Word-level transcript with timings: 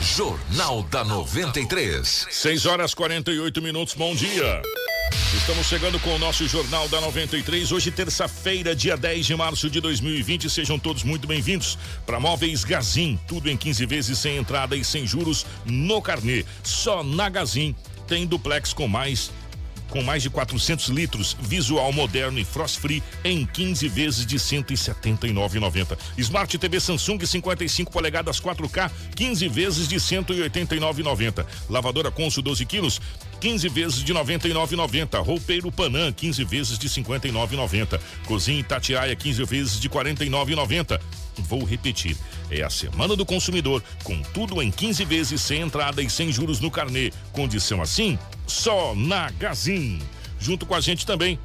Jornal 0.00 0.82
da 0.84 1.04
93. 1.04 2.26
6 2.30 2.64
horas 2.66 2.94
48 2.94 3.60
minutos, 3.60 3.94
bom 3.94 4.14
dia. 4.14 4.62
Estamos 5.36 5.66
chegando 5.66 6.00
com 6.00 6.14
o 6.14 6.18
nosso 6.18 6.48
Jornal 6.48 6.88
da 6.88 7.02
93. 7.02 7.70
Hoje, 7.70 7.90
terça-feira, 7.90 8.74
dia 8.74 8.96
10 8.96 9.26
de 9.26 9.36
março 9.36 9.68
de 9.68 9.78
2020. 9.78 10.48
Sejam 10.48 10.78
todos 10.78 11.04
muito 11.04 11.28
bem-vindos 11.28 11.78
para 12.06 12.18
Móveis 12.18 12.64
Gazin. 12.64 13.18
Tudo 13.28 13.50
em 13.50 13.56
15 13.58 13.84
vezes 13.84 14.18
sem 14.18 14.38
entrada 14.38 14.74
e 14.74 14.82
sem 14.82 15.06
juros 15.06 15.44
no 15.66 16.00
carnê. 16.00 16.46
Só 16.62 17.04
na 17.04 17.28
Gazin 17.28 17.74
tem 18.08 18.26
duplex 18.26 18.72
com 18.72 18.88
mais 18.88 19.30
com 19.90 20.02
mais 20.02 20.22
de 20.22 20.30
400 20.30 20.88
litros, 20.88 21.36
visual 21.40 21.92
moderno 21.92 22.38
e 22.38 22.44
frost 22.44 22.78
free 22.78 23.02
em 23.24 23.44
15 23.44 23.88
vezes 23.88 24.24
de 24.24 24.38
179,90. 24.38 25.98
Smart 26.16 26.56
TV 26.56 26.80
Samsung 26.80 27.18
55 27.26 27.92
polegadas 27.92 28.40
4K, 28.40 28.90
15 29.14 29.48
vezes 29.48 29.88
de 29.88 29.96
189,90. 29.96 31.44
Lavadora 31.68 32.10
Consul 32.10 32.42
12 32.42 32.64
quilos, 32.64 33.00
15 33.40 33.68
vezes 33.68 34.04
de 34.04 34.14
99,90. 34.14 35.22
Roupeiro 35.24 35.72
Panam, 35.72 36.12
15 36.12 36.44
vezes 36.44 36.78
de 36.78 36.88
59,90. 36.88 38.00
Cozinha 38.26 38.60
Itatiaia, 38.60 39.14
15 39.16 39.44
vezes 39.44 39.80
de 39.80 39.88
49,90. 39.88 41.00
Vou 41.38 41.64
repetir. 41.64 42.16
É 42.50 42.62
a 42.62 42.70
Semana 42.70 43.14
do 43.14 43.24
Consumidor, 43.24 43.82
com 44.02 44.20
tudo 44.34 44.60
em 44.60 44.70
15 44.70 45.04
vezes 45.04 45.40
sem 45.40 45.60
entrada 45.60 46.02
e 46.02 46.10
sem 46.10 46.32
juros 46.32 46.60
no 46.60 46.70
carnê. 46.70 47.12
Condição 47.32 47.80
assim? 47.80 48.18
Só 48.46 48.94
na 48.94 49.30
Gazin. 49.30 50.00
Junto 50.38 50.66
com 50.66 50.74
a 50.74 50.80
gente 50.80 51.06
também 51.06 51.38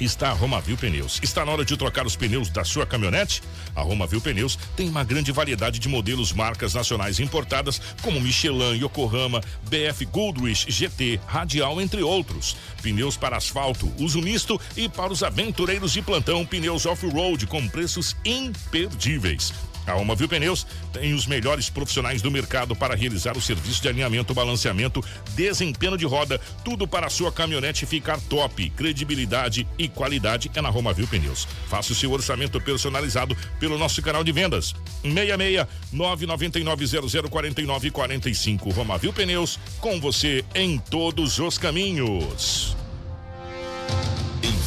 está 0.00 0.30
a 0.30 0.32
Romavil 0.32 0.76
Pneus. 0.76 1.18
Está 1.22 1.44
na 1.44 1.52
hora 1.52 1.64
de 1.64 1.76
trocar 1.76 2.06
os 2.06 2.16
pneus 2.16 2.50
da 2.50 2.64
sua 2.64 2.86
caminhonete? 2.86 3.42
A 3.74 3.82
Romavil 3.82 4.20
Pneus 4.20 4.58
tem 4.76 4.88
uma 4.88 5.04
grande 5.04 5.32
variedade 5.32 5.78
de 5.78 5.88
modelos 5.88 6.32
marcas 6.32 6.74
nacionais 6.74 7.20
importadas, 7.20 7.80
como 8.02 8.20
Michelin, 8.20 8.82
Yokohama, 8.82 9.40
BF 9.68 10.04
Goldrich, 10.06 10.70
GT, 10.70 11.20
Radial, 11.26 11.80
entre 11.80 12.02
outros. 12.02 12.56
Pneus 12.82 13.16
para 13.16 13.36
asfalto, 13.36 13.92
uso 13.98 14.20
misto 14.20 14.60
e 14.76 14.88
para 14.88 15.12
os 15.12 15.22
aventureiros 15.22 15.92
de 15.92 16.02
plantão, 16.02 16.44
pneus 16.44 16.86
off-road 16.86 17.46
com 17.46 17.66
preços 17.68 18.16
imperdíveis. 18.24 19.52
A 19.86 19.96
Uma 19.96 20.14
Viu 20.14 20.28
Pneus 20.28 20.66
tem 20.92 21.14
os 21.14 21.26
melhores 21.26 21.70
profissionais 21.70 22.20
do 22.20 22.30
mercado 22.30 22.74
para 22.74 22.94
realizar 22.94 23.36
o 23.36 23.40
serviço 23.40 23.80
de 23.80 23.88
alinhamento, 23.88 24.34
balanceamento, 24.34 25.04
desempenho 25.34 25.96
de 25.96 26.04
roda, 26.04 26.40
tudo 26.64 26.88
para 26.88 27.06
a 27.06 27.10
sua 27.10 27.30
caminhonete 27.30 27.86
ficar 27.86 28.20
top. 28.22 28.68
Credibilidade 28.70 29.66
e 29.78 29.88
qualidade 29.88 30.50
é 30.54 30.60
na 30.60 30.68
Roma 30.68 30.92
Viu 30.92 31.06
Pneus. 31.06 31.46
Faça 31.68 31.92
o 31.92 31.94
seu 31.94 32.10
orçamento 32.10 32.60
personalizado 32.60 33.36
pelo 33.60 33.78
nosso 33.78 34.02
canal 34.02 34.24
de 34.24 34.32
vendas. 34.32 34.74
66 35.02 35.66
999 35.92 37.28
0049 37.30 37.90
45. 37.90 38.70
Roma 38.70 38.98
Viu 38.98 39.12
Pneus, 39.12 39.58
com 39.80 40.00
você 40.00 40.44
em 40.54 40.78
todos 40.78 41.38
os 41.38 41.58
caminhos. 41.58 42.76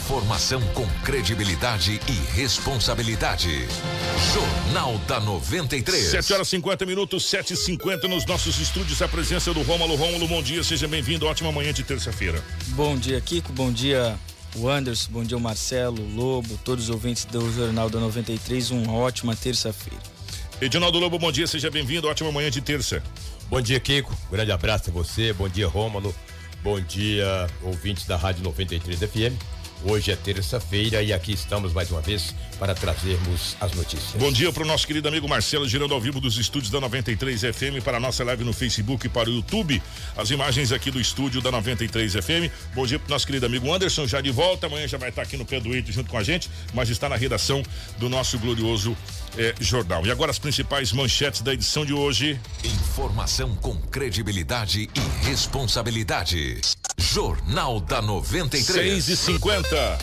Informação 0.10 0.60
com 0.74 0.88
credibilidade 1.04 2.02
e 2.08 2.36
responsabilidade. 2.36 3.68
Jornal 4.34 4.98
da 5.08 5.20
93. 5.20 6.04
7 6.04 6.34
horas 6.34 6.48
50 6.48 6.84
minutos, 6.84 7.30
7 7.30 7.54
e 7.54 7.56
50 7.56 8.08
nos 8.08 8.26
nossos 8.26 8.60
estúdios. 8.60 9.04
A 9.04 9.08
presença 9.08 9.54
do 9.54 9.62
Rômulo. 9.62 9.96
Rômulo, 9.96 10.28
bom 10.28 10.42
dia, 10.42 10.64
seja 10.64 10.88
bem-vindo. 10.88 11.28
Ótima 11.28 11.52
manhã 11.52 11.72
de 11.72 11.84
terça-feira. 11.84 12.44
Bom 12.70 12.98
dia, 12.98 13.22
Kiko. 13.22 13.54
Bom 13.54 13.72
dia, 13.72 14.18
o 14.56 14.68
Anderson. 14.68 15.12
Bom 15.12 15.24
dia, 15.24 15.38
o 15.38 15.40
Marcelo, 15.40 16.02
o 16.02 16.16
Lobo, 16.16 16.60
todos 16.66 16.86
os 16.86 16.90
ouvintes 16.90 17.26
do 17.26 17.54
Jornal 17.54 17.88
da 17.88 18.00
93. 18.00 18.72
Uma 18.72 18.94
ótima 18.94 19.36
terça-feira. 19.36 20.02
Edinaldo 20.60 20.98
Lobo, 20.98 21.20
bom 21.20 21.32
dia, 21.32 21.46
seja 21.46 21.70
bem-vindo. 21.70 22.08
Ótima 22.08 22.32
manhã 22.32 22.50
de 22.50 22.62
terça. 22.62 23.04
Bom 23.48 23.62
dia, 23.62 23.80
Kiko. 23.80 24.18
grande 24.32 24.52
abraço 24.52 24.90
a 24.90 24.92
você. 24.92 25.34
Bom 25.34 25.48
dia, 25.48 25.68
Rômulo. 25.68 26.16
Bom 26.64 26.82
dia, 26.82 27.48
ouvintes 27.62 28.08
da 28.08 28.18
Rádio 28.18 28.44
93 28.44 29.02
FM. 29.02 29.59
Hoje 29.84 30.12
é 30.12 30.16
terça-feira 30.16 31.02
e 31.02 31.14
aqui 31.14 31.32
estamos 31.32 31.72
mais 31.72 31.90
uma 31.90 32.02
vez 32.02 32.36
para 32.60 32.76
trazermos 32.76 33.56
as 33.62 33.72
notícias. 33.74 34.22
Bom 34.22 34.30
dia 34.30 34.52
para 34.52 34.64
o 34.64 34.66
nosso 34.66 34.86
querido 34.86 35.08
amigo 35.08 35.28
Marcelo, 35.28 35.66
girando 35.68 35.94
ao 35.94 36.02
vivo 36.02 36.20
dos 36.20 36.38
estúdios 36.38 36.70
da 36.70 36.82
93 36.82 37.42
FM 37.42 37.82
para 37.84 37.96
a 37.96 38.00
nossa 38.00 38.24
live 38.26 38.44
no 38.44 38.52
Facebook 38.52 39.06
e 39.06 39.10
para 39.10 39.30
o 39.30 39.34
YouTube. 39.34 39.82
As 40.18 40.30
imagens 40.32 40.74
aqui 40.74 40.92
do 40.92 41.00
estúdio 41.00 41.42
da 41.42 41.50
93 41.50 42.14
FM. 42.14 42.52
Bom 42.76 42.86
dia 42.86 43.00
para 43.00 43.08
o 43.08 43.10
nosso 43.12 43.26
querido 43.26 43.46
amigo 43.46 43.74
Anderson, 43.74 44.06
já 44.06 44.20
de 44.20 44.32
volta. 44.32 44.68
Amanhã 44.68 44.86
já 44.86 44.98
vai 44.98 45.10
estar 45.10 45.22
aqui 45.22 45.38
no 45.38 45.46
pé 45.46 45.62
do 45.62 45.74
Eito 45.74 45.94
junto 45.94 46.10
com 46.10 46.18
a 46.18 46.24
gente, 46.24 46.50
mas 46.74 46.90
está 46.90 47.08
na 47.08 47.16
redação 47.16 47.64
do 47.98 48.10
nosso 48.10 48.38
glorioso 48.38 48.98
eh, 49.38 49.56
jornal. 49.62 50.06
E 50.06 50.12
agora 50.12 50.30
as 50.30 50.40
principais 50.40 50.92
manchetes 50.92 51.42
da 51.42 51.54
edição 51.54 51.86
de 51.86 51.94
hoje. 51.94 52.38
Informação 52.66 53.56
com 53.56 53.78
credibilidade 53.78 54.90
e 54.94 55.26
responsabilidade. 55.26 56.60
Jornal 57.00 57.80
da 57.80 58.02
93. 58.02 59.04
6 59.06 59.08
e 59.08 59.18
50 59.18 59.98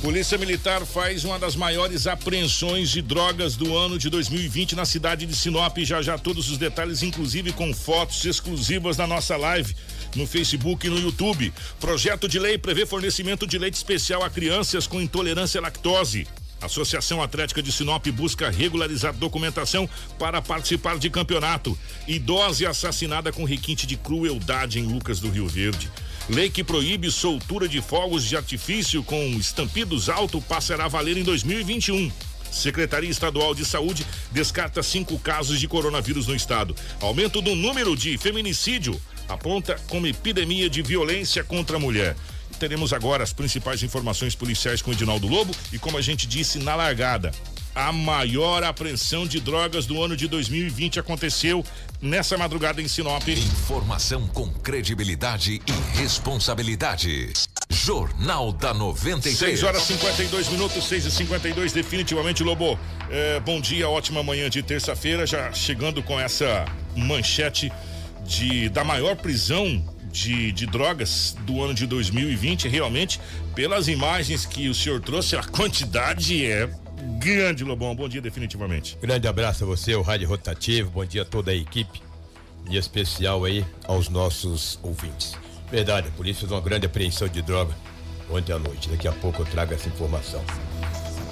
Polícia 0.00 0.38
Militar 0.38 0.86
faz 0.86 1.24
uma 1.24 1.38
das 1.38 1.56
maiores 1.56 2.06
apreensões 2.06 2.88
de 2.88 3.02
drogas 3.02 3.56
do 3.56 3.76
ano 3.76 3.98
de 3.98 4.08
2020 4.08 4.76
na 4.76 4.84
cidade 4.84 5.26
de 5.26 5.34
Sinop. 5.34 5.76
Já 5.78 6.00
já 6.00 6.16
todos 6.16 6.48
os 6.48 6.56
detalhes, 6.56 7.02
inclusive 7.02 7.52
com 7.52 7.74
fotos 7.74 8.24
exclusivas 8.24 8.96
na 8.96 9.08
nossa 9.08 9.36
live 9.36 9.74
no 10.14 10.26
Facebook 10.26 10.86
e 10.86 10.90
no 10.90 11.00
YouTube. 11.00 11.52
Projeto 11.80 12.28
de 12.28 12.38
lei 12.38 12.56
prevê 12.56 12.86
fornecimento 12.86 13.44
de 13.46 13.58
leite 13.58 13.74
especial 13.74 14.22
a 14.22 14.30
crianças 14.30 14.86
com 14.86 15.00
intolerância 15.00 15.58
à 15.58 15.62
lactose. 15.62 16.28
Associação 16.60 17.22
Atlética 17.22 17.62
de 17.62 17.70
Sinop 17.70 18.06
busca 18.08 18.50
regularizar 18.50 19.14
documentação 19.14 19.88
para 20.18 20.42
participar 20.42 20.98
de 20.98 21.08
campeonato. 21.08 21.78
Idosa 22.06 22.68
assassinada 22.68 23.32
com 23.32 23.44
requinte 23.44 23.86
de 23.86 23.96
crueldade 23.96 24.78
em 24.78 24.82
Lucas 24.82 25.20
do 25.20 25.30
Rio 25.30 25.46
Verde. 25.46 25.90
Lei 26.28 26.50
que 26.50 26.64
proíbe 26.64 27.10
soltura 27.10 27.68
de 27.68 27.80
fogos 27.80 28.24
de 28.24 28.36
artifício 28.36 29.02
com 29.02 29.24
estampidos 29.38 30.08
alto 30.08 30.40
passará 30.42 30.86
a 30.86 30.88
valer 30.88 31.16
em 31.16 31.22
2021. 31.22 32.10
Secretaria 32.50 33.10
Estadual 33.10 33.54
de 33.54 33.64
Saúde 33.64 34.06
descarta 34.32 34.82
cinco 34.82 35.18
casos 35.18 35.60
de 35.60 35.68
coronavírus 35.68 36.26
no 36.26 36.34
estado. 36.34 36.74
Aumento 37.00 37.40
do 37.40 37.54
número 37.54 37.96
de 37.96 38.18
feminicídio 38.18 39.00
aponta 39.28 39.78
como 39.88 40.06
epidemia 40.06 40.68
de 40.68 40.82
violência 40.82 41.44
contra 41.44 41.76
a 41.76 41.80
mulher 41.80 42.16
teremos 42.58 42.92
agora 42.92 43.22
as 43.22 43.32
principais 43.32 43.82
informações 43.82 44.34
policiais 44.34 44.82
com 44.82 44.90
o 44.90 44.94
Edinaldo 44.94 45.26
Lobo 45.26 45.54
e 45.72 45.78
como 45.78 45.96
a 45.96 46.02
gente 46.02 46.26
disse 46.26 46.58
na 46.58 46.74
largada, 46.74 47.30
a 47.74 47.92
maior 47.92 48.64
apreensão 48.64 49.26
de 49.26 49.38
drogas 49.38 49.86
do 49.86 50.02
ano 50.02 50.16
de 50.16 50.26
2020 50.26 50.98
aconteceu 50.98 51.64
nessa 52.02 52.36
madrugada 52.36 52.82
em 52.82 52.88
Sinop. 52.88 53.28
Informação 53.28 54.26
com 54.26 54.48
credibilidade 54.50 55.62
e 55.64 55.96
responsabilidade. 55.96 57.32
Jornal 57.70 58.50
da 58.50 58.74
93. 58.74 59.60
6 59.60 59.62
horas 59.62 59.82
52 59.82 60.48
minutos, 60.48 60.88
6 60.88 61.04
e 61.04 61.10
52 61.10 61.72
definitivamente, 61.72 62.42
Lobo. 62.42 62.78
É, 63.10 63.38
bom 63.40 63.60
dia, 63.60 63.88
ótima 63.88 64.22
manhã 64.22 64.50
de 64.50 64.62
terça-feira, 64.62 65.26
já 65.26 65.52
chegando 65.52 66.02
com 66.02 66.18
essa 66.18 66.64
manchete 66.96 67.70
de 68.26 68.68
da 68.68 68.82
maior 68.82 69.14
prisão 69.16 69.82
de, 70.12 70.52
de 70.52 70.66
drogas 70.66 71.36
do 71.44 71.62
ano 71.62 71.74
de 71.74 71.86
2020, 71.86 72.68
realmente, 72.68 73.20
pelas 73.54 73.88
imagens 73.88 74.46
que 74.46 74.68
o 74.68 74.74
senhor 74.74 75.00
trouxe, 75.00 75.36
a 75.36 75.42
quantidade 75.42 76.44
é 76.44 76.68
grande, 77.18 77.64
Lobão. 77.64 77.94
Bom 77.94 78.08
dia, 78.08 78.20
definitivamente. 78.20 78.96
Grande 79.00 79.26
abraço 79.28 79.64
a 79.64 79.66
você, 79.66 79.94
o 79.94 80.02
Rádio 80.02 80.28
Rotativo. 80.28 80.90
Bom 80.90 81.04
dia 81.04 81.22
a 81.22 81.24
toda 81.24 81.50
a 81.50 81.54
equipe. 81.54 82.02
Dia 82.68 82.80
especial 82.80 83.44
aí 83.44 83.64
aos 83.84 84.08
nossos 84.08 84.78
ouvintes. 84.82 85.34
Verdade, 85.70 86.08
a 86.08 86.10
polícia 86.10 86.40
fez 86.40 86.52
uma 86.52 86.60
grande 86.60 86.86
apreensão 86.86 87.28
de 87.28 87.42
droga 87.42 87.74
ontem 88.30 88.52
à 88.52 88.58
noite. 88.58 88.88
Daqui 88.88 89.08
a 89.08 89.12
pouco 89.12 89.42
eu 89.42 89.46
trago 89.46 89.74
essa 89.74 89.88
informação. 89.88 90.42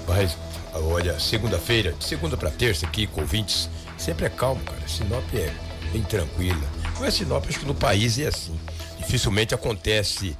Mas, 0.07 0.37
olha, 0.73 1.19
segunda-feira, 1.19 1.93
de 1.93 2.03
segunda 2.03 2.37
para 2.37 2.49
terça 2.49 2.85
aqui 2.85 3.07
com 3.07 3.21
ouvintes, 3.21 3.69
sempre 3.97 4.25
é 4.25 4.29
calmo, 4.29 4.61
cara. 4.63 4.87
Sinop 4.87 5.25
é 5.33 5.53
bem 5.91 6.01
tranquila. 6.03 6.86
Não 6.99 7.05
é 7.05 7.11
Sinop, 7.11 7.45
acho 7.47 7.59
que 7.59 7.65
no 7.65 7.75
país 7.75 8.17
é 8.17 8.27
assim. 8.27 8.57
Dificilmente 8.97 9.53
acontece 9.53 10.35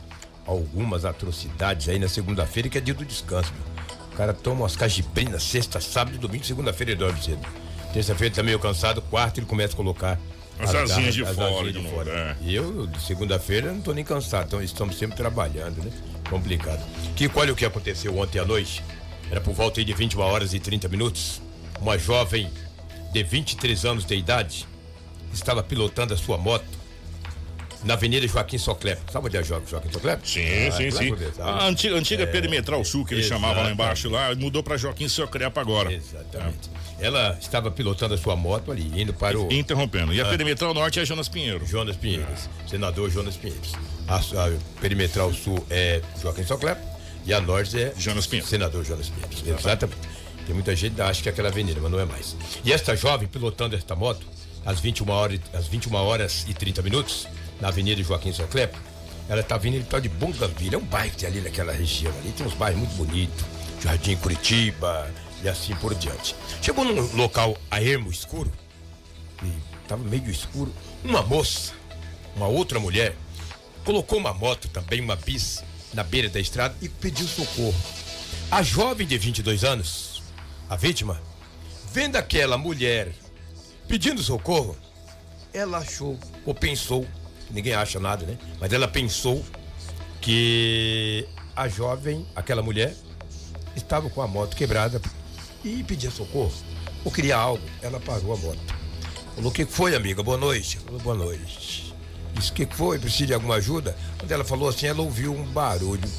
algumas 0.46 1.06
atrocidades 1.06 1.88
aí 1.90 2.00
na 2.00 2.08
segunda-feira, 2.08 2.68
que 2.70 2.78
é 2.78 2.82
dia 2.82 2.94
do 2.94 3.06
descanso. 3.06 3.54
Meu. 3.54 3.78
O 4.12 4.18
cara 4.18 4.34
toma 4.34 4.62
umas 4.62 4.76
cajibrinas 4.76 5.44
sexta, 5.44 5.80
sábado, 5.80 6.18
domingo, 6.18 6.44
segunda-feira 6.44 6.94
ele 6.94 7.00
dorme 7.00 7.22
cedo. 7.22 7.46
Terça-feira 7.94 8.34
tá 8.34 8.42
meio 8.42 8.60
cansado, 8.60 9.02
quarta 9.04 9.40
ele 9.40 9.46
começa 9.46 9.74
a 9.74 9.78
colocar 9.78 10.20
as, 10.60 10.74
as 10.74 10.92
asinhas 10.92 11.14
de 11.14 11.24
as 11.24 11.36
fora. 11.36 11.72
De 11.72 11.90
fora. 11.90 12.12
É. 12.12 12.36
E 12.42 12.56
eu, 12.56 12.88
de 12.88 13.00
segunda-feira, 13.02 13.72
não 13.72 13.82
tô 13.82 13.94
nem 13.94 14.04
cansado, 14.04 14.48
então 14.48 14.64
estamos 14.64 14.98
sempre 14.98 15.16
trabalhando, 15.16 15.84
né? 15.84 15.92
Complicado. 16.28 16.84
Que 17.16 17.30
olha 17.36 17.54
o 17.54 17.56
que 17.56 17.66
aconteceu 17.66 18.18
ontem 18.18 18.40
à 18.40 18.46
noite. 18.46 18.84
Era 19.30 19.40
por 19.40 19.54
volta 19.54 19.84
de 19.84 19.94
21 19.94 20.22
horas 20.22 20.54
e 20.54 20.60
30 20.60 20.88
minutos. 20.88 21.42
Uma 21.80 22.00
jovem 22.00 22.50
de 23.14 23.24
23 23.24 23.86
anos 23.86 24.06
de 24.06 24.16
idade 24.16 24.68
estava 25.34 25.62
pilotando 25.64 26.14
a 26.14 26.18
sua 26.18 26.38
moto 26.38 26.66
na 27.84 27.94
Avenida 27.94 28.28
Joaquim 28.28 28.58
Soclep. 28.58 29.00
Sabe 29.12 29.28
onde 29.28 29.38
é 29.38 29.44
Joaquim, 29.44 29.68
Joaquim 29.70 29.92
Soclep? 29.92 30.28
Sim, 30.28 30.68
Ah, 30.68 30.72
sim, 30.72 30.92
sim. 30.92 31.16
A 31.40 31.68
antiga, 31.68 31.96
antiga 31.96 32.28
Perimetral 32.28 32.84
Sul, 32.84 33.06
que 33.06 33.14
eles 33.14 33.26
chamavam 33.28 33.64
lá 33.64 33.72
embaixo, 33.72 34.10
lá, 34.10 34.34
mudou 34.36 34.64
pra 34.64 34.78
Joaquim 34.78 35.08
Socrepa 35.08 35.62
agora. 35.62 35.94
Exatamente. 35.94 36.70
Ela 37.00 37.38
estava 37.40 37.70
pilotando 37.70 38.16
a 38.16 38.18
sua 38.18 38.36
moto 38.36 38.72
ali, 38.72 39.00
indo 39.00 39.14
para 39.14 39.38
o 39.40 39.54
Interrompendo. 39.54 40.12
Ah. 40.12 40.16
E 40.16 40.20
a 40.22 40.26
Perimetral 40.26 40.74
Norte 40.74 41.00
é 41.00 41.06
Jonas 41.06 41.30
Pinheiro. 41.30 41.64
Jonas 41.66 41.96
Pinheiros, 41.96 42.50
senador 42.68 43.10
Jonas 43.12 43.36
Pinheiros. 43.38 43.74
A, 44.08 44.16
a 44.18 44.82
perimetral 44.82 45.32
sul 45.34 45.64
é 45.70 46.02
Joaquim 46.22 46.44
Soclep 46.44 46.82
e 47.26 47.34
a 47.34 47.42
norte 47.42 47.78
é 47.80 47.94
Jonas 47.98 48.26
Pinheiro. 48.26 48.48
senador 48.50 48.84
Jonas 48.86 49.10
Pinheiros. 49.10 49.44
Exatamente. 49.46 50.00
Tem 50.46 50.56
muita 50.56 50.74
gente 50.76 50.96
que 50.96 51.02
acha 51.02 51.22
que 51.22 51.28
é 51.28 51.32
aquela 51.32 51.50
avenida, 51.50 51.80
mas 51.82 51.92
não 51.92 52.00
é 52.00 52.06
mais. 52.06 52.36
E 52.64 52.72
esta 52.72 52.96
jovem 52.96 53.28
pilotando 53.28 53.76
esta 53.76 53.96
moto 53.96 54.26
às 54.68 54.82
21 54.82 55.10
horas, 55.10 55.40
às 55.54 55.68
21 55.68 55.96
horas 55.96 56.46
e 56.46 56.54
30 56.54 56.82
minutos 56.82 57.26
na 57.62 57.70
Avenida 57.70 58.04
Joaquim 58.04 58.34
Soclep, 58.34 58.78
ela 59.30 59.42
tá 59.42 59.58
vindo 59.58 59.80
de 59.80 59.86
tal 59.86 60.02
de 60.02 60.10
Bongaville, 60.10 60.76
é 60.76 60.78
um 60.78 60.84
bairro 60.84 61.12
que 61.12 61.18
tem 61.18 61.30
ali 61.30 61.40
naquela 61.40 61.72
região 61.72 62.14
ali, 62.20 62.34
tem 62.34 62.46
uns 62.46 62.54
bairros 62.54 62.80
muito 62.80 62.96
bonitos, 62.96 63.46
Jardim 63.82 64.18
Curitiba 64.18 65.10
e 65.42 65.48
assim 65.48 65.74
por 65.78 65.96
diante. 65.96 66.36
Chegou 66.62 66.84
num 66.84 67.16
local 67.16 67.58
a 67.72 67.82
ermo 67.82 68.12
escuro, 68.12 68.52
e 69.42 69.52
tava 69.88 70.04
meio 70.04 70.30
escuro, 70.30 70.74
uma 71.02 71.22
moça, 71.22 71.72
uma 72.36 72.48
outra 72.48 72.78
mulher, 72.78 73.16
colocou 73.86 74.20
uma 74.20 74.34
moto 74.34 74.68
também, 74.68 75.00
uma 75.00 75.16
bis, 75.16 75.64
na 75.94 76.04
beira 76.04 76.28
da 76.28 76.42
estrada 76.42 76.76
e 76.82 76.90
pediu 76.90 77.26
socorro. 77.26 77.76
A 78.52 78.62
jovem 78.62 79.08
de 79.08 79.18
22 79.18 79.64
anos, 79.64 80.22
a 80.70 80.76
vítima, 80.76 81.22
vendo 81.94 82.18
aquela 82.18 82.58
mulher 82.58 83.14
pedindo 83.88 84.22
socorro, 84.22 84.76
ela 85.54 85.80
achou 85.80 86.18
ou 86.46 86.54
pensou, 86.54 87.06
ninguém 87.50 87.74
acha 87.74 88.00
nada, 88.00 88.26
né? 88.26 88.38
Mas 88.60 88.72
ela 88.74 88.88
pensou 88.88 89.44
que 90.22 91.28
a 91.56 91.68
jovem, 91.68 92.26
aquela 92.36 92.62
mulher, 92.62 92.94
estava 93.76 94.10
com 94.10 94.22
a 94.22 94.28
moto 94.28 94.56
quebrada 94.56 95.02
e 95.64 95.84
pedia 95.84 96.12
socorro 96.12 96.54
ou 97.04 97.12
queria 97.12 97.38
algo. 97.38 97.64
Ela 97.82 98.00
parou 98.00 98.34
a 98.34 98.38
moto. 98.38 98.60
Falou: 99.36 99.50
O 99.50 99.54
que 99.54 99.66
foi, 99.66 99.96
amiga? 99.96 100.22
Boa 100.22 100.38
noite. 100.38 100.78
Falou: 100.80 101.00
Boa 101.00 101.16
noite. 101.16 101.94
Disse: 102.34 102.52
O 102.52 102.54
que 102.54 102.66
foi? 102.66 103.00
Precisa 103.00 103.28
de 103.28 103.34
alguma 103.34 103.56
ajuda? 103.56 103.96
Quando 104.18 104.32
ela 104.32 104.44
falou 104.44 104.70
assim, 104.70 104.88
ela 104.88 105.02
ouviu 105.02 105.34
um 105.34 105.44
barulho. 105.46 106.10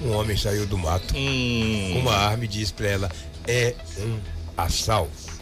Um 0.00 0.12
homem 0.12 0.36
saiu 0.36 0.64
do 0.64 0.78
mato 0.78 1.12
Hum, 1.16 1.90
com 1.94 2.00
uma 2.00 2.14
arma 2.14 2.44
e 2.44 2.48
disse 2.48 2.72
pra 2.72 2.86
ela: 2.88 3.10
É 3.46 3.74
um 3.98 4.18
assalto. 4.56 5.37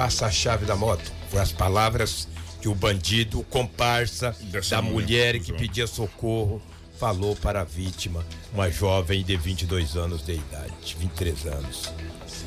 Passa 0.00 0.24
a 0.24 0.30
chave 0.30 0.64
da 0.64 0.74
moto. 0.74 1.12
Foi 1.28 1.40
as 1.40 1.52
palavras 1.52 2.26
que 2.58 2.66
o 2.68 2.74
bandido, 2.74 3.40
o 3.40 3.44
comparsa 3.44 4.34
Dessa 4.44 4.76
da 4.76 4.80
mulher, 4.82 5.38
que 5.38 5.52
pedia 5.52 5.86
socorro, 5.86 6.62
falou 6.98 7.36
para 7.36 7.60
a 7.60 7.64
vítima, 7.64 8.24
uma 8.50 8.70
jovem 8.70 9.22
de 9.22 9.36
22 9.36 9.96
anos 9.98 10.22
de 10.24 10.32
idade, 10.36 10.96
23 10.98 11.44
anos. 11.48 11.92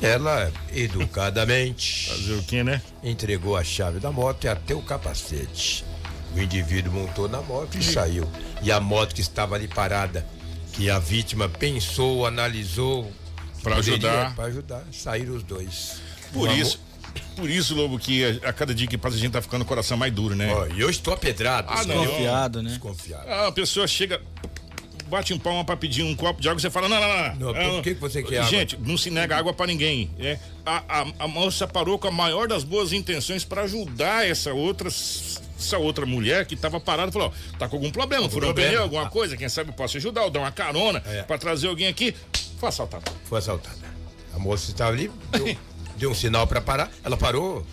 Ela, 0.02 0.52
educadamente, 0.72 2.08
fazer 2.10 2.32
o 2.34 2.42
quê, 2.42 2.64
né? 2.64 2.82
entregou 3.04 3.56
a 3.56 3.62
chave 3.62 4.00
da 4.00 4.10
moto 4.10 4.42
e 4.42 4.48
até 4.48 4.74
o 4.74 4.82
capacete. 4.82 5.84
O 6.34 6.40
indivíduo 6.40 6.92
montou 6.92 7.28
na 7.28 7.40
moto 7.40 7.78
e 7.78 7.84
saiu. 7.84 8.28
E 8.62 8.72
a 8.72 8.80
moto 8.80 9.14
que 9.14 9.20
estava 9.20 9.54
ali 9.54 9.68
parada, 9.68 10.26
que 10.72 10.90
a 10.90 10.98
vítima 10.98 11.48
pensou, 11.48 12.26
analisou. 12.26 13.12
Pra 13.62 13.76
ajudar. 13.76 14.34
Para 14.34 14.46
ajudar. 14.46 14.82
Saíram 14.90 15.36
os 15.36 15.44
dois. 15.44 16.00
Por 16.32 16.48
O 16.48 16.50
amor- 16.50 16.58
isso, 16.58 16.80
por 17.36 17.48
isso, 17.50 17.74
Lobo, 17.74 17.98
que 17.98 18.24
a, 18.24 18.48
a 18.48 18.52
cada 18.52 18.74
dia 18.74 18.86
que 18.86 18.96
passa 18.98 19.16
a 19.16 19.18
gente 19.18 19.32
tá 19.32 19.42
ficando 19.42 19.62
o 19.62 19.64
coração 19.64 19.96
mais 19.96 20.12
duro, 20.12 20.34
né? 20.34 20.52
Ó, 20.54 20.66
e 20.66 20.80
eu 20.80 20.88
estou 20.90 21.12
apedrado. 21.14 21.68
Ah, 21.70 21.84
não. 21.84 22.00
Desconfiado, 22.02 22.62
né? 22.62 22.70
Desconfiado. 22.70 23.28
Ah, 23.28 23.46
a 23.48 23.52
pessoa 23.52 23.86
chega, 23.86 24.20
bate 25.08 25.32
um 25.34 25.38
palma 25.38 25.64
pra 25.64 25.76
pedir 25.76 26.02
um 26.02 26.14
copo 26.14 26.40
de 26.40 26.48
água, 26.48 26.60
você 26.60 26.70
fala, 26.70 26.88
não, 26.88 27.00
não, 27.00 27.08
não. 27.08 27.34
Não, 27.34 27.54
por 27.54 27.78
Ah, 27.78 27.82
que 27.82 27.94
que 27.94 28.00
você 28.00 28.22
quer 28.22 28.38
água? 28.38 28.50
Gente, 28.50 28.76
não 28.78 28.96
se 28.96 29.10
nega 29.10 29.36
água 29.36 29.52
pra 29.52 29.66
ninguém. 29.66 30.10
É, 30.18 30.38
a, 30.64 30.82
a, 31.00 31.06
a 31.20 31.28
moça 31.28 31.66
parou 31.66 31.98
com 31.98 32.08
a 32.08 32.10
maior 32.10 32.48
das 32.48 32.64
boas 32.64 32.92
intenções 32.92 33.44
pra 33.44 33.62
ajudar 33.62 34.26
essa 34.28 34.52
outra 34.52 34.88
essa 35.56 35.78
outra 35.78 36.04
mulher 36.04 36.44
que 36.46 36.56
tava 36.56 36.78
parada 36.80 37.10
falou, 37.12 37.28
ó, 37.32 37.56
tá 37.58 37.68
com 37.68 37.76
algum 37.76 37.90
problema, 37.90 38.28
furou 38.28 38.50
um 38.50 38.54
pneu, 38.54 38.82
alguma 38.82 39.08
coisa, 39.08 39.36
quem 39.36 39.48
sabe 39.48 39.70
eu 39.70 39.74
posso 39.74 39.96
ajudar, 39.96 40.22
ou 40.24 40.30
dar 40.30 40.40
uma 40.40 40.52
carona 40.52 41.02
É. 41.06 41.22
pra 41.22 41.38
trazer 41.38 41.68
alguém 41.68 41.86
aqui. 41.86 42.14
Foi 42.58 42.68
assaltado. 42.68 43.04
Foi 43.24 43.38
assaltada. 43.38 43.76
A 44.34 44.38
moça 44.38 44.70
estava 44.70 44.90
ali, 44.92 45.10
deu, 45.30 45.56
deu 45.96 46.10
um 46.10 46.14
sinal 46.14 46.46
para 46.46 46.60
parar. 46.60 46.90
Ela 47.02 47.16
parou. 47.16 47.64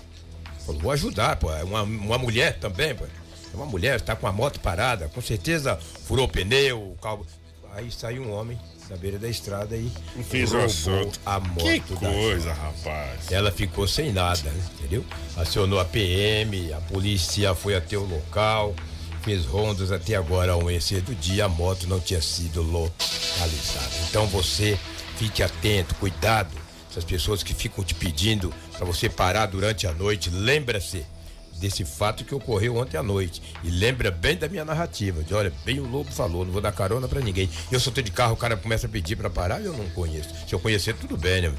Falou, 0.65 0.81
vou 0.81 0.91
ajudar, 0.91 1.35
pô. 1.37 1.51
É 1.53 1.63
uma, 1.63 1.83
uma 1.83 2.17
mulher 2.17 2.57
também, 2.59 2.95
pô. 2.95 3.05
É 3.05 3.55
uma 3.55 3.65
mulher, 3.65 3.97
está 3.97 4.15
com 4.15 4.27
a 4.27 4.31
moto 4.31 4.59
parada. 4.59 5.09
Com 5.09 5.21
certeza 5.21 5.77
furou 6.05 6.25
o 6.25 6.29
pneu, 6.29 6.91
o 6.91 6.97
carro. 7.01 7.25
Aí 7.73 7.91
saiu 7.91 8.23
um 8.23 8.31
homem 8.31 8.57
da 8.89 8.97
beira 8.97 9.17
da 9.17 9.29
estrada 9.29 9.77
e 9.77 9.89
Fez 10.29 10.51
roubou 10.51 11.11
a 11.25 11.39
moto. 11.39 11.63
Que 11.63 11.79
coisa, 11.79 12.53
rapaz. 12.53 13.31
ela 13.31 13.49
ficou 13.51 13.87
sem 13.87 14.11
nada, 14.11 14.49
né? 14.49 14.63
entendeu? 14.77 15.05
Acionou 15.37 15.79
a 15.79 15.85
PM, 15.85 16.73
a 16.73 16.81
polícia 16.81 17.55
foi 17.55 17.73
até 17.73 17.97
o 17.97 18.03
local, 18.03 18.75
fez 19.21 19.45
rondas 19.45 19.91
até 19.91 20.15
agora, 20.15 20.51
ao 20.51 20.59
amanhecer 20.59 21.01
do 21.01 21.15
dia, 21.15 21.45
a 21.45 21.49
moto 21.49 21.87
não 21.87 22.01
tinha 22.01 22.21
sido 22.21 22.61
localizada. 22.61 23.95
Então 24.09 24.27
você 24.27 24.77
fique 25.15 25.41
atento, 25.41 25.95
cuidado. 25.95 26.60
Essas 26.91 27.05
pessoas 27.05 27.41
que 27.41 27.53
ficam 27.53 27.85
te 27.85 27.95
pedindo 27.95 28.53
para 28.73 28.85
você 28.85 29.09
parar 29.09 29.45
durante 29.45 29.87
a 29.87 29.93
noite, 29.93 30.29
lembra-se 30.29 31.05
desse 31.53 31.85
fato 31.85 32.25
que 32.25 32.35
ocorreu 32.35 32.75
ontem 32.75 32.97
à 32.97 33.03
noite. 33.03 33.41
E 33.63 33.69
lembra 33.69 34.11
bem 34.11 34.35
da 34.35 34.49
minha 34.49 34.65
narrativa. 34.65 35.23
De 35.23 35.33
olha, 35.33 35.53
bem 35.63 35.79
o 35.79 35.87
Lobo 35.87 36.11
falou, 36.11 36.43
não 36.43 36.51
vou 36.51 36.61
dar 36.61 36.73
carona 36.73 37.07
para 37.07 37.21
ninguém. 37.21 37.49
Eu 37.71 37.79
sou 37.79 37.93
de 37.93 38.11
carro, 38.11 38.33
o 38.33 38.37
cara 38.37 38.57
começa 38.57 38.87
a 38.87 38.89
pedir 38.89 39.15
para 39.15 39.29
parar, 39.29 39.61
eu 39.61 39.71
não 39.71 39.87
conheço. 39.91 40.29
Se 40.45 40.53
eu 40.53 40.59
conhecer, 40.59 40.93
tudo 40.95 41.15
bem, 41.15 41.43
né? 41.43 41.53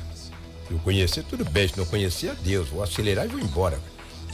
Se 0.68 0.74
eu 0.74 0.78
conhecer, 0.80 1.24
tudo 1.24 1.46
bem. 1.46 1.66
Se 1.66 1.78
não 1.78 1.86
conhecer, 1.86 2.30
adeus. 2.30 2.68
Vou 2.68 2.82
acelerar 2.82 3.24
e 3.24 3.28
vou 3.28 3.40
embora. 3.40 3.80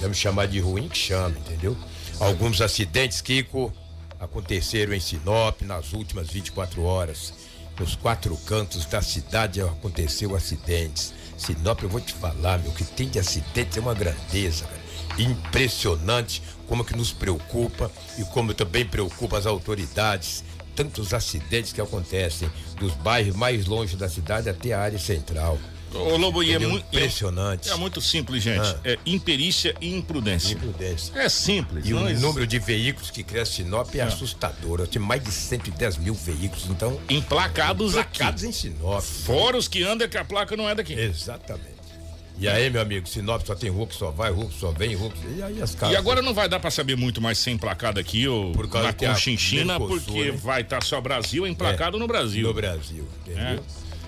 Já 0.00 0.08
me 0.08 0.14
chamar 0.14 0.48
de 0.48 0.58
ruim, 0.58 0.88
que 0.88 0.98
chama, 0.98 1.38
entendeu? 1.38 1.76
Alguns 2.18 2.60
acidentes, 2.60 3.20
Kiko, 3.20 3.72
aconteceram 4.18 4.92
em 4.92 5.00
Sinop 5.00 5.62
nas 5.62 5.92
últimas 5.92 6.28
24 6.28 6.82
horas. 6.82 7.32
Nos 7.78 7.94
quatro 7.94 8.36
cantos 8.38 8.84
da 8.86 9.00
cidade 9.00 9.60
aconteceu 9.60 10.34
acidentes. 10.34 11.14
Sinop, 11.36 11.82
eu 11.82 11.88
vou 11.88 12.00
te 12.00 12.12
falar, 12.12 12.58
meu, 12.58 12.72
que 12.72 12.84
tem 12.84 13.08
de 13.08 13.20
acidentes 13.20 13.78
é 13.78 13.80
uma 13.80 13.94
grandeza, 13.94 14.64
cara. 14.64 14.88
Impressionante 15.16 16.42
como 16.66 16.84
que 16.84 16.96
nos 16.96 17.12
preocupa 17.12 17.90
e 18.18 18.24
como 18.24 18.52
também 18.52 18.84
preocupa 18.84 19.38
as 19.38 19.46
autoridades. 19.46 20.42
Tantos 20.74 21.14
acidentes 21.14 21.72
que 21.72 21.80
acontecem 21.80 22.50
dos 22.78 22.94
bairros 22.94 23.36
mais 23.36 23.66
longe 23.66 23.96
da 23.96 24.08
cidade 24.08 24.48
até 24.48 24.72
a 24.72 24.80
área 24.80 24.98
central. 24.98 25.58
Ô, 25.94 26.16
Lobo, 26.16 26.42
e 26.42 26.46
é, 26.48 26.50
Entendeu? 26.50 26.70
muito 26.70 26.86
Impressionante. 26.86 27.70
É 27.70 27.74
muito 27.76 28.00
simples, 28.00 28.42
gente. 28.42 28.60
Ah. 28.60 28.78
É 28.84 28.98
imperícia 29.06 29.74
e 29.80 29.94
imprudência. 29.94 30.52
Imprudência. 30.54 31.12
É 31.18 31.28
simples. 31.28 31.86
E 31.86 31.94
o 31.94 32.00
existe. 32.06 32.20
número 32.22 32.46
de 32.46 32.58
veículos 32.58 33.10
que 33.10 33.22
cresce 33.22 33.56
Sinop 33.62 33.94
é 33.94 34.00
assustador. 34.02 34.86
Tem 34.86 35.00
mais 35.00 35.22
de 35.22 35.32
110 35.32 35.96
mil 35.98 36.14
veículos, 36.14 36.66
então. 36.68 37.00
Emplacados 37.08 37.92
placados 37.92 38.42
aqui. 38.42 38.50
em 38.50 38.52
Sinop. 38.52 39.02
Fora 39.02 39.56
os 39.56 39.66
que 39.68 39.82
andam 39.82 40.08
que 40.08 40.18
a 40.18 40.24
placa 40.24 40.56
não 40.56 40.68
é 40.68 40.74
daqui. 40.74 40.92
Exatamente. 40.92 41.78
E 42.40 42.46
aí, 42.46 42.70
meu 42.70 42.80
amigo, 42.80 43.08
Sinop 43.08 43.42
só 43.44 43.54
tem 43.56 43.68
rua 43.68 43.86
que 43.88 43.96
só 43.96 44.12
vai, 44.12 44.30
rua 44.30 44.46
que 44.46 44.60
só 44.60 44.70
vem, 44.70 44.94
rua 44.94 45.10
que... 45.10 45.38
E 45.38 45.42
aí 45.42 45.60
as 45.60 45.74
casas. 45.74 45.94
E 45.94 45.96
agora 45.96 46.22
não 46.22 46.32
vai 46.32 46.48
dar 46.48 46.60
pra 46.60 46.70
saber 46.70 46.96
muito 46.96 47.20
mais 47.20 47.36
sem 47.36 47.54
emplacado 47.54 47.98
aqui 47.98 48.28
ou 48.28 48.52
Por 48.52 48.68
causa 48.68 48.86
na 48.88 48.92
Conchinchina, 48.92 49.76
porque 49.80 50.30
né? 50.30 50.38
vai 50.40 50.60
estar 50.60 50.80
só 50.84 51.00
Brasil 51.00 51.44
emplacado 51.46 51.98
no 51.98 52.06
Brasil. 52.06 52.46
no 52.46 52.54
Brasil, 52.54 53.08
É. 53.26 53.58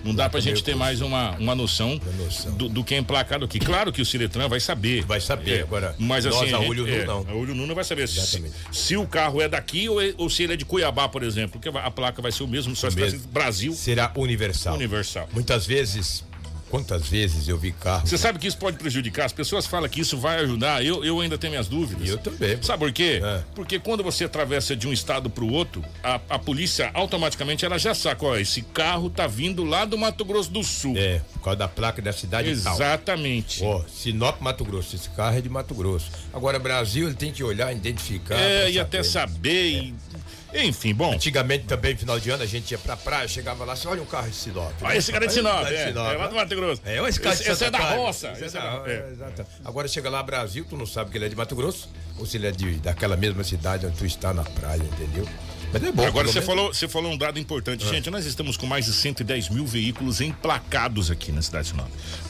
Não 0.05 0.15
dá 0.15 0.29
pra 0.29 0.39
Mercosul. 0.39 0.57
gente 0.57 0.65
ter 0.65 0.75
mais 0.77 1.01
uma, 1.01 1.33
uma 1.39 1.55
noção, 1.55 2.01
noção. 2.19 2.53
Do, 2.57 2.69
do 2.69 2.83
que 2.85 2.95
é 2.95 2.99
emplacado 2.99 3.45
aqui. 3.45 3.59
Claro 3.59 3.93
que 3.93 4.01
o 4.01 4.07
Ciretran 4.07 4.49
vai 4.49 4.61
saber. 4.61 5.05
Vai 5.05 5.21
saber, 5.21 5.63
agora, 5.63 5.95
Mas 5.99 6.25
nós 6.25 6.35
assim, 6.37 6.53
a 6.53 6.59
olho 6.61 6.87
nu, 6.87 6.93
é, 6.93 7.05
não. 7.05 7.27
A 7.29 7.35
olho 7.35 7.55
nu 7.55 7.67
não 7.67 7.75
vai 7.75 7.85
saber 7.85 8.09
se, 8.09 8.43
se 8.73 8.97
o 8.97 9.07
carro 9.07 9.41
é 9.41 9.49
daqui 9.49 9.89
ou, 9.89 10.01
é- 10.01 10.15
ou 10.17 10.31
se 10.31 10.43
ele 10.43 10.55
é 10.55 10.57
de 10.57 10.65
Cuiabá, 10.65 11.09
por 11.09 11.23
exemplo. 11.23 11.61
Porque 11.61 11.69
a 11.77 11.91
placa 11.91 12.23
vai 12.23 12.33
ser 12.33 12.43
o 12.43 12.49
mesmo, 12.49 12.75
só 12.75 12.89
está 12.89 13.01
mesmo. 13.01 13.17
escrito 13.19 13.33
Brasil 13.33 13.73
Será 13.73 14.11
universal. 14.17 14.75
Universal. 14.75 15.29
Muitas 15.33 15.67
vezes, 15.67 16.25
quantas 16.71 17.09
vezes 17.09 17.49
eu 17.49 17.59
vi 17.59 17.73
carro. 17.73 18.07
Você 18.07 18.17
sabe 18.17 18.39
que 18.39 18.47
isso 18.47 18.57
pode 18.57 18.79
prejudicar? 18.79 19.27
As 19.27 19.33
pessoas 19.33 19.67
falam 19.67 19.89
que 19.89 20.01
isso 20.01 20.17
vai 20.17 20.39
ajudar. 20.41 20.85
Eu, 20.85 21.05
eu 21.05 21.21
ainda 21.21 21.37
tenho 21.37 21.51
minhas 21.51 21.69
dúvidas. 21.69 22.09
Eu 22.09 22.19
também. 22.19 22.63
Sabe 22.63 22.79
por 22.79 22.93
quê? 22.93 23.21
É. 23.23 23.43
Porque 23.55 23.79
quando 23.79 24.03
você 24.03 24.25
atravessa 24.25 24.77
de 24.77 24.87
um 24.87 24.93
estado 24.93 25.29
para 25.29 25.45
o 25.45 25.53
outro, 25.53 25.85
a, 26.03 26.21
a 26.29 26.39
polícia 26.39 26.91
automaticamente 26.95 27.65
ela 27.65 27.79
já 27.79 27.95
saca, 27.95 28.25
ó, 28.25 28.37
esse 28.37 28.63
carro 28.63 29.11
tá 29.11 29.27
vindo 29.27 29.65
lá 29.65 29.85
do 29.85 29.99
Mato 29.99 30.25
Grosso 30.25 30.51
do 30.51 30.63
Sul. 30.63 30.95
É, 30.97 31.21
por 31.33 31.41
causa 31.41 31.59
da 31.59 31.69
placa 31.69 32.01
da 32.01 32.13
cidade. 32.13 32.49
Exatamente. 32.49 33.65
Ó, 33.65 33.83
Sinop, 33.89 34.41
Mato 34.41 34.65
Grosso. 34.65 34.95
Esse 34.95 35.11
carro 35.11 35.37
é 35.37 35.41
de 35.41 35.49
Mato 35.49 35.75
Grosso. 35.75 36.11
Agora, 36.33 36.59
Brasil, 36.59 37.07
ele 37.07 37.17
tem 37.17 37.33
que 37.33 37.43
olhar, 37.43 37.73
identificar. 37.75 38.39
é, 38.39 38.71
e 38.71 38.79
até 38.79 39.03
saber. 39.03 39.31
saber. 39.31 39.71
E, 39.71 39.95
Enfim, 40.55 40.95
bom. 40.95 41.13
Antigamente 41.13 41.65
também, 41.65 41.97
final 41.97 42.19
de 42.19 42.31
ano, 42.31 42.43
a 42.43 42.47
gente 42.47 42.71
ia 42.73 42.79
pra 42.79 42.97
praia, 42.97 43.27
chegava 43.29 43.65
lá, 43.65 43.77
você 43.77 43.87
olha 43.89 44.03
um 44.03 44.07
carro 44.07 44.29
de 44.29 44.37
Sinop. 44.37 44.73
Olha 44.83 44.97
esse 44.97 45.13
cara 45.13 45.27
de 45.27 45.33
Sinop, 45.33 45.67
é, 45.67 45.91
é, 45.91 45.93
lá 45.93 46.27
do 46.27 46.35
Mato 46.35 46.55
Grosso. 46.57 46.83
É, 46.85 46.97
esse 47.09 47.21
cara 47.21 47.35
de 47.37 47.43
esse, 47.43 47.51
esse 47.53 47.65
é 47.65 47.71
da 47.71 47.79
roça. 47.79 48.29
Esse 48.33 48.43
é 48.43 48.47
esse 48.47 48.57
é 48.57 48.61
da- 48.61 48.79
da- 48.79 48.91
é. 48.91 48.95
é, 48.95 49.11
exato. 49.13 49.47
Agora 49.65 49.87
chega 49.89 50.11
lá 50.11 50.23
Brasil, 50.23 50.65
tu 50.69 50.77
não 50.77 50.87
sabe 50.87 51.11
que 51.11 51.19
ele 51.19 51.27
é 51.27 51.29
de 51.29 51.37
Mato 51.37 51.55
Grosso, 51.55 51.89
ou 52.19 52.27
se 52.27 52.37
ele 52.37 52.47
é 52.49 52.51
de, 52.53 52.73
daquela 52.77 53.17
mesma 53.17 53.45
cidade 53.45 53.87
onde 53.87 53.97
tu 53.97 54.05
está 54.07 54.33
na 54.35 54.43
praia, 54.45 54.83
entendeu? 54.83 55.29
Mas 55.73 55.83
é 55.85 55.93
bom. 55.93 56.05
Agora 56.05 56.27
você 56.27 56.43
falou, 56.43 56.73
você 56.75 56.89
falou 56.89 57.13
um 57.13 57.17
dado 57.17 57.39
importante. 57.39 57.87
Gente, 57.87 58.11
nós 58.11 58.27
estamos 58.27 58.57
com 58.57 58.67
mais 58.67 58.87
de 58.87 58.93
110 58.93 59.51
mil 59.51 59.65
veículos 59.65 60.21
emplacados 60.21 61.11
aqui 61.11 61.31
na 61.31 61.43
cidade 61.43 61.67
de 61.67 61.71
Sinop. 61.71 61.89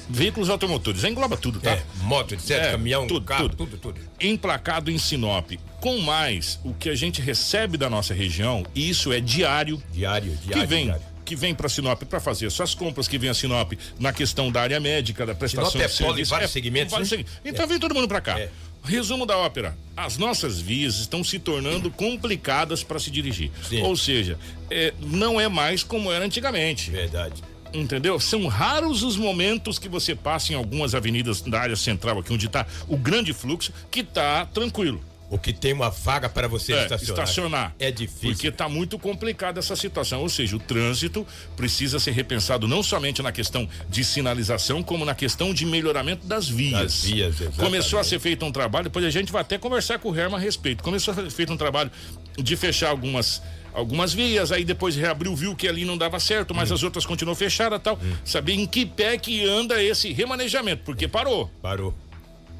Veículos 0.09 0.51
automotores, 0.51 1.05
engloba 1.05 1.37
tudo, 1.37 1.61
tá? 1.61 1.71
É, 1.71 1.83
moto, 2.03 2.35
etc, 2.35 2.51
É, 2.51 2.71
caminhão, 2.73 3.07
tudo, 3.07 3.25
carro, 3.25 3.49
tudo. 3.49 3.57
tudo, 3.67 3.79
tudo. 3.79 4.01
Emplacado 4.21 4.91
em 4.91 4.99
Sinop. 4.99 5.53
Com 5.81 5.99
mais, 6.01 6.59
o 6.65 6.75
que 6.75 6.91
a 6.91 6.95
gente 6.95 7.23
recebe 7.23 7.79
da 7.79 7.89
nossa 7.89 8.13
região, 8.13 8.65
e 8.75 8.91
isso 8.91 9.13
é 9.13 9.21
diário, 9.21 9.83
Diário, 9.93 10.33
que 10.43 10.49
diário, 10.49 10.69
vem. 10.69 10.85
diário. 10.87 11.03
Que 11.25 11.37
vem 11.37 11.55
para 11.55 11.69
Sinop 11.69 12.03
para 12.03 12.19
fazer 12.19 12.51
suas 12.51 12.75
compras, 12.75 13.07
que 13.07 13.17
vem 13.17 13.31
a 13.31 13.35
Sinop 13.35 13.73
na 14.01 14.13
questão 14.13 14.51
da 14.51 14.61
área 14.63 14.81
médica, 14.81 15.25
da 15.25 15.33
prestação 15.35 15.71
Sinop 15.71 15.85
é 15.85 15.89
de 15.89 15.95
serviço. 15.95 16.31
vários 16.33 16.51
segmentos, 16.51 16.91
vários 16.91 17.09
né? 17.11 17.19
segmentos. 17.19 17.41
Então 17.45 17.67
vem 17.69 17.79
todo 17.79 17.95
mundo 17.95 18.09
para 18.09 18.21
cá. 18.21 18.39
É. 18.41 18.49
Resumo 18.83 19.27
da 19.27 19.37
ópera: 19.37 19.77
as 19.97 20.17
nossas 20.17 20.61
vias 20.61 20.97
estão 20.99 21.23
se 21.23 21.39
tornando 21.39 21.91
complicadas 21.91 22.83
para 22.83 22.99
se 22.99 23.11
dirigir. 23.11 23.51
Sim. 23.69 23.83
Ou 23.83 23.97
seja, 23.97 24.39
é, 24.71 24.95
não 25.01 25.41
é 25.41 25.49
mais 25.49 25.83
como 25.83 26.11
era 26.11 26.25
antigamente. 26.25 26.91
Verdade. 26.91 27.43
Entendeu? 27.73 28.19
São 28.19 28.47
raros 28.47 29.03
os 29.03 29.17
momentos 29.17 29.79
que 29.79 29.89
você 29.89 30.15
passa 30.15 30.53
em 30.53 30.57
algumas 30.57 30.95
avenidas 30.95 31.41
da 31.41 31.61
área 31.61 31.77
central 31.77 32.19
aqui, 32.19 32.33
onde 32.33 32.47
está 32.47 32.67
o 32.89 32.97
grande 32.97 33.33
fluxo, 33.33 33.73
que 33.91 34.03
tá 34.03 34.45
tranquilo. 34.47 35.01
O 35.31 35.39
que 35.39 35.53
tem 35.53 35.73
uma 35.73 35.91
vaga 35.91 36.29
para 36.29 36.49
você 36.49 36.73
É, 36.73 36.83
estacionar. 36.83 37.25
estacionar. 37.25 37.75
É 37.79 37.91
difícil. 37.93 38.31
Porque 38.33 38.49
está 38.49 38.69
muito 38.69 38.99
complicada 38.99 39.61
essa 39.61 39.77
situação. 39.77 40.21
Ou 40.23 40.29
seja, 40.29 40.57
o 40.57 40.59
trânsito 40.59 41.25
precisa 41.57 42.01
ser 42.01 42.11
repensado 42.11 42.67
não 42.67 42.83
somente 42.83 43.23
na 43.23 43.31
questão 43.31 43.69
de 43.89 44.03
sinalização, 44.03 44.83
como 44.83 45.05
na 45.05 45.15
questão 45.15 45.55
de 45.55 45.65
melhoramento 45.65 46.27
das 46.27 46.49
vias. 46.49 46.81
Das 46.83 47.05
vias, 47.05 47.35
exatamente. 47.41 47.61
Começou 47.61 47.99
a 48.01 48.05
ser 48.05 48.19
feito 48.19 48.45
um 48.45 48.51
trabalho, 48.51 48.85
depois 48.85 49.05
a 49.05 49.11
gente 49.11 49.31
vai 49.31 49.43
até 49.43 49.57
conversar 49.57 49.99
com 50.01 50.11
o 50.11 50.17
Herman 50.19 50.37
a 50.37 50.43
respeito. 50.43 50.83
Começou 50.83 51.13
a 51.13 51.15
ser 51.17 51.31
feito 51.31 51.53
um 51.53 51.57
trabalho 51.57 51.91
de 52.37 52.57
fechar 52.57 52.91
algumas. 52.91 53.41
Algumas 53.73 54.13
vias, 54.13 54.51
aí 54.51 54.65
depois 54.65 54.97
reabriu, 54.97 55.33
viu 55.37 55.55
que 55.55 55.69
ali 55.69 55.85
não 55.85 55.97
dava 55.97 56.19
certo, 56.19 56.51
Hum. 56.53 56.57
mas 56.57 56.73
as 56.73 56.83
outras 56.83 57.07
continuam 57.07 57.37
fechadas 57.37 57.81
tal. 57.81 57.97
Saber 58.25 58.55
em 58.55 58.67
que 58.67 58.85
pé 58.85 59.17
que 59.17 59.49
anda 59.49 59.81
esse 59.81 60.13
remanejamento, 60.13 60.83
porque 60.85 61.07
parou 61.07 61.49
Parou. 61.63 61.95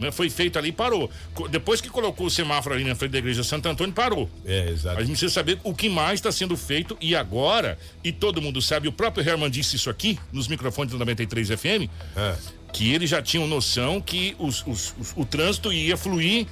Né? 0.01 0.11
Foi 0.11 0.29
feito 0.31 0.59
ali, 0.59 0.73
parou. 0.73 1.11
Co- 1.35 1.47
Depois 1.49 1.81
que 1.81 1.89
colocou 1.89 2.27
o 2.27 2.31
semáforo 2.31 2.75
ali 2.75 2.85
na 2.85 2.95
frente 2.95 3.13
da 3.13 3.19
igreja 3.19 3.45
Santo 3.45 3.69
Antônio, 3.69 3.93
parou. 3.93 4.29
É, 4.45 4.71
exato. 4.71 4.97
A 4.97 5.01
gente 5.01 5.11
precisa 5.13 5.33
saber 5.33 5.59
o 5.63 5.75
que 5.75 5.89
mais 5.89 6.15
está 6.15 6.33
sendo 6.33 6.57
feito 6.57 6.97
e 7.01 7.15
agora, 7.15 7.79
e 8.03 8.11
todo 8.11 8.41
mundo 8.43 8.61
sabe, 8.63 8.89
o 8.89 8.93
próprio 8.93 9.27
Herman 9.29 9.51
disse 9.51 9.77
isso 9.77 9.91
aqui, 9.91 10.19
nos 10.33 10.49
microfones 10.49 10.91
do 10.93 10.99
93 10.99 11.49
FM, 11.51 11.89
É. 12.17 12.35
que 12.73 12.93
eles 12.93 13.11
já 13.11 13.21
tinham 13.21 13.47
noção 13.47 14.01
que 14.01 14.35
os- 14.39 14.65
os- 14.67 14.95
os- 14.99 15.13
o 15.17 15.25
trânsito 15.25 15.73
ia 15.73 15.97
fluir 15.97 16.47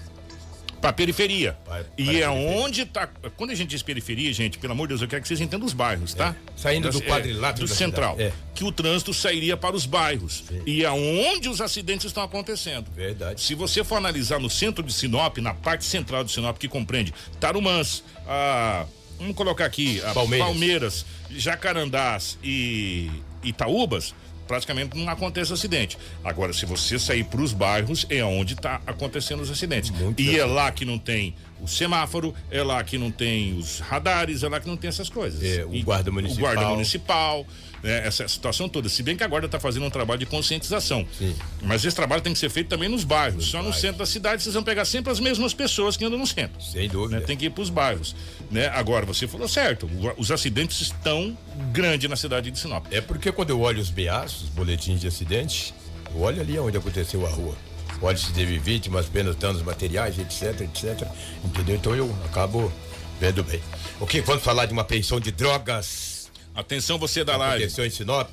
para 0.80 0.92
periferia. 0.92 1.56
Vai- 1.66 1.85
e 1.97 2.04
vai 2.04 2.23
é 2.23 2.28
onde 2.28 2.85
tá. 2.87 3.08
Quando 3.37 3.50
a 3.50 3.54
gente 3.54 3.70
diz 3.70 3.82
periferia, 3.82 4.32
gente, 4.32 4.58
pelo 4.58 4.73
amor 4.73 4.87
de 4.87 4.92
Deus, 4.92 5.02
eu 5.02 5.08
quero 5.08 5.23
que 5.23 5.28
vocês 5.28 5.40
entendam 5.40 5.66
os 5.66 5.73
bairros, 5.73 6.14
tá? 6.14 6.35
Saindo 6.56 6.90
do 6.90 6.99
É, 6.99 7.06
quadrilátero 7.06 7.66
do 7.66 7.70
da 7.70 7.75
central. 7.76 8.16
É. 8.18 8.32
Que 8.54 8.64
o 8.64 8.73
trânsito 8.73 9.12
sairia 9.12 9.56
para 9.56 9.75
os 9.75 9.87
bairros. 9.87 10.44
E 10.66 10.85
é 10.85 10.90
onde 10.90 11.49
os 11.49 11.61
acidentes 11.61 12.06
estão 12.06 12.23
acontecendo. 12.23 12.90
Verdade. 12.94 13.40
Se 13.40 13.54
você 13.54 13.82
for 13.85 13.97
analisar 13.97 14.38
no 14.40 14.49
centro 14.50 14.82
de 14.82 14.92
Sinop, 14.92 15.38
na 15.38 15.54
parte 15.54 15.85
central 15.85 16.25
de 16.25 16.32
Sinop, 16.32 16.56
que 16.58 16.68
compreende 16.68 17.12
Tarumãs, 17.40 18.02
a, 18.26 18.87
vamos 19.18 19.35
colocar 19.37 19.64
aqui, 19.64 20.00
a 20.04 20.12
Palmeiras. 20.14 20.47
Palmeiras, 20.49 21.06
Jacarandás 21.30 22.38
e 22.42 23.11
Itaúbas, 23.42 24.14
praticamente 24.49 24.97
não 24.97 25.09
acontece 25.09 25.52
acidente. 25.52 25.97
Agora, 26.25 26.52
se 26.52 26.67
você 26.67 26.99
sair 26.99 27.23
para 27.23 27.40
os 27.40 27.52
bairros, 27.52 28.07
é 28.11 28.25
onde 28.25 28.55
está 28.55 28.81
acontecendo 28.87 29.40
os 29.40 29.50
acidentes. 29.50 29.90
Muito 29.90 30.21
e 30.21 30.37
é 30.37 30.45
lá 30.45 30.73
que 30.73 30.85
não 30.85 30.99
tem 30.99 31.35
o 31.61 31.67
semáforo, 31.69 32.35
é 32.50 32.62
lá 32.62 32.83
que 32.85 32.97
não 32.99 33.11
tem 33.11 33.57
os 33.59 33.81
radares, 33.81 34.43
é 34.43 34.49
lá 34.49 34.61
que 34.61 34.69
não 34.69 34.77
tem 34.77 34.88
essas 34.88 35.09
coisas. 35.09 35.43
É, 35.43 35.65
o 35.65 35.75
E 35.75 35.83
guarda 35.83 36.11
O 36.11 36.15
municipal. 36.15 36.41
guarda 36.55 36.71
municipal, 36.71 37.47
né, 37.83 38.07
essa 38.07 38.27
situação 38.29 38.69
toda. 38.69 38.88
Se 38.88 39.03
bem 39.03 39.17
que 39.17 39.23
a 39.23 39.27
guarda 39.29 39.47
está 39.47 39.59
fazendo 39.61 39.85
um 39.87 39.91
trabalho 39.91 40.19
de 40.19 40.27
conscientização. 40.27 41.07
Sim. 41.19 41.35
Mas 41.62 41.85
esse 41.85 41.95
trabalho 41.95 42.23
tem 42.23 42.33
que 42.33 42.38
ser 42.38 42.49
feito 42.50 42.69
também 42.69 42.88
nos 42.88 43.05
bairros. 43.05 43.47
Só 43.47 43.59
no 43.59 43.65
bairros. 43.65 43.81
centro 43.81 43.99
da 43.99 44.07
cidade 44.07 44.43
vocês 44.43 44.55
vão 44.55 44.62
pegar 44.62 44.85
sempre 44.85 45.12
as 45.12 45.21
mesmas 45.21 45.53
pessoas 45.55 45.97
que 45.97 46.05
andam 46.05 46.19
no 46.19 46.27
centro. 46.27 46.61
Sem 46.62 46.88
dúvida. 46.88 47.21
né? 47.21 47.27
Tem 47.27 47.37
que 47.37 47.47
ir 47.47 47.50
para 47.50 47.62
os 47.62 47.71
bairros. 47.71 48.15
Né? 48.50 48.67
Agora, 48.69 49.05
você 49.07 49.27
falou 49.29 49.47
certo, 49.49 49.87
o- 49.87 50.15
os 50.21 50.31
acidentes 50.31 50.81
estão 50.81 51.37
grandes 51.73 52.09
na 52.09 52.17
cidade 52.17 52.50
de 52.50 52.59
Sinop. 52.59 52.87
É 52.91 53.00
porque 53.00 53.31
quando 53.31 53.50
eu 53.50 53.61
olho 53.61 53.81
os 53.81 53.91
BAs, 53.91 54.43
os 54.43 54.49
boletins 54.49 55.00
de 55.00 55.07
acidente, 55.07 55.75
eu 56.15 56.21
olho 56.21 56.41
ali 56.41 56.59
onde 56.59 56.77
aconteceu 56.79 57.27
a 57.27 57.31
rua. 57.31 57.55
Olho 58.00 58.17
se 58.19 58.33
teve 58.33 58.59
vítimas, 58.59 59.07
apenas 59.07 59.35
danos 59.37 59.62
materiais, 59.62 60.19
etc, 60.19 60.61
etc. 60.61 61.09
Entendeu? 61.45 61.76
Então 61.76 61.95
eu 61.97 62.17
acabo 62.26 62.73
vendo 63.21 63.43
bem. 63.43 63.61
O 64.00 64.07
que 64.07 64.21
vamos 64.21 64.43
falar 64.45 64.67
de 64.67 64.73
uma 64.73 64.85
pensão 64.85 65.19
de 65.19 65.33
drogas? 65.33 66.31
Atenção 66.55 66.99
você 66.99 67.25
da 67.25 67.37
live. 67.37 67.64
Aconteceu 67.64 67.85
em 67.87 67.90
Sinop? 67.90 68.28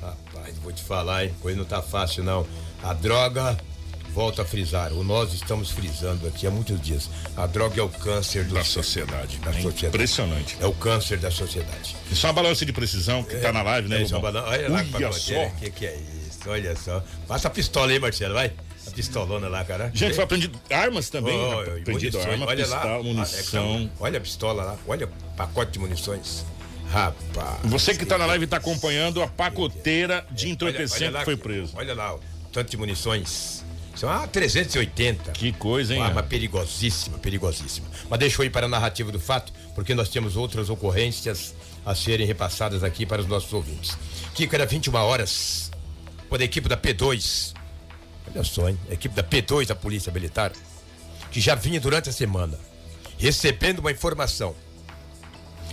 Rapaz, 0.00 0.56
vou 0.62 0.72
te 0.72 0.82
falar, 0.82 1.24
hein? 1.24 1.34
Coisa 1.40 1.58
não 1.58 1.64
tá 1.64 1.80
fácil, 1.82 2.24
não. 2.24 2.46
A 2.82 2.92
droga, 2.92 3.56
volto 4.12 4.42
a 4.42 4.44
frisar, 4.44 4.92
o 4.92 5.04
nós 5.04 5.32
estamos 5.32 5.70
frisando 5.70 6.26
aqui 6.26 6.46
há 6.46 6.50
muitos 6.50 6.80
dias. 6.80 7.08
A 7.36 7.46
droga 7.46 7.80
é 7.80 7.84
o 7.84 7.88
câncer 7.88 8.44
do 8.44 8.54
Da 8.54 8.64
sociedade. 8.64 9.38
Da 9.38 9.50
É 9.50 9.54
sociedade. 9.54 9.86
Impressionante. 9.86 10.56
É 10.60 10.66
o 10.66 10.72
câncer 10.72 11.18
da 11.18 11.30
sociedade. 11.30 11.96
Isso 12.10 12.24
é 12.26 12.28
uma 12.28 12.32
balança 12.34 12.64
de 12.66 12.72
precisão 12.72 13.22
que 13.22 13.36
tá 13.36 13.52
na 13.52 13.62
live, 13.62 13.88
né, 13.88 14.02
É, 14.02 14.08
balan- 14.20 14.42
Olha 14.44 14.68
lá, 14.70 14.84
Olha 14.94 15.12
só. 15.12 15.44
O 15.46 15.50
que, 15.56 15.70
que 15.70 15.86
é 15.86 15.96
isso? 15.96 16.38
Olha 16.50 16.74
só. 16.76 17.02
Passa 17.28 17.46
a 17.46 17.50
pistola 17.50 17.92
aí, 17.92 17.98
Marcelo, 18.00 18.34
vai. 18.34 18.52
A 18.86 18.90
pistolona 18.90 19.48
lá, 19.48 19.64
cara. 19.64 19.90
Gente, 19.94 20.14
foi 20.14 20.24
aprendido 20.24 20.60
armas 20.70 21.08
também. 21.08 21.38
Oh, 21.38 21.90
munições. 21.90 22.26
arma, 22.26 22.46
olha 22.46 22.64
pistola, 22.64 22.84
lá. 22.84 22.94
Ah, 22.94 22.98
é, 22.98 23.02
munição. 23.02 23.72
calma. 23.72 23.90
olha 24.00 24.18
a 24.18 24.20
pistola 24.20 24.64
lá, 24.64 24.78
olha 24.86 25.06
o 25.06 25.36
pacote 25.36 25.72
de 25.72 25.78
munições. 25.78 26.44
Rapaz. 26.90 27.58
Você 27.64 27.94
que 27.94 28.04
tá 28.04 28.18
na 28.18 28.26
live 28.26 28.46
tá 28.46 28.58
acompanhando 28.58 29.22
a 29.22 29.26
pacoteira 29.26 30.26
de 30.30 30.50
entorpecente 30.50 31.16
que 31.16 31.24
foi 31.24 31.36
preso. 31.36 31.72
Olha 31.74 31.94
lá, 31.94 32.14
o 32.16 32.20
tanto 32.52 32.70
de 32.70 32.76
munições. 32.76 33.64
São 33.94 34.10
ah, 34.10 34.26
380. 34.26 35.32
Que 35.32 35.52
coisa, 35.52 35.94
hein? 35.94 36.00
Uma 36.00 36.08
arma 36.08 36.22
perigosíssima, 36.22 37.18
perigosíssima. 37.18 37.86
Mas 38.08 38.18
deixa 38.18 38.40
eu 38.42 38.46
ir 38.46 38.50
para 38.50 38.66
a 38.66 38.68
narrativa 38.68 39.12
do 39.12 39.20
fato, 39.20 39.52
porque 39.74 39.94
nós 39.94 40.08
temos 40.08 40.36
outras 40.36 40.70
ocorrências 40.70 41.54
a 41.84 41.94
serem 41.94 42.26
repassadas 42.26 42.82
aqui 42.84 43.04
para 43.04 43.20
os 43.20 43.26
nossos 43.26 43.52
ouvintes. 43.52 43.96
Kiko, 44.34 44.54
era 44.54 44.64
21 44.64 44.94
horas, 44.94 45.70
quando 46.28 46.42
a 46.42 46.44
equipe 46.44 46.68
da 46.68 46.76
P2, 46.76 47.54
olha 48.30 48.44
só, 48.44 48.68
hein? 48.68 48.78
A 48.90 48.94
equipe 48.94 49.14
da 49.14 49.22
P2 49.22 49.66
da 49.66 49.74
Polícia 49.74 50.12
Militar, 50.12 50.52
que 51.30 51.40
já 51.40 51.54
vinha 51.54 51.80
durante 51.80 52.08
a 52.08 52.12
semana 52.12 52.58
recebendo 53.18 53.78
uma 53.78 53.92
informação 53.92 54.54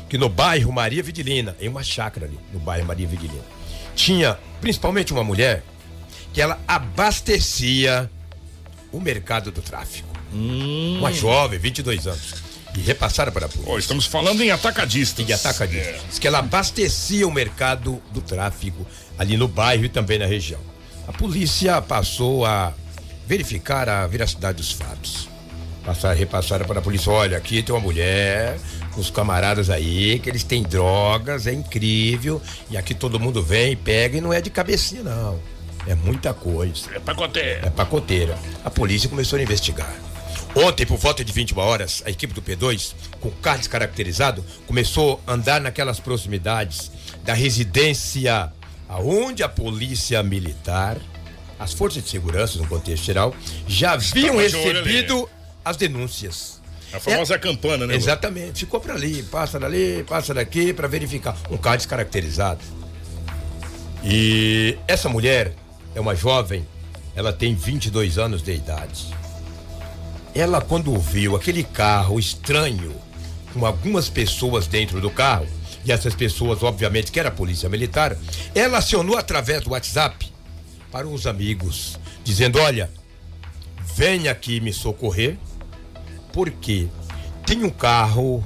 que 0.08 0.18
no 0.18 0.30
bairro 0.30 0.72
Maria 0.72 1.04
Vidilina, 1.04 1.56
em 1.60 1.68
uma 1.68 1.84
chácara 1.84 2.26
ali, 2.26 2.40
no 2.52 2.60
bairro 2.60 2.86
Maria 2.86 3.08
Vidilina, 3.08 3.44
tinha 3.96 4.38
principalmente 4.62 5.14
uma 5.14 5.24
mulher 5.24 5.64
que 6.34 6.42
ela 6.42 6.60
abastecia 6.68 8.10
o 8.92 9.00
mercado 9.00 9.52
do 9.52 9.62
tráfico. 9.62 10.10
Uma 10.32 11.12
jovem, 11.12 11.60
22 11.60 12.08
anos. 12.08 12.36
E 12.76 12.82
repassaram 12.82 13.32
para 13.32 13.48
a 13.48 13.50
polícia. 13.50 13.74
Ó, 13.74 13.78
estamos 13.80 14.06
falando 14.06 14.42
em 14.44 14.52
atacadistas. 14.52 15.28
E 15.28 15.34
ataca 15.34 15.68
disso. 15.68 15.90
É. 15.90 16.00
Diz 16.08 16.20
que 16.20 16.28
ela 16.28 16.40
abastecia 16.40 17.28
o 17.28 17.32
mercado 17.32 18.02
do 18.12 18.22
tráfico 18.22 18.86
ali 19.18 19.38
no 19.38 19.48
bairro 19.48 19.86
e 19.86 19.90
também 19.90 20.20
na 20.20 20.26
região. 20.26 20.62
A 21.10 21.12
polícia 21.12 21.82
passou 21.82 22.46
a 22.46 22.72
verificar 23.26 23.90
a 23.90 24.06
veracidade 24.06 24.58
dos 24.58 24.72
fatos. 24.72 25.28
Passaram, 25.84 26.16
repassaram 26.16 26.68
para 26.68 26.78
a 26.78 26.82
polícia, 26.84 27.12
olha, 27.12 27.36
aqui 27.36 27.64
tem 27.64 27.74
uma 27.74 27.82
mulher, 27.82 28.60
os 28.96 29.10
camaradas 29.10 29.72
aí, 29.72 30.20
que 30.20 30.30
eles 30.30 30.44
têm 30.44 30.62
drogas, 30.62 31.48
é 31.48 31.52
incrível, 31.52 32.40
e 32.70 32.78
aqui 32.78 32.94
todo 32.94 33.20
mundo 33.20 33.42
vem, 33.42 33.76
pega 33.76 34.20
e 34.20 34.22
não 34.22 34.32
é 34.32 34.40
de 34.40 34.52
cabecinha, 34.52 35.02
não. 35.02 35.40
É 35.88 35.96
muita 35.96 36.32
coisa. 36.32 36.88
É 36.94 37.00
pacoteira. 37.00 37.66
É 37.66 37.70
pacoteira. 37.72 38.38
A 38.64 38.70
polícia 38.70 39.10
começou 39.10 39.40
a 39.40 39.42
investigar. 39.42 39.92
Ontem, 40.56 40.86
por 40.86 41.00
volta 41.00 41.26
de 41.26 41.34
21 41.34 41.58
horas, 41.58 42.04
a 42.06 42.12
equipe 42.12 42.36
do 42.36 42.42
P2, 42.42 42.94
com 43.20 43.32
carro 43.32 43.58
descaracterizado, 43.58 44.46
começou 44.68 45.20
a 45.26 45.34
andar 45.34 45.60
naquelas 45.60 46.00
proximidades 46.00 46.92
da 47.24 47.34
residência 47.34 48.54
aonde 48.90 49.44
a 49.44 49.48
polícia 49.48 50.22
militar, 50.24 50.98
as 51.60 51.72
forças 51.72 52.04
de 52.04 52.10
segurança, 52.10 52.58
no 52.58 52.68
contexto 52.68 53.04
geral, 53.04 53.36
já 53.68 53.94
haviam 53.94 54.38
recebido 54.38 55.30
as 55.64 55.78
denúncias. 55.78 56.60
A 56.92 57.00
famosa 57.00 57.38
campana, 57.38 57.86
né? 57.86 57.96
Exatamente. 57.96 58.62
Ficou 58.62 58.80
para 58.80 58.96
ali, 58.96 59.22
passa 59.22 59.60
dali, 59.60 60.04
passa 60.04 60.34
daqui 60.34 60.74
para 60.74 60.88
verificar. 60.88 61.38
Um 61.52 61.58
carro 61.58 61.78
descaracterizado. 61.78 62.62
E 64.04 64.76
essa 64.88 65.08
mulher 65.08 65.54
é 65.94 66.00
uma 66.00 66.16
jovem, 66.16 66.66
ela 67.16 67.32
tem 67.32 67.54
22 67.54 68.18
anos 68.18 68.42
de 68.42 68.54
idade. 68.54 69.14
Ela, 70.34 70.62
quando 70.62 70.98
viu 70.98 71.36
aquele 71.36 71.64
carro 71.64 72.18
estranho 72.18 72.96
com 73.54 73.66
algumas 73.66 74.10
pessoas 74.10 74.66
dentro 74.66 75.00
do 75.00 75.12
carro, 75.12 75.48
e 75.90 75.92
essas 75.92 76.14
pessoas, 76.14 76.62
obviamente, 76.62 77.12
que 77.12 77.20
era 77.20 77.30
a 77.30 77.32
polícia 77.32 77.68
militar, 77.68 78.16
ela 78.54 78.78
acionou 78.78 79.18
através 79.18 79.64
do 79.64 79.72
WhatsApp 79.72 80.32
para 80.92 81.08
os 81.08 81.26
amigos, 81.26 82.00
dizendo: 82.24 82.60
Olha, 82.60 82.92
venha 83.96 84.32
aqui 84.32 84.62
me 84.62 84.72
socorrer, 84.72 85.38
porque 86.32 86.88
tem 87.46 87.64
um 87.64 87.72
carro 87.72 88.44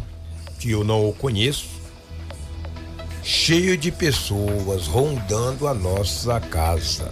que 0.57 0.71
eu 0.71 0.85
não 0.85 1.11
conheço, 1.11 1.67
cheio 3.21 3.75
de 3.75 3.91
pessoas 3.91 4.87
rondando 4.87 5.67
a 5.67 5.73
nossa 5.73 6.39
casa. 6.39 7.09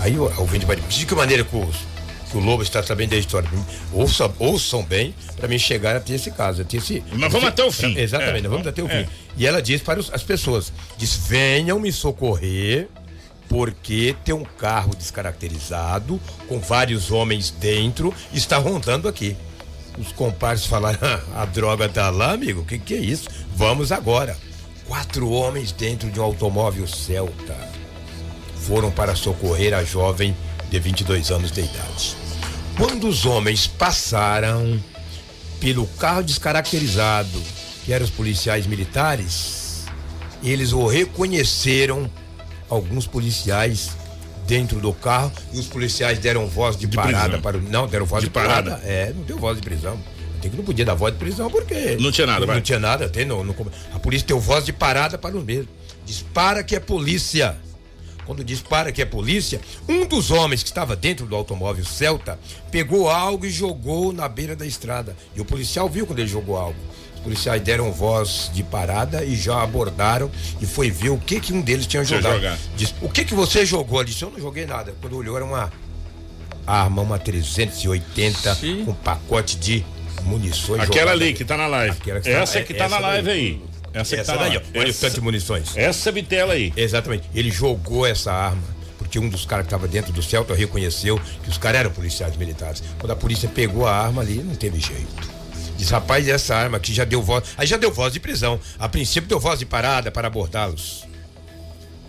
Aí 0.00 0.18
o 0.18 0.24
ouvinte 0.38 0.66
vai 0.66 0.76
dizer, 0.76 0.88
de 0.88 1.06
que 1.06 1.14
maneira 1.14 1.44
que 1.44 1.56
o, 1.56 1.66
que 1.66 1.87
o 2.34 2.40
Lobo 2.40 2.62
está 2.62 2.82
sabendo 2.82 3.10
da 3.10 3.16
história? 3.16 3.48
Ouçam, 3.92 4.32
ouçam 4.38 4.82
bem 4.82 5.14
para 5.36 5.48
mim 5.48 5.58
chegar 5.58 5.96
até 5.96 6.14
esse 6.14 6.30
caso. 6.30 6.62
Até 6.62 6.76
esse, 6.76 7.02
Mas 7.12 7.32
vamos 7.32 7.48
até 7.48 7.64
o 7.64 7.72
fim. 7.72 7.96
Exatamente, 7.96 8.46
é, 8.46 8.48
vamos 8.48 8.66
até 8.66 8.82
o 8.82 8.90
é. 8.90 9.04
fim. 9.04 9.10
E 9.36 9.46
ela 9.46 9.62
diz 9.62 9.80
para 9.80 9.98
os, 9.98 10.12
as 10.12 10.22
pessoas, 10.22 10.72
diz, 10.96 11.16
venham 11.16 11.78
me 11.80 11.90
socorrer, 11.92 12.88
porque 13.48 14.14
tem 14.24 14.34
um 14.34 14.44
carro 14.44 14.94
descaracterizado, 14.94 16.20
com 16.48 16.58
vários 16.60 17.10
homens 17.10 17.50
dentro, 17.50 18.12
está 18.32 18.58
rondando 18.58 19.08
aqui. 19.08 19.36
Os 19.98 20.12
compadres 20.12 20.66
falaram, 20.66 20.98
ah, 21.02 21.42
a 21.42 21.44
droga 21.44 21.88
tá 21.88 22.10
lá, 22.10 22.32
amigo, 22.32 22.60
o 22.60 22.64
que, 22.64 22.78
que 22.78 22.94
é 22.94 22.98
isso? 22.98 23.28
Vamos 23.56 23.90
agora. 23.90 24.36
Quatro 24.86 25.30
homens 25.30 25.72
dentro 25.72 26.10
de 26.10 26.20
um 26.20 26.22
automóvel 26.22 26.86
Celta 26.86 27.56
foram 28.68 28.90
para 28.90 29.14
socorrer 29.14 29.74
a 29.74 29.82
jovem 29.82 30.36
de 30.70 30.78
22 30.78 31.30
anos 31.30 31.50
de 31.50 31.60
idade. 31.60 32.16
Quando 32.76 33.08
os 33.08 33.26
homens 33.26 33.66
passaram 33.66 34.80
pelo 35.60 35.86
carro 35.86 36.22
descaracterizado, 36.22 37.42
que 37.84 37.92
eram 37.92 38.04
os 38.04 38.10
policiais 38.10 38.66
militares, 38.66 39.84
eles 40.42 40.72
o 40.72 40.86
reconheceram, 40.86 42.10
alguns 42.68 43.06
policiais 43.06 43.90
dentro 44.46 44.80
do 44.80 44.92
carro, 44.92 45.32
e 45.52 45.58
os 45.58 45.66
policiais 45.66 46.18
deram 46.18 46.46
voz 46.46 46.76
de, 46.76 46.86
de 46.86 46.96
parada 46.96 47.20
prisão. 47.24 47.40
para 47.40 47.58
o. 47.58 47.62
Não, 47.62 47.86
deram 47.86 48.06
voz 48.06 48.22
de, 48.22 48.28
de 48.28 48.32
parada. 48.32 48.70
parada. 48.72 48.86
É, 48.86 49.12
não 49.12 49.22
deu 49.22 49.38
voz 49.38 49.56
de 49.56 49.62
prisão. 49.62 49.98
Tem 50.40 50.50
que 50.50 50.56
não 50.56 50.64
podia 50.64 50.84
dar 50.84 50.94
voz 50.94 51.12
de 51.12 51.18
prisão 51.18 51.50
porque. 51.50 51.96
Não 51.98 52.12
tinha 52.12 52.26
nada, 52.26 52.46
Não, 52.46 52.54
não 52.54 52.60
tinha 52.60 52.78
nada, 52.78 53.08
tem, 53.08 53.24
não, 53.24 53.42
não, 53.42 53.54
a 53.92 53.98
polícia 53.98 54.26
deu 54.26 54.38
voz 54.38 54.64
de 54.64 54.72
parada 54.72 55.18
para 55.18 55.36
o 55.36 55.42
mesmo. 55.42 55.68
Dispara 56.06 56.62
que 56.62 56.76
é 56.76 56.80
polícia 56.80 57.56
quando 58.28 58.44
dispara 58.44 58.92
que 58.92 59.00
é 59.00 59.06
polícia, 59.06 59.58
um 59.88 60.04
dos 60.04 60.30
homens 60.30 60.62
que 60.62 60.68
estava 60.68 60.94
dentro 60.94 61.24
do 61.24 61.34
automóvel 61.34 61.82
Celta 61.82 62.38
pegou 62.70 63.08
algo 63.08 63.46
e 63.46 63.50
jogou 63.50 64.12
na 64.12 64.28
beira 64.28 64.54
da 64.54 64.66
estrada. 64.66 65.16
E 65.34 65.40
o 65.40 65.46
policial 65.46 65.88
viu 65.88 66.06
quando 66.06 66.18
ele 66.18 66.28
jogou 66.28 66.58
algo. 66.58 66.78
Os 67.14 67.20
policiais 67.20 67.62
deram 67.62 67.90
voz 67.90 68.50
de 68.52 68.62
parada 68.62 69.24
e 69.24 69.34
já 69.34 69.62
abordaram 69.62 70.30
e 70.60 70.66
foi 70.66 70.90
ver 70.90 71.08
o 71.08 71.16
que 71.16 71.40
que 71.40 71.54
um 71.54 71.62
deles 71.62 71.86
tinha 71.86 72.04
jogado. 72.04 72.58
Diz, 72.76 72.94
o 73.00 73.08
que 73.08 73.24
que 73.24 73.34
você 73.34 73.64
jogou? 73.64 74.02
Ele 74.02 74.10
disse, 74.10 74.22
eu 74.22 74.30
não 74.30 74.38
joguei 74.38 74.66
nada. 74.66 74.94
Quando 75.00 75.16
olhou 75.16 75.34
era 75.34 75.44
uma 75.46 75.72
arma, 76.66 77.00
uma 77.00 77.18
380 77.18 78.54
Sim. 78.56 78.84
com 78.84 78.92
pacote 78.92 79.56
de 79.56 79.86
munições. 80.24 80.82
Aquela 80.82 81.12
ali 81.12 81.32
que 81.32 81.46
tá 81.46 81.56
na 81.56 81.66
live. 81.66 81.96
Essa 82.26 82.58
tá, 82.58 82.64
que 82.66 82.74
tá 82.74 82.84
essa 82.84 82.94
na 82.94 83.06
live 83.06 83.26
daí. 83.26 83.38
aí. 83.38 83.67
Essa, 84.00 84.16
essa 84.16 84.32
tá 84.32 84.38
daí, 84.38 84.56
ó. 84.56 84.60
Olha 84.78 84.88
essa, 84.88 84.98
o 84.98 85.00
tanto 85.00 85.14
de 85.14 85.20
munições. 85.20 85.76
Essa 85.76 86.12
bitela 86.12 86.54
aí. 86.54 86.72
Exatamente. 86.76 87.28
Ele 87.34 87.50
jogou 87.50 88.06
essa 88.06 88.32
arma 88.32 88.78
porque 88.98 89.18
um 89.18 89.28
dos 89.28 89.46
caras 89.46 89.64
que 89.64 89.68
estava 89.68 89.88
dentro 89.88 90.12
do 90.12 90.22
Celta 90.22 90.54
reconheceu 90.54 91.18
que 91.42 91.48
os 91.48 91.56
caras 91.56 91.80
eram 91.80 91.90
policiais 91.90 92.36
militares. 92.36 92.82
Quando 92.98 93.12
a 93.12 93.16
polícia 93.16 93.48
pegou 93.48 93.86
a 93.86 93.92
arma 93.92 94.20
ali, 94.20 94.42
não 94.42 94.54
teve 94.54 94.78
jeito. 94.78 95.38
Diz, 95.78 95.88
rapaz, 95.88 96.28
essa 96.28 96.54
arma 96.54 96.76
aqui 96.76 96.92
já 96.92 97.04
deu 97.04 97.22
voz. 97.22 97.44
Aí 97.56 97.66
já 97.66 97.76
deu 97.76 97.90
voz 97.90 98.12
de 98.12 98.20
prisão. 98.20 98.60
A 98.78 98.88
princípio 98.88 99.28
deu 99.28 99.40
voz 99.40 99.60
de 99.60 99.64
parada 99.64 100.10
para 100.10 100.26
abordá-los. 100.26 101.06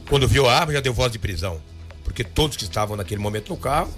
Quando 0.09 0.27
viu 0.27 0.49
a 0.49 0.59
arma, 0.59 0.73
já 0.73 0.81
deu 0.81 0.93
voz 0.93 1.11
de 1.11 1.19
prisão. 1.19 1.61
Porque 2.03 2.23
todos 2.23 2.57
que 2.57 2.63
estavam 2.63 2.97
naquele 2.97 3.21
momento 3.21 3.49
no 3.49 3.57
carro 3.57 3.93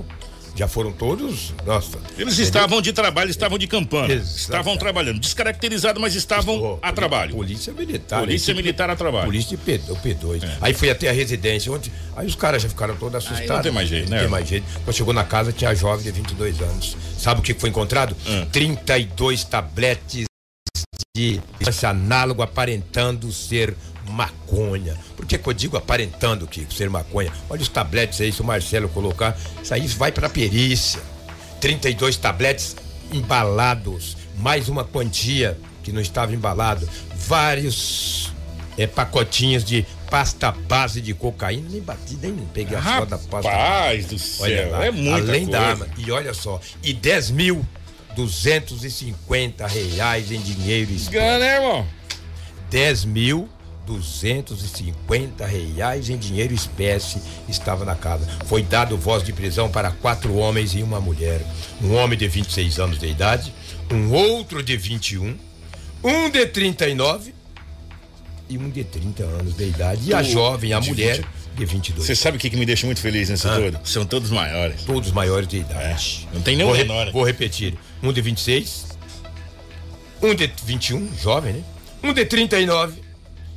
já 0.56 0.68
foram 0.68 0.92
todos, 0.92 1.54
nossa. 1.66 1.98
Eles 2.18 2.34
entendeu? 2.34 2.44
estavam 2.44 2.82
de 2.82 2.94
trabalho, 2.94 3.30
estavam 3.30 3.58
de 3.58 3.68
campana. 3.68 4.14
Estavam 4.14 4.78
trabalhando. 4.78 5.20
Descaracterizado, 5.20 6.00
mas 6.00 6.16
estavam 6.16 6.56
Estou, 6.56 6.80
a 6.82 6.92
trabalho. 6.92 7.36
Polícia 7.36 7.74
militar. 7.74 8.20
Polícia 8.20 8.54
militar 8.54 8.90
a 8.90 8.96
trabalho. 8.96 9.26
Polícia 9.26 9.58
de 9.58 9.64
P, 9.64 9.80
P2. 9.80 10.44
É. 10.44 10.58
Aí 10.62 10.74
foi 10.74 10.90
até 10.90 11.10
a 11.10 11.14
residência, 11.14 11.72
onde. 11.72 11.92
Aí 12.16 12.28
os 12.28 12.36
caras 12.36 12.62
já 12.62 12.70
ficaram 12.70 12.96
todos 12.96 13.16
assustados. 13.16 13.50
Aí 13.50 13.56
não 13.56 13.62
tem 13.64 13.72
mais 13.72 13.90
jeito, 13.90 14.10
né? 14.10 14.18
Não 14.18 14.24
tem 14.24 14.32
mais 14.32 14.48
jeito. 14.48 14.66
Quando 14.84 14.96
chegou 14.96 15.14
na 15.14 15.24
casa, 15.24 15.52
tinha 15.52 15.74
jovem 15.74 16.04
de 16.04 16.12
22 16.12 16.62
anos. 16.62 16.98
Sabe 17.18 17.40
o 17.40 17.44
que 17.44 17.54
foi 17.54 17.70
encontrado? 17.70 18.16
Hum. 18.28 18.46
32 18.52 19.44
tabletes 19.46 20.26
de 21.16 21.42
análogo 21.86 22.42
aparentando 22.42 23.32
ser 23.32 23.76
maconha. 24.12 24.96
Por 25.16 25.26
que, 25.26 25.38
que 25.38 25.48
eu 25.48 25.54
digo 25.54 25.78
aparentando 25.78 26.46
que 26.48 26.66
ser 26.74 26.90
maconha? 26.90 27.32
Olha 27.50 27.62
os 27.62 27.70
tabletes 27.70 28.22
aí, 28.22 28.32
se 28.32 28.42
o 28.42 28.44
Marcelo 28.44 28.90
colocar, 28.90 29.38
isso 29.62 29.74
aí 29.74 29.88
vai 29.88 30.12
para 30.12 30.30
perícia. 30.30 31.02
32 31.60 32.18
tabletes 32.18 32.76
embalados, 33.14 34.18
mais 34.38 34.70
uma 34.70 34.84
quantia 34.84 35.58
que 35.84 35.92
não 35.92 36.02
estava 36.02 36.34
embalado, 36.34 36.88
vários 37.16 38.32
é, 38.78 38.88
pacotinhos 38.88 39.64
de 39.64 39.86
pasta 40.10 40.52
base 40.52 41.02
de 41.02 41.14
cocaína, 41.14 41.70
nem 41.70 41.82
bati, 41.82 42.18
nem 42.22 42.34
peguei 42.54 42.78
a 42.78 42.82
foto 42.82 43.10
da 43.10 43.18
pasta. 43.18 43.50
Paz 43.50 44.06
do 44.08 44.20
céu, 44.20 44.72
lá, 44.72 44.86
é 44.86 44.92
muito 44.92 45.14
Além 45.14 45.46
coisa. 45.46 45.52
da 45.52 45.62
arma, 45.62 45.88
e 45.98 46.12
olha 46.12 46.34
só, 46.34 46.60
e 46.84 46.94
10 46.94 47.32
mil 47.32 47.66
250 48.16 49.66
reais 49.68 50.32
em 50.32 50.42
dinheiro 50.42 50.92
espécie. 50.92 51.12
Gana, 51.12 51.46
irmão? 51.46 51.88
10 52.70 53.06
mil 53.06 53.50
250 53.98 55.46
reais 55.46 56.10
em 56.10 56.18
dinheiro 56.18 56.54
espécie 56.54 57.22
estava 57.50 57.84
na 57.84 57.96
casa. 57.96 58.26
Foi 58.46 58.64
dado 58.64 58.98
voz 58.98 59.24
de 59.24 59.34
prisão 59.34 59.70
para 59.70 59.92
quatro 59.92 60.36
homens 60.36 60.74
e 60.74 60.82
uma 60.82 61.02
mulher. 61.02 61.42
Um 61.82 61.96
homem 61.96 62.18
de 62.18 62.28
26 62.28 62.80
anos 62.80 63.00
de 63.00 63.08
idade, 63.08 63.54
um 63.92 64.14
outro 64.14 64.64
de 64.64 64.78
21, 64.78 65.38
um 66.04 66.30
de 66.30 66.46
39 66.46 67.34
e 68.50 68.58
um 68.58 68.70
de 68.70 68.84
30 68.84 69.24
anos 69.24 69.56
de 69.56 69.66
idade. 69.66 70.10
E 70.10 70.14
a 70.14 70.24
jovem, 70.24 70.74
a 70.74 70.80
mulher, 70.80 71.18
20. 71.18 71.26
de 71.56 71.66
22. 71.66 72.06
Você 72.06 72.16
sabe 72.16 72.38
o 72.38 72.40
que, 72.40 72.50
que, 72.50 72.58
me 72.58 72.66
deixa 72.66 72.86
muito 72.86 73.02
feliz 73.02 73.30
nesse 73.30 73.48
ah. 73.48 73.56
todo? 73.56 73.80
São 73.84 74.06
todos 74.06 74.30
maiores. 74.30 74.84
Todos 74.84 75.12
maiores 75.12 75.48
de 75.48 75.58
idade. 75.58 76.28
É. 76.32 76.36
Não 76.36 76.42
tem 76.42 76.56
nenhum 76.56 76.70
vou 76.70 76.78
menor. 76.78 77.08
Re 77.08 77.12
vou 77.12 77.24
repetir. 77.26 77.78
Um 78.02 78.14
de 78.14 78.22
26, 78.22 78.98
um 80.22 80.34
de 80.34 80.50
21, 80.66 81.10
jovem, 81.22 81.54
né? 81.54 81.64
Um 82.04 82.14
de 82.14 82.26
39 82.26 83.11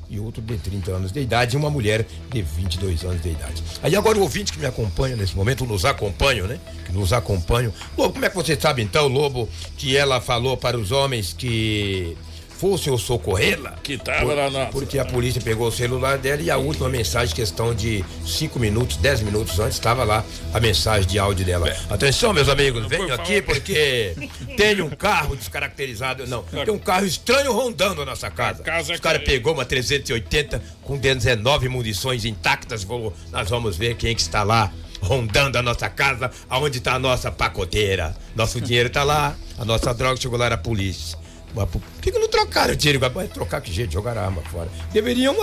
e 0.09 0.19
outro 0.19 0.43
de 0.43 0.57
30 0.57 0.91
anos 0.93 1.13
de 1.13 1.21
idade 1.21 1.57
e 1.57 1.59
uma 1.59 1.71
mulher 1.71 2.07
de 2.31 2.43
22 2.43 3.05
anos 3.05 3.23
de 3.23 3.31
idade. 3.31 3.63
Aí 3.83 3.95
agora 3.97 4.19
o 4.19 4.23
ouvinte 4.23 4.53
que 4.53 4.59
me 4.59 4.67
acompanha 4.67 5.17
nesse 5.17 5.37
momento, 5.37 5.65
nos 5.65 5.85
acompanha, 5.85 6.45
né? 6.45 6.59
Nos 6.93 7.13
acompanham. 7.13 7.73
Lobo, 7.97 8.13
como 8.13 8.25
é 8.25 8.29
que 8.29 8.37
você 8.37 8.59
sabe 8.59 8.83
então, 8.83 9.09
Lobo, 9.09 9.49
que 9.77 9.97
ela 9.97 10.21
falou 10.21 10.57
para 10.57 10.79
os 10.79 10.93
homens 10.93 11.33
que 11.33 12.17
fosse 12.65 12.89
eu 12.89 12.97
socorrê-la. 12.97 13.73
Que 13.83 13.99
tava 13.99 14.21
por, 14.21 14.35
lá 14.35 14.49
na. 14.49 14.67
Porque 14.67 14.99
a 14.99 15.05
polícia 15.05 15.39
pegou 15.39 15.69
o 15.69 15.71
celular 15.71 16.17
dela 16.17 16.41
e 16.41 16.51
a 16.51 16.57
última 16.57 16.89
mensagem, 16.89 17.35
questão 17.35 17.75
de 17.75 18.03
5 18.27 18.59
minutos, 18.59 18.97
10 18.97 19.21
minutos 19.21 19.61
antes, 19.61 19.75
estava 19.75 20.03
lá 20.03 20.25
a 20.51 20.59
mensagem 20.59 21.07
de 21.07 21.19
áudio 21.19 21.45
dela. 21.45 21.69
É. 21.69 21.79
Atenção, 21.91 22.33
meus 22.33 22.49
amigos, 22.49 22.87
venho 22.87 23.13
aqui 23.13 23.43
porque 23.43 24.17
tem 24.57 24.81
um 24.81 24.89
carro 24.89 25.37
descaracterizado. 25.37 26.27
Não, 26.27 26.43
tem 26.43 26.73
um 26.73 26.79
carro 26.79 27.05
estranho 27.05 27.53
rondando 27.53 28.01
a 28.01 28.07
nossa 28.07 28.31
casa. 28.31 28.63
A 28.63 28.65
casa 28.65 28.95
Os 28.95 29.01
caras 29.01 29.21
que... 29.21 29.27
pegou 29.27 29.53
uma 29.53 29.67
380 29.67 30.63
com 30.83 30.97
19 30.97 31.69
munições 31.69 32.25
intactas. 32.25 32.83
Falou, 32.83 33.13
nós 33.31 33.51
vamos 33.51 33.77
ver 33.77 33.95
quem 33.97 34.15
que 34.15 34.23
está 34.23 34.43
lá 34.43 34.73
rondando 35.03 35.59
a 35.59 35.63
nossa 35.63 35.91
casa, 35.91 36.31
aonde 36.49 36.79
está 36.79 36.95
a 36.95 36.99
nossa 36.99 37.31
pacoteira. 37.31 38.17
Nosso 38.35 38.59
dinheiro 38.59 38.87
está 38.87 39.03
lá, 39.05 39.37
a 39.59 39.67
nossa 39.67 39.93
droga 39.93 40.19
chegou 40.19 40.39
lá 40.39 40.49
na 40.49 40.57
polícia. 40.57 41.23
Mas 41.55 41.69
por 41.69 41.81
que, 42.01 42.11
que 42.11 42.19
não 42.19 42.29
trocaram 42.29 42.73
o 42.73 42.77
dinheiro? 42.77 42.99
Vai 42.99 43.29
trocar 43.29 43.61
que 43.61 43.73
jeito? 43.73 43.93
Jogar 43.93 44.19
a 44.19 44.25
arma 44.25 44.43
fora. 44.43 44.69
Deveriam 44.93 45.35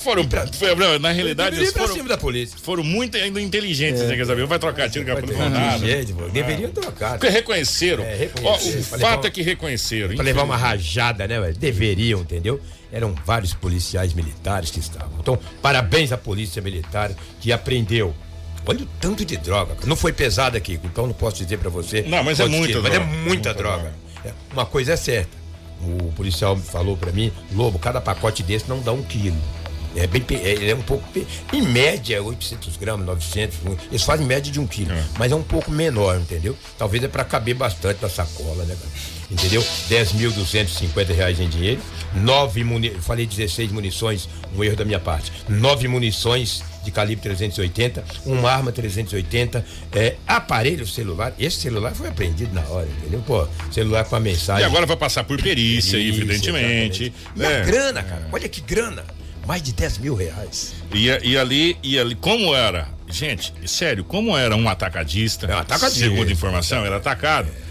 foram, 0.00 0.26
pra, 0.26 0.46
na 0.98 1.12
realidade, 1.12 1.56
eles 1.56 1.72
foram, 1.72 1.94
cima 1.94 2.08
da 2.08 2.16
polícia. 2.16 2.58
foram 2.62 2.82
muito 2.82 3.18
ainda 3.18 3.38
inteligentes, 3.40 4.00
é. 4.00 4.06
né, 4.06 4.16
quer 4.16 4.24
saber? 4.24 4.46
Vai 4.46 4.58
trocar 4.58 4.88
tiro 4.88 5.04
com 5.04 5.12
a 5.12 5.16
polícia. 5.16 5.44
Deveriam 6.32 6.70
trocar. 6.70 7.18
Porque 7.18 7.28
reconheceram. 7.28 8.02
É, 8.02 8.14
reconheceram. 8.14 8.86
Ó, 8.92 8.96
o 8.96 8.98
fato 8.98 9.26
é 9.26 9.30
que 9.30 9.42
reconheceram. 9.42 10.14
Pra 10.14 10.24
levar 10.24 10.42
uma 10.42 10.56
rajada, 10.56 11.28
né, 11.28 11.52
Deveriam, 11.52 12.20
entendeu? 12.20 12.58
Eram 12.90 13.14
vários 13.26 13.52
policiais 13.52 14.14
militares 14.14 14.70
que 14.70 14.80
estavam. 14.80 15.18
Então, 15.20 15.38
parabéns 15.60 16.12
à 16.12 16.16
polícia 16.16 16.62
militar 16.62 17.12
que 17.40 17.52
aprendeu 17.52 18.14
Olha 18.66 18.82
o 18.82 18.88
tanto 19.00 19.24
de 19.24 19.38
droga. 19.38 19.74
Não 19.86 19.96
foi 19.96 20.12
pesado 20.12 20.54
aqui, 20.54 20.78
então 20.84 21.06
não 21.06 21.14
posso 21.14 21.42
dizer 21.42 21.56
para 21.56 21.70
você. 21.70 22.02
Não, 22.02 22.22
mas 22.22 22.38
é 22.38 22.46
muita. 22.46 22.78
Mas 22.82 22.94
é 22.94 22.98
muita, 22.98 23.28
muita 23.28 23.54
droga. 23.54 23.84
droga. 23.84 23.94
É, 24.22 24.32
uma 24.52 24.66
coisa 24.66 24.92
é 24.92 24.96
certa 24.96 25.39
o 25.82 26.12
policial 26.12 26.56
falou 26.56 26.96
para 26.96 27.12
mim, 27.12 27.32
Lobo, 27.52 27.78
cada 27.78 28.00
pacote 28.00 28.42
desse 28.42 28.68
não 28.68 28.80
dá 28.80 28.92
um 28.92 29.02
quilo. 29.02 29.36
É 29.96 30.06
bem, 30.06 30.24
é, 30.30 30.70
é 30.70 30.74
um 30.74 30.82
pouco, 30.82 31.04
em 31.52 31.62
média, 31.62 32.22
800 32.22 32.76
gramas, 32.76 33.04
900, 33.06 33.58
eles 33.90 34.02
fazem 34.04 34.24
média 34.24 34.52
de 34.52 34.60
um 34.60 34.66
quilo, 34.66 34.92
é. 34.92 35.04
mas 35.18 35.32
é 35.32 35.34
um 35.34 35.42
pouco 35.42 35.70
menor, 35.70 36.16
entendeu? 36.16 36.56
Talvez 36.78 37.02
é 37.02 37.08
para 37.08 37.24
caber 37.24 37.56
bastante 37.56 38.00
na 38.00 38.08
sacola, 38.08 38.64
né, 38.64 38.76
cara? 38.76 39.19
Entendeu? 39.30 39.62
10.250 39.88 41.14
reais 41.14 41.38
em 41.38 41.48
dinheiro, 41.48 41.80
nove 42.14 42.64
muni, 42.64 42.90
falei 43.00 43.26
16 43.26 43.70
munições, 43.70 44.28
um 44.56 44.64
erro 44.64 44.76
da 44.76 44.84
minha 44.84 44.98
parte, 44.98 45.30
nove 45.48 45.86
munições 45.86 46.62
de 46.82 46.90
calibre 46.90 47.22
380, 47.22 48.04
uma 48.26 48.50
arma 48.50 48.72
380, 48.72 49.64
é, 49.92 50.16
aparelho 50.26 50.86
celular. 50.86 51.32
Esse 51.38 51.60
celular 51.60 51.94
foi 51.94 52.08
apreendido 52.08 52.52
na 52.54 52.62
hora, 52.62 52.88
entendeu? 52.98 53.22
Pô, 53.26 53.46
celular 53.70 54.04
com 54.04 54.16
a 54.16 54.20
mensagem. 54.20 54.62
E 54.62 54.66
agora 54.66 54.86
vai 54.86 54.96
passar 54.96 55.24
por 55.24 55.40
perícia, 55.40 55.98
perícia 55.98 56.20
evidentemente. 56.20 57.12
A 57.36 57.64
grana, 57.64 58.02
cara, 58.02 58.28
olha 58.32 58.48
que 58.48 58.60
grana 58.60 59.04
mais 59.46 59.62
de 59.62 59.72
10 59.72 59.98
mil 59.98 60.14
reais. 60.14 60.74
E, 60.92 61.06
e 61.06 61.36
ali, 61.36 61.76
e 61.82 61.98
ali, 61.98 62.14
como 62.14 62.54
era? 62.54 62.88
Gente, 63.08 63.52
sério, 63.66 64.04
como 64.04 64.36
era 64.36 64.54
um 64.54 64.68
atacadista? 64.68 65.46
É 65.46 65.56
um 65.56 65.58
atacadista. 65.58 66.04
Segundo 66.04 66.30
informação, 66.30 66.84
era 66.84 66.96
atacado. 66.96 67.48
É, 67.48 67.69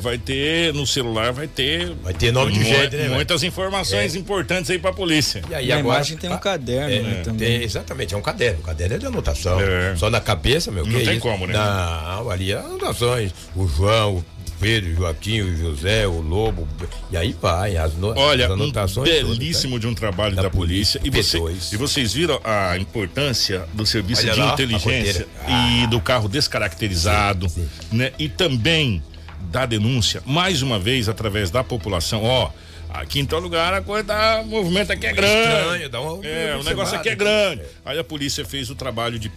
vai 0.00 0.18
ter 0.18 0.72
no 0.74 0.86
celular 0.86 1.32
vai 1.32 1.46
ter 1.46 1.94
vai 2.02 2.12
ter 2.12 2.32
nome 2.32 2.52
de 2.52 2.64
gente, 2.64 2.96
né, 2.96 3.08
muitas 3.08 3.42
informações 3.42 4.14
é. 4.14 4.18
importantes 4.18 4.70
aí 4.70 4.78
para 4.78 4.90
a 4.90 4.94
polícia. 4.94 5.42
E 5.50 5.54
aí 5.54 5.66
e 5.66 5.72
agora, 5.72 5.96
a 5.96 5.98
imagem 5.98 6.16
tem 6.16 6.30
um 6.30 6.38
caderno, 6.38 6.94
é, 6.94 7.00
né, 7.00 7.22
também. 7.22 7.58
Tem, 7.58 7.62
exatamente, 7.62 8.14
é 8.14 8.16
um 8.16 8.22
caderno. 8.22 8.60
O 8.60 8.62
caderno 8.62 8.96
é 8.96 8.98
de 8.98 9.06
anotação. 9.06 9.60
É. 9.60 9.94
Só 9.96 10.10
na 10.10 10.20
cabeça, 10.20 10.70
meu. 10.70 10.84
Não 10.84 11.00
tem 11.00 11.12
isso? 11.12 11.20
como, 11.20 11.46
né? 11.46 11.54
Não, 11.54 12.30
ali 12.30 12.52
é 12.52 12.58
anotações. 12.58 13.32
O 13.54 13.66
João, 13.66 14.16
o 14.16 14.24
Pedro, 14.60 14.94
Joaquim, 14.94 15.40
o 15.40 15.56
José, 15.56 16.06
o 16.06 16.20
Lobo, 16.20 16.68
e 17.10 17.16
aí 17.16 17.34
vai, 17.40 17.76
as, 17.76 17.94
no, 17.94 18.16
Olha, 18.16 18.46
as 18.46 18.52
anotações. 18.52 19.08
Um 19.08 19.12
belíssimo 19.12 19.72
todas, 19.72 19.80
de 19.80 19.86
um 19.88 19.94
trabalho 19.94 20.36
da, 20.36 20.42
da 20.42 20.50
polícia. 20.50 21.00
E, 21.02 21.10
você, 21.10 21.38
e, 21.72 21.76
vocês 21.76 22.12
viram 22.12 22.40
a 22.44 22.76
importância 22.78 23.66
do 23.72 23.84
serviço 23.84 24.22
Olha 24.22 24.34
de 24.34 24.40
lá, 24.40 24.52
inteligência 24.52 25.26
ah. 25.44 25.82
e 25.82 25.86
do 25.88 26.00
carro 26.00 26.28
descaracterizado, 26.28 27.48
sim, 27.48 27.68
sim. 27.90 27.96
né? 27.96 28.12
E 28.18 28.28
também 28.28 29.02
da 29.50 29.66
denúncia, 29.66 30.22
mais 30.26 30.62
uma 30.62 30.78
vez, 30.78 31.08
através 31.08 31.50
da 31.50 31.62
população, 31.62 32.24
ó. 32.24 32.50
Aqui 32.90 33.20
em 33.20 33.24
tal 33.24 33.40
lugar 33.40 33.72
a 33.72 33.80
coisa 33.80 34.04
tá. 34.04 34.42
O 34.42 34.46
movimento 34.46 34.92
aqui 34.92 35.06
é 35.06 35.12
grande. 35.12 35.54
Estranho, 35.54 35.88
dá 35.88 36.00
uma, 36.00 36.26
é, 36.26 36.56
o 36.56 36.62
negócio 36.62 36.94
aqui 36.94 37.08
é 37.08 37.14
grande. 37.14 37.62
Aí 37.84 37.98
a 37.98 38.04
polícia 38.04 38.44
fez 38.44 38.68
o 38.68 38.74
trabalho 38.74 39.18
de 39.18 39.32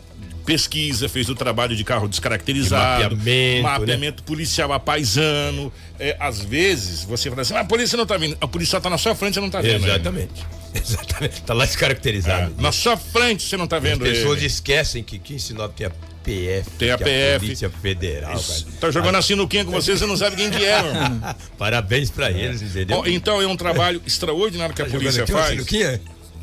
pesquisa, 0.46 1.10
fez 1.10 1.30
o 1.30 1.36
trabalho 1.36 1.76
de 1.76 1.84
carro 1.84 2.08
descaracterizado, 2.08 3.16
de 3.16 3.16
mapeamento, 3.16 3.64
mapeamento 3.64 4.22
né? 4.22 4.28
policial 4.28 4.74
a 4.74 4.80
paisano. 4.80 5.72
É, 5.98 6.16
às 6.20 6.42
vezes 6.42 7.04
você 7.04 7.30
fala 7.30 7.42
assim, 7.42 7.54
ah, 7.56 7.62
a 7.62 7.66
polícia 7.66 7.98
não 7.98 8.06
tá 8.06 8.18
vindo, 8.18 8.38
a 8.40 8.48
polícia 8.48 8.80
tá 8.80 8.90
na 8.90 8.98
sua 8.98 9.16
frente, 9.16 9.36
você 9.36 9.42
não 9.42 9.50
tá 9.50 9.62
vendo. 9.62 9.86
Exatamente. 9.86 10.46
Exatamente. 10.76 11.42
Tá 11.42 11.54
lá 11.54 11.66
descaracterizado. 11.66 12.54
É, 12.58 12.62
na 12.62 12.72
sua 12.72 12.98
frente 12.98 13.44
você 13.44 13.56
não 13.56 13.68
tá 13.68 13.80
vendo. 13.80 14.04
As 14.04 14.10
pessoas 14.10 14.38
ele. 14.38 14.48
esquecem 14.48 15.02
que 15.02 15.16
aqui 15.16 15.36
em 15.36 15.40
Sinop 15.40 15.74
tem 15.74 15.88
a 15.88 15.92
PF. 16.26 16.70
Tem 16.72 16.90
a 16.90 16.98
PF. 16.98 17.36
A 17.36 17.40
Polícia 17.40 17.70
Federal, 17.70 18.42
cara. 18.42 18.66
Tá 18.82 18.92
jogando 18.92 19.16
a 19.16 19.22
sinuquinha 19.22 19.64
com 19.64 19.72
você, 19.72 19.96
você 19.96 20.06
não 20.08 20.18
sabe 20.18 20.36
quem 20.36 20.50
que 20.50 20.66
é, 20.66 20.82
mano. 20.82 21.36
Parabéns 21.58 22.10
pra 22.10 22.32
eles, 22.32 22.64
entendeu? 22.64 23.04
Oh, 23.06 23.08
então 23.08 23.40
é 23.40 23.46
um 23.48 23.56
trabalho 23.56 24.02
extraordinário 24.06 24.74
que 24.74 24.82
tá 24.82 24.88
a 24.88 24.92
polícia 24.92 25.28
faz. 25.28 25.64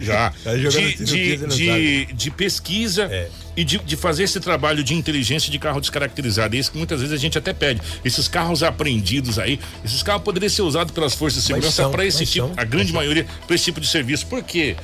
Já. 0.00 0.32
Tá 0.42 0.54
de, 0.54 0.94
de, 1.04 1.46
de, 1.46 2.06
de, 2.12 2.30
pesquisa 2.30 3.04
é. 3.04 3.28
e 3.56 3.62
de, 3.64 3.78
de, 3.78 3.96
fazer 3.96 4.24
esse 4.24 4.40
trabalho 4.40 4.82
de 4.82 4.94
inteligência 4.94 5.50
de 5.50 5.58
carro 5.58 5.80
descaracterizado. 5.80 6.56
Isso 6.56 6.72
que 6.72 6.78
muitas 6.78 7.00
vezes 7.00 7.14
a 7.14 7.18
gente 7.18 7.38
até 7.38 7.52
pede. 7.52 7.80
Esses 8.04 8.26
carros 8.26 8.62
apreendidos 8.62 9.38
aí, 9.38 9.60
esses 9.84 10.02
carros 10.02 10.22
poderiam 10.22 10.50
ser 10.50 10.62
usados 10.62 10.92
pelas 10.92 11.14
forças 11.14 11.42
de 11.42 11.46
segurança 11.46 11.88
para 11.88 12.04
esse 12.04 12.26
tipo, 12.26 12.48
são, 12.48 12.54
a 12.56 12.64
grande 12.64 12.92
maioria, 12.92 13.26
para 13.46 13.54
esse 13.54 13.64
tipo 13.64 13.80
de 13.80 13.86
serviço. 13.86 14.26
Por 14.26 14.42
quê? 14.42 14.76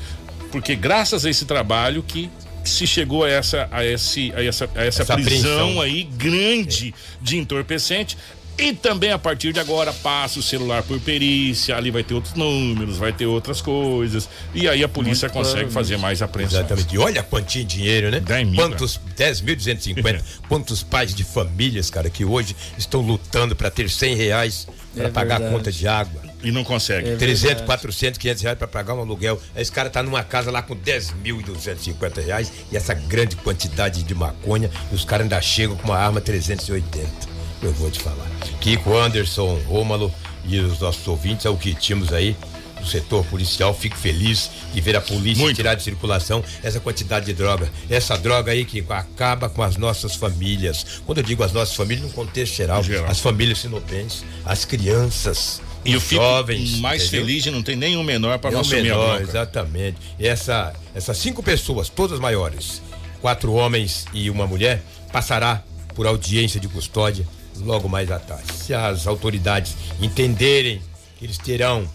Porque 0.53 0.77
graças 0.77 1.25
a 1.25 1.31
esse 1.31 1.45
trabalho 1.45 2.03
que 2.03 2.31
se 2.69 2.87
chegou 2.87 3.25
a 3.25 3.29
essa, 3.29 3.69
a 3.71 3.85
esse, 3.85 4.33
a 4.35 4.45
essa, 4.45 4.69
a 4.75 4.85
essa, 4.85 5.03
essa 5.03 5.15
prisão 5.17 5.81
aí 5.81 6.05
grande 6.05 6.95
é. 6.97 7.25
de 7.25 7.37
entorpecente. 7.37 8.17
E 8.59 8.73
também 8.73 9.13
a 9.13 9.19
partir 9.19 9.53
de 9.53 9.61
agora 9.61 9.93
passa 9.93 10.41
o 10.41 10.43
celular 10.43 10.83
por 10.83 10.99
perícia, 10.99 11.77
ali 11.77 11.93
vai 11.93 12.03
ter 12.03 12.15
outros 12.15 12.35
números, 12.35 12.99
vai 12.99 13.13
ter 13.13 13.25
outras 13.25 13.61
coisas. 13.61 14.29
E 14.53 14.69
aí 14.69 14.83
a 14.83 14.89
polícia 14.89 15.29
Muito 15.29 15.47
consegue 15.47 15.71
fazer 15.71 15.97
mais 15.97 16.21
apreensões. 16.21 16.59
Exatamente. 16.59 16.93
E 16.93 16.99
olha 16.99 17.23
quantia 17.23 17.63
de 17.63 17.77
dinheiro, 17.77 18.11
né? 18.11 18.19
10 18.19 18.49
mil. 18.49 18.57
Quantos, 18.57 19.01
10.250. 19.17 20.23
quantos 20.49 20.83
pais 20.83 21.15
de 21.15 21.23
famílias, 21.23 21.89
cara, 21.89 22.11
que 22.11 22.25
hoje 22.25 22.57
estão 22.77 23.01
lutando 23.01 23.55
para 23.55 23.71
ter 23.71 23.89
100 23.89 24.17
reais 24.17 24.67
para 24.93 25.07
é 25.07 25.11
pagar 25.11 25.41
a 25.41 25.51
conta 25.51 25.71
de 25.71 25.87
água. 25.87 26.28
E 26.43 26.51
não 26.53 26.63
consegue. 26.63 27.11
É 27.11 27.17
300, 27.17 27.65
400, 27.65 28.19
500 28.19 28.43
reais 28.43 28.59
para 28.59 28.69
pagar 28.69 28.95
um 28.95 29.01
aluguel. 29.01 29.41
Esse 29.57 29.73
cara 29.73 29.91
tá 29.91 30.03
numa 30.03 30.23
casa 30.23 30.51
lá 30.51 30.63
com 30.63 30.77
10.250 30.77 32.25
reais 32.25 32.53
e 32.71 32.77
essa 32.77 32.95
grande 32.95 33.37
quantidade 33.37 34.03
de 34.03 34.15
maconha 34.15 34.71
e 34.93 34.95
os 34.95 35.05
caras 35.05 35.25
ainda 35.25 35.41
chegam 35.41 35.77
com 35.77 35.89
uma 35.89 35.99
arma 35.99 36.21
380 36.21 37.39
eu 37.63 37.73
vou 37.73 37.91
te 37.91 38.01
falar. 38.01 38.27
Kiko, 38.61 38.97
Anderson, 38.97 39.59
Rômalo 39.67 40.13
e 40.45 40.59
os 40.59 40.81
nossos 40.81 41.07
ouvintes, 41.07 41.45
é 41.47 41.51
o 41.51 41.57
que 41.57 41.75
tínhamos 41.75 42.13
aí 42.13 42.37
do 42.81 42.87
setor 42.87 43.25
policial. 43.27 43.75
Fico 43.75 43.97
feliz 43.97 44.51
de 44.73 44.81
ver 44.81 44.97
a 44.97 45.01
polícia 45.01 45.43
Muito. 45.43 45.57
tirar 45.57 45.75
de 45.75 45.83
circulação 45.83 46.43
essa 46.63 46.79
quantidade 46.79 47.27
de 47.27 47.33
droga. 47.33 47.71
Essa 47.91 48.17
droga 48.17 48.53
aí 48.53 48.65
que 48.65 48.85
acaba 48.89 49.49
com 49.49 49.63
as 49.63 49.77
nossas 49.77 50.15
famílias. 50.15 51.03
Quando 51.05 51.19
eu 51.19 51.25
digo 51.25 51.43
as 51.43 51.53
nossas 51.53 51.75
famílias, 51.75 52.07
no 52.07 52.13
contexto 52.13 52.55
geral, 52.55 52.83
geral. 52.83 53.11
as 53.11 53.21
famílias 53.21 53.59
sinopenses, 53.59 54.25
as 54.45 54.65
crianças. 54.65 55.61
E 55.85 55.93
eu 55.93 56.01
fico 56.01 56.23
jovens, 56.23 56.79
mais 56.81 57.03
entendeu? 57.03 57.27
feliz 57.27 57.43
de 57.43 57.51
não 57.51 57.63
ter 57.63 57.77
nenhum 57.77 58.03
menor 58.03 58.39
para 58.39 58.51
não 58.51 58.61
assumir 58.61 58.83
menor. 58.83 59.21
Exatamente. 59.21 59.97
E 60.19 60.27
essa, 60.27 60.75
essas 60.95 61.17
cinco 61.19 61.43
pessoas, 61.43 61.89
todas 61.89 62.19
maiores, 62.19 62.83
quatro 63.21 63.53
homens 63.53 64.05
e 64.13 64.29
uma 64.29 64.47
mulher, 64.47 64.83
passará 65.13 65.63
por 65.95 66.07
audiência 66.07 66.61
de 66.61 66.69
custódia 66.69 67.27
logo 67.61 67.89
mais 67.89 68.11
à 68.11 68.19
tarde. 68.19 68.53
Se 68.53 68.75
as 68.75 69.07
autoridades 69.07 69.75
entenderem 70.01 70.81
que 71.19 71.25
eles 71.25 71.39
terão 71.39 71.89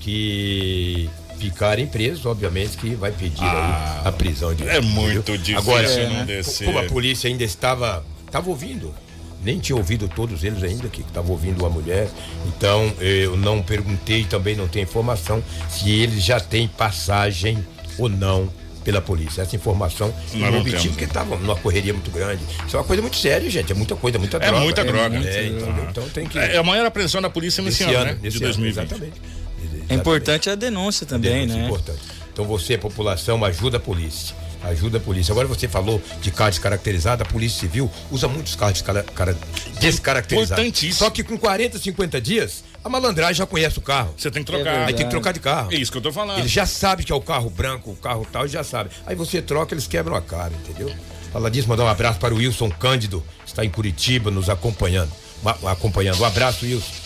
que 0.00 1.10
ficarem 1.38 1.86
presos, 1.86 2.24
obviamente 2.24 2.76
que 2.76 2.94
vai 2.94 3.12
pedir 3.12 3.44
ah, 3.44 4.02
a 4.04 4.12
prisão 4.12 4.54
de 4.54 4.66
É 4.66 4.80
muito 4.80 5.36
difícil 5.36 5.58
Agora, 5.58 6.08
não 6.08 6.24
descer. 6.24 6.64
Como 6.64 6.78
a 6.78 6.84
polícia 6.84 7.28
ainda 7.28 7.44
estava 7.44 8.04
estava 8.26 8.48
ouvindo, 8.50 8.94
nem 9.46 9.60
tinha 9.60 9.76
ouvido 9.76 10.08
todos 10.08 10.42
eles 10.42 10.60
ainda 10.64 10.88
que 10.88 11.02
estava 11.02 11.30
ouvindo 11.30 11.64
a 11.64 11.70
mulher. 11.70 12.08
Então 12.48 12.92
eu 12.98 13.36
não 13.36 13.62
perguntei, 13.62 14.24
também 14.24 14.56
não 14.56 14.66
tenho 14.66 14.82
informação 14.82 15.42
se 15.70 15.88
eles 15.88 16.24
já 16.24 16.40
têm 16.40 16.66
passagem 16.66 17.64
ou 17.96 18.08
não 18.08 18.50
pela 18.84 19.00
polícia. 19.00 19.42
Essa 19.42 19.54
informação 19.54 20.12
Nós 20.34 20.52
não 20.52 20.60
obtive 20.60 20.88
porque 20.88 21.04
estava 21.04 21.36
numa 21.36 21.54
correria 21.54 21.92
muito 21.92 22.10
grande. 22.10 22.42
Isso 22.66 22.76
é 22.76 22.80
uma 22.80 22.84
coisa 22.84 23.00
muito 23.00 23.16
séria, 23.16 23.48
gente. 23.48 23.70
É 23.70 23.74
muita 23.74 23.94
coisa, 23.94 24.18
muita 24.18 24.36
é 24.36 24.40
droga. 24.40 24.60
Muita 24.60 24.84
droga. 24.84 25.16
É, 25.16 25.46
então, 25.46 25.86
então 25.90 26.08
tem 26.08 26.26
que. 26.26 26.38
É 26.38 26.56
a 26.56 26.62
maior 26.64 26.84
apreensão 26.84 27.22
da 27.22 27.30
polícia 27.30 27.62
nesse, 27.62 27.84
ano, 27.84 27.96
ano, 27.96 28.04
né? 28.04 28.30
De 28.30 28.40
2020. 28.40 28.78
Ano, 28.78 28.86
exatamente. 28.86 29.20
É 29.88 29.94
importante 29.94 30.50
a 30.50 30.56
denúncia 30.56 31.06
também, 31.06 31.30
a 31.30 31.34
denúncia 31.46 31.56
né? 31.56 31.62
É 31.62 31.66
importante. 31.68 32.00
Então 32.32 32.44
você, 32.44 32.76
população, 32.76 33.44
ajuda 33.44 33.76
a 33.76 33.80
polícia 33.80 34.34
ajuda 34.62 34.98
a 34.98 35.00
polícia. 35.00 35.32
Agora 35.32 35.46
você 35.46 35.68
falou 35.68 36.00
de 36.20 36.30
carro 36.30 36.50
descaracterizado, 36.50 37.22
a 37.22 37.26
Polícia 37.26 37.60
Civil 37.60 37.90
usa 38.10 38.28
muitos 38.28 38.54
carros 38.54 38.82
descaracterizados. 39.80 40.96
Só 40.96 41.10
que 41.10 41.22
com 41.22 41.38
40, 41.38 41.78
50 41.78 42.20
dias, 42.20 42.64
a 42.84 42.88
malandragem 42.88 43.34
já 43.34 43.46
conhece 43.46 43.78
o 43.78 43.82
carro. 43.82 44.14
Você 44.16 44.30
tem 44.30 44.42
que 44.42 44.50
trocar. 44.50 44.74
É 44.74 44.84
Aí 44.86 44.94
tem 44.94 45.06
que 45.06 45.10
trocar 45.10 45.32
de 45.32 45.40
carro. 45.40 45.72
É 45.72 45.76
isso 45.76 45.90
que 45.90 45.98
eu 45.98 46.02
tô 46.02 46.12
falando. 46.12 46.38
Ele 46.38 46.48
já 46.48 46.66
sabe 46.66 47.04
que 47.04 47.12
é 47.12 47.14
o 47.14 47.20
carro 47.20 47.50
branco, 47.50 47.90
o 47.90 47.96
carro 47.96 48.26
tal, 48.30 48.42
ele 48.42 48.52
já 48.52 48.64
sabe. 48.64 48.90
Aí 49.06 49.14
você 49.14 49.42
troca, 49.42 49.74
eles 49.74 49.86
quebram 49.86 50.14
a 50.16 50.22
cara, 50.22 50.52
entendeu? 50.54 50.92
Fala 51.32 51.50
disso, 51.50 51.68
mandar 51.68 51.84
um 51.84 51.88
abraço 51.88 52.18
para 52.18 52.32
o 52.32 52.38
Wilson 52.38 52.70
Cândido, 52.70 53.22
que 53.44 53.50
está 53.50 53.64
em 53.64 53.70
Curitiba 53.70 54.30
nos 54.30 54.48
acompanhando. 54.48 55.10
Acompanhando. 55.64 56.20
Um 56.20 56.24
abraço, 56.24 56.64
Wilson. 56.64 57.05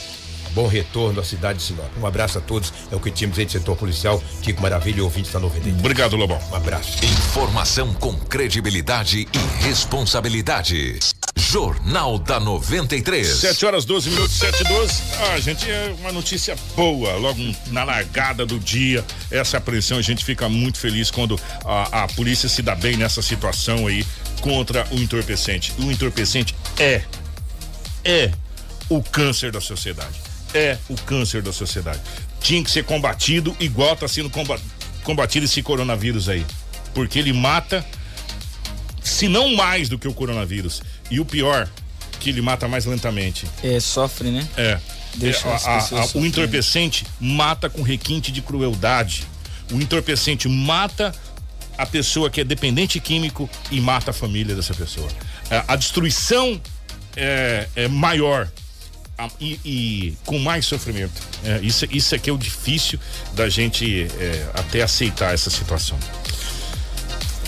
Bom 0.55 0.67
retorno 0.67 1.21
à 1.21 1.25
cidade 1.25 1.59
de 1.59 1.65
Sinop. 1.65 1.91
Um 1.99 2.07
abraço 2.07 2.39
a 2.39 2.41
todos. 2.41 2.73
É 2.91 2.97
o 2.97 3.01
que 3.01 3.11
tínhamos 3.11 3.39
aí 3.39 3.45
do 3.45 3.53
setor 3.53 3.77
policial. 3.77 4.23
Kiko 4.43 4.61
Maravilha, 4.61 5.03
ouvinte 5.05 5.31
da 5.31 5.39
93. 5.39 5.79
Obrigado, 5.79 6.17
Lobão. 6.17 6.41
Um 6.51 6.55
abraço. 6.55 7.05
Informação 7.05 7.95
com 7.95 8.15
credibilidade 8.15 9.29
e 9.33 9.65
responsabilidade. 9.65 10.99
Jornal 11.37 12.19
da 12.19 12.39
93. 12.39 13.27
7 13.27 13.67
horas 13.67 13.85
12 13.85 14.11
minutos, 14.11 14.37
7 14.37 14.61
e 14.61 14.65
12. 14.65 15.03
Ah, 15.19 15.41
gente, 15.41 15.71
é 15.71 15.95
uma 15.99 16.13
notícia 16.13 16.57
boa. 16.77 17.17
Logo 17.17 17.41
na 17.69 17.83
largada 17.83 18.47
do 18.47 18.59
dia, 18.59 19.05
essa 19.31 19.57
apreensão, 19.57 19.99
a 19.99 20.03
gente 20.03 20.25
fica 20.25 20.49
muito 20.49 20.79
feliz 20.79 21.11
quando 21.11 21.41
a, 21.65 22.05
a 22.05 22.09
polícia 22.09 22.49
se 22.49 22.63
dá 22.63 22.75
bem 22.75 22.97
nessa 22.97 23.23
situação 23.23 23.87
aí 23.87 24.07
contra 24.41 24.87
o 24.91 24.97
entorpecente. 24.97 25.73
O 25.79 25.91
entorpecente 25.91 26.55
é, 26.79 27.03
é 28.05 28.31
o 28.89 29.03
câncer 29.03 29.51
da 29.51 29.61
sociedade. 29.61 30.30
É 30.55 30.77
o 30.89 30.95
câncer 30.97 31.43
da 31.43 31.53
sociedade. 31.53 32.01
Tinha 32.41 32.63
que 32.63 32.71
ser 32.71 32.85
combatido 32.85 33.57
igual 33.61 33.95
está 33.95 34.09
sendo 34.09 34.31
combatido 35.03 35.45
esse 35.45 35.63
coronavírus 35.63 36.29
aí. 36.29 36.45
Porque 36.95 37.19
ele 37.19 37.33
mata, 37.33 37.85
se 39.03 39.29
não 39.29 39.55
mais 39.55 39.89
do 39.89 39.99
que 39.99 40.09
o 40.09 40.15
coronavírus. 40.15 40.83
E 41.11 41.21
o 41.21 41.25
pior, 41.25 41.69
que 42.19 42.31
ele 42.31 42.41
mata 42.41 42.69
mais 42.69 42.85
lentamente. 42.85 43.47
É, 43.63 43.81
sofre, 43.81 44.31
né? 44.31 44.47
É. 44.57 44.79
Deixa 45.15 45.49
é, 45.49 45.53
a, 45.53 45.57
a, 45.57 46.03
a, 46.03 46.07
o 46.15 46.25
entorpecente 46.25 47.05
mata 47.19 47.69
com 47.69 47.83
requinte 47.83 48.31
de 48.31 48.41
crueldade. 48.41 49.27
O 49.73 49.77
entorpecente 49.77 50.49
mata 50.49 51.13
a 51.77 51.87
pessoa 51.87 52.31
que 52.31 52.41
é 52.41 52.45
dependente 52.45 53.01
químico 53.01 53.49
e 53.71 53.81
mata 53.81 54.11
a 54.11 54.15
família 54.15 54.55
dessa 54.55 54.75
pessoa. 54.75 55.09
A, 55.51 55.73
a 55.73 55.77
destruição 55.77 56.61
é, 57.17 57.67
é 57.75 57.89
maior 57.89 58.49
e, 59.41 59.61
e, 59.65 60.15
com 60.25 60.39
mais 60.39 60.67
sofrimento. 60.67 61.21
É, 61.45 61.61
isso, 61.63 61.87
isso 61.91 62.15
aqui 62.15 62.31
é 62.31 62.33
o 62.33 62.39
difícil 62.39 62.99
da 63.35 63.49
gente 63.49 64.07
é, 64.19 64.51
até 64.55 64.83
aceitar 64.83 65.35
essa 65.35 65.51
situação. 65.51 65.99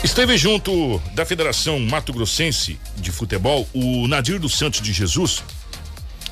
Esteve 0.02 0.36
junto 0.36 1.00
da 1.14 1.24
Federação 1.24 1.78
Mato 1.78 2.12
Grossense 2.12 2.78
de 2.96 3.12
Futebol 3.12 3.68
o 3.72 4.08
Nadir 4.08 4.40
dos 4.40 4.56
Santos 4.56 4.80
de 4.80 4.92
Jesus. 4.92 5.44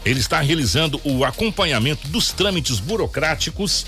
Ele 0.05 0.19
está 0.19 0.41
realizando 0.41 1.01
o 1.05 1.25
acompanhamento 1.25 2.09
dos 2.09 2.33
trâmites 2.33 2.81
burocráticos 2.81 3.87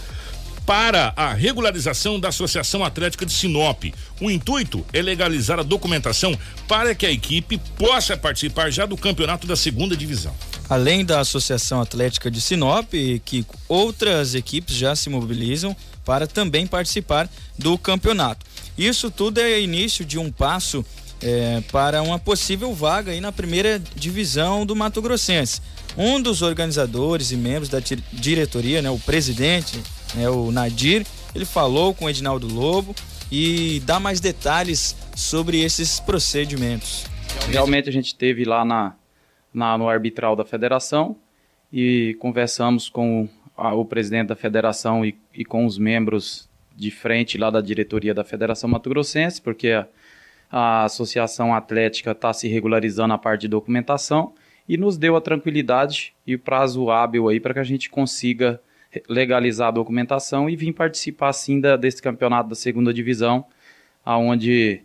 para 0.65 1.13
a 1.17 1.33
regularização 1.33 2.21
da 2.21 2.29
Associação 2.29 2.85
Atlética 2.85 3.27
de 3.27 3.33
Sinop. 3.33 3.85
O 4.21 4.31
intuito 4.31 4.85
é 4.93 5.03
legalizar 5.03 5.59
a 5.59 5.63
documentação 5.65 6.39
para 6.69 6.95
que 6.95 7.05
a 7.05 7.11
equipe 7.11 7.59
possa 7.77 8.17
participar 8.17 8.71
já 8.71 8.87
do 8.87 8.97
campeonato 8.97 9.47
da 9.47 9.57
segunda 9.57 9.97
divisão. 9.97 10.35
Além 10.73 11.05
da 11.05 11.21
Associação 11.21 11.83
Atlética 11.83 12.31
de 12.31 12.41
Sinop, 12.41 12.95
que 13.27 13.45
outras 13.69 14.35
equipes 14.35 14.75
já 14.75 14.97
se 14.97 15.11
mobilizam 15.11 15.77
para 16.03 16.27
também 16.27 16.67
participar 16.67 17.29
do 17.59 17.77
campeonato. 17.77 18.47
Isso 18.79 19.11
tudo 19.11 19.39
é 19.39 19.61
início 19.61 20.03
de 20.03 20.19
um 20.19 20.33
passo 20.33 20.83
é, 21.23 21.63
para 21.71 22.01
uma 22.01 22.19
possível 22.19 22.73
vaga 22.73 23.13
aí 23.13 23.21
na 23.21 23.31
primeira 23.31 23.79
divisão 23.95 24.65
do 24.65 24.75
Mato 24.75 25.03
Grossense. 25.03 25.61
Um 25.95 26.19
dos 26.19 26.41
organizadores 26.41 27.33
e 27.33 27.37
membros 27.37 27.69
da 27.69 27.79
diretoria, 28.11 28.81
né, 28.81 28.89
o 28.89 28.99
presidente 28.99 29.79
né, 30.15 30.31
o 30.31 30.51
Nadir, 30.51 31.05
ele 31.35 31.45
falou 31.45 31.93
com 31.93 32.07
o 32.07 32.09
Edinaldo 32.09 32.49
Lobo 32.49 32.97
e 33.31 33.83
dá 33.85 34.01
mais 34.01 34.21
detalhes 34.21 34.97
sobre 35.15 35.61
esses 35.61 36.01
procedimentos. 36.01 37.05
Realmente 37.51 37.91
a 37.91 37.93
gente 37.93 38.15
teve 38.15 38.47
lá 38.47 38.65
na, 38.65 38.95
na 39.53 39.77
no 39.77 39.89
arbitral 39.89 40.35
da 40.35 40.45
federação 40.45 41.17
e 41.73 42.15
conversamos 42.21 42.89
com 42.89 43.29
a, 43.57 43.75
o 43.75 43.85
presidente 43.85 44.29
da 44.29 44.37
federação 44.37 45.05
e, 45.05 45.17
e, 45.35 45.45
com 45.45 45.65
os 45.65 45.79
membros 45.79 46.49
de 46.75 46.91
frente 46.91 47.39
lá 47.39 47.51
da 47.51 47.61
diretoria 47.61 48.15
da 48.15 48.25
Federação 48.25 48.69
Mato 48.69 48.89
Grossense, 48.89 49.41
porque 49.41 49.71
a, 49.71 49.87
a 50.51 50.85
Associação 50.85 51.55
Atlética 51.55 52.13
está 52.13 52.33
se 52.33 52.49
regularizando 52.49 53.15
a 53.15 53.19
parte 53.19 53.43
de 53.43 53.49
documentação 53.49 54.33
e 54.69 54.77
nos 54.77 54.97
deu 54.97 55.17
a 55.17 55.21
tranquilidade 55.21 56.15
e 56.27 56.35
o 56.35 56.39
prazo 56.39 56.91
hábil 56.91 57.29
aí 57.29 57.41
para 57.41 57.55
que 57.55 57.61
a 57.61 57.65
gente 57.65 57.91
consiga 57.91 58.61
legalizar 59.09 59.69
a 59.69 59.73
documentação 59.73 60.49
e 60.49 60.57
vim 60.57 60.73
participar 60.73 61.29
assim 61.29 61.61
da, 61.61 61.77
desse 61.77 62.03
campeonato 62.03 62.51
da 62.51 62.55
segunda 62.55 62.93
divisão, 62.93 63.45
aonde 64.05 64.83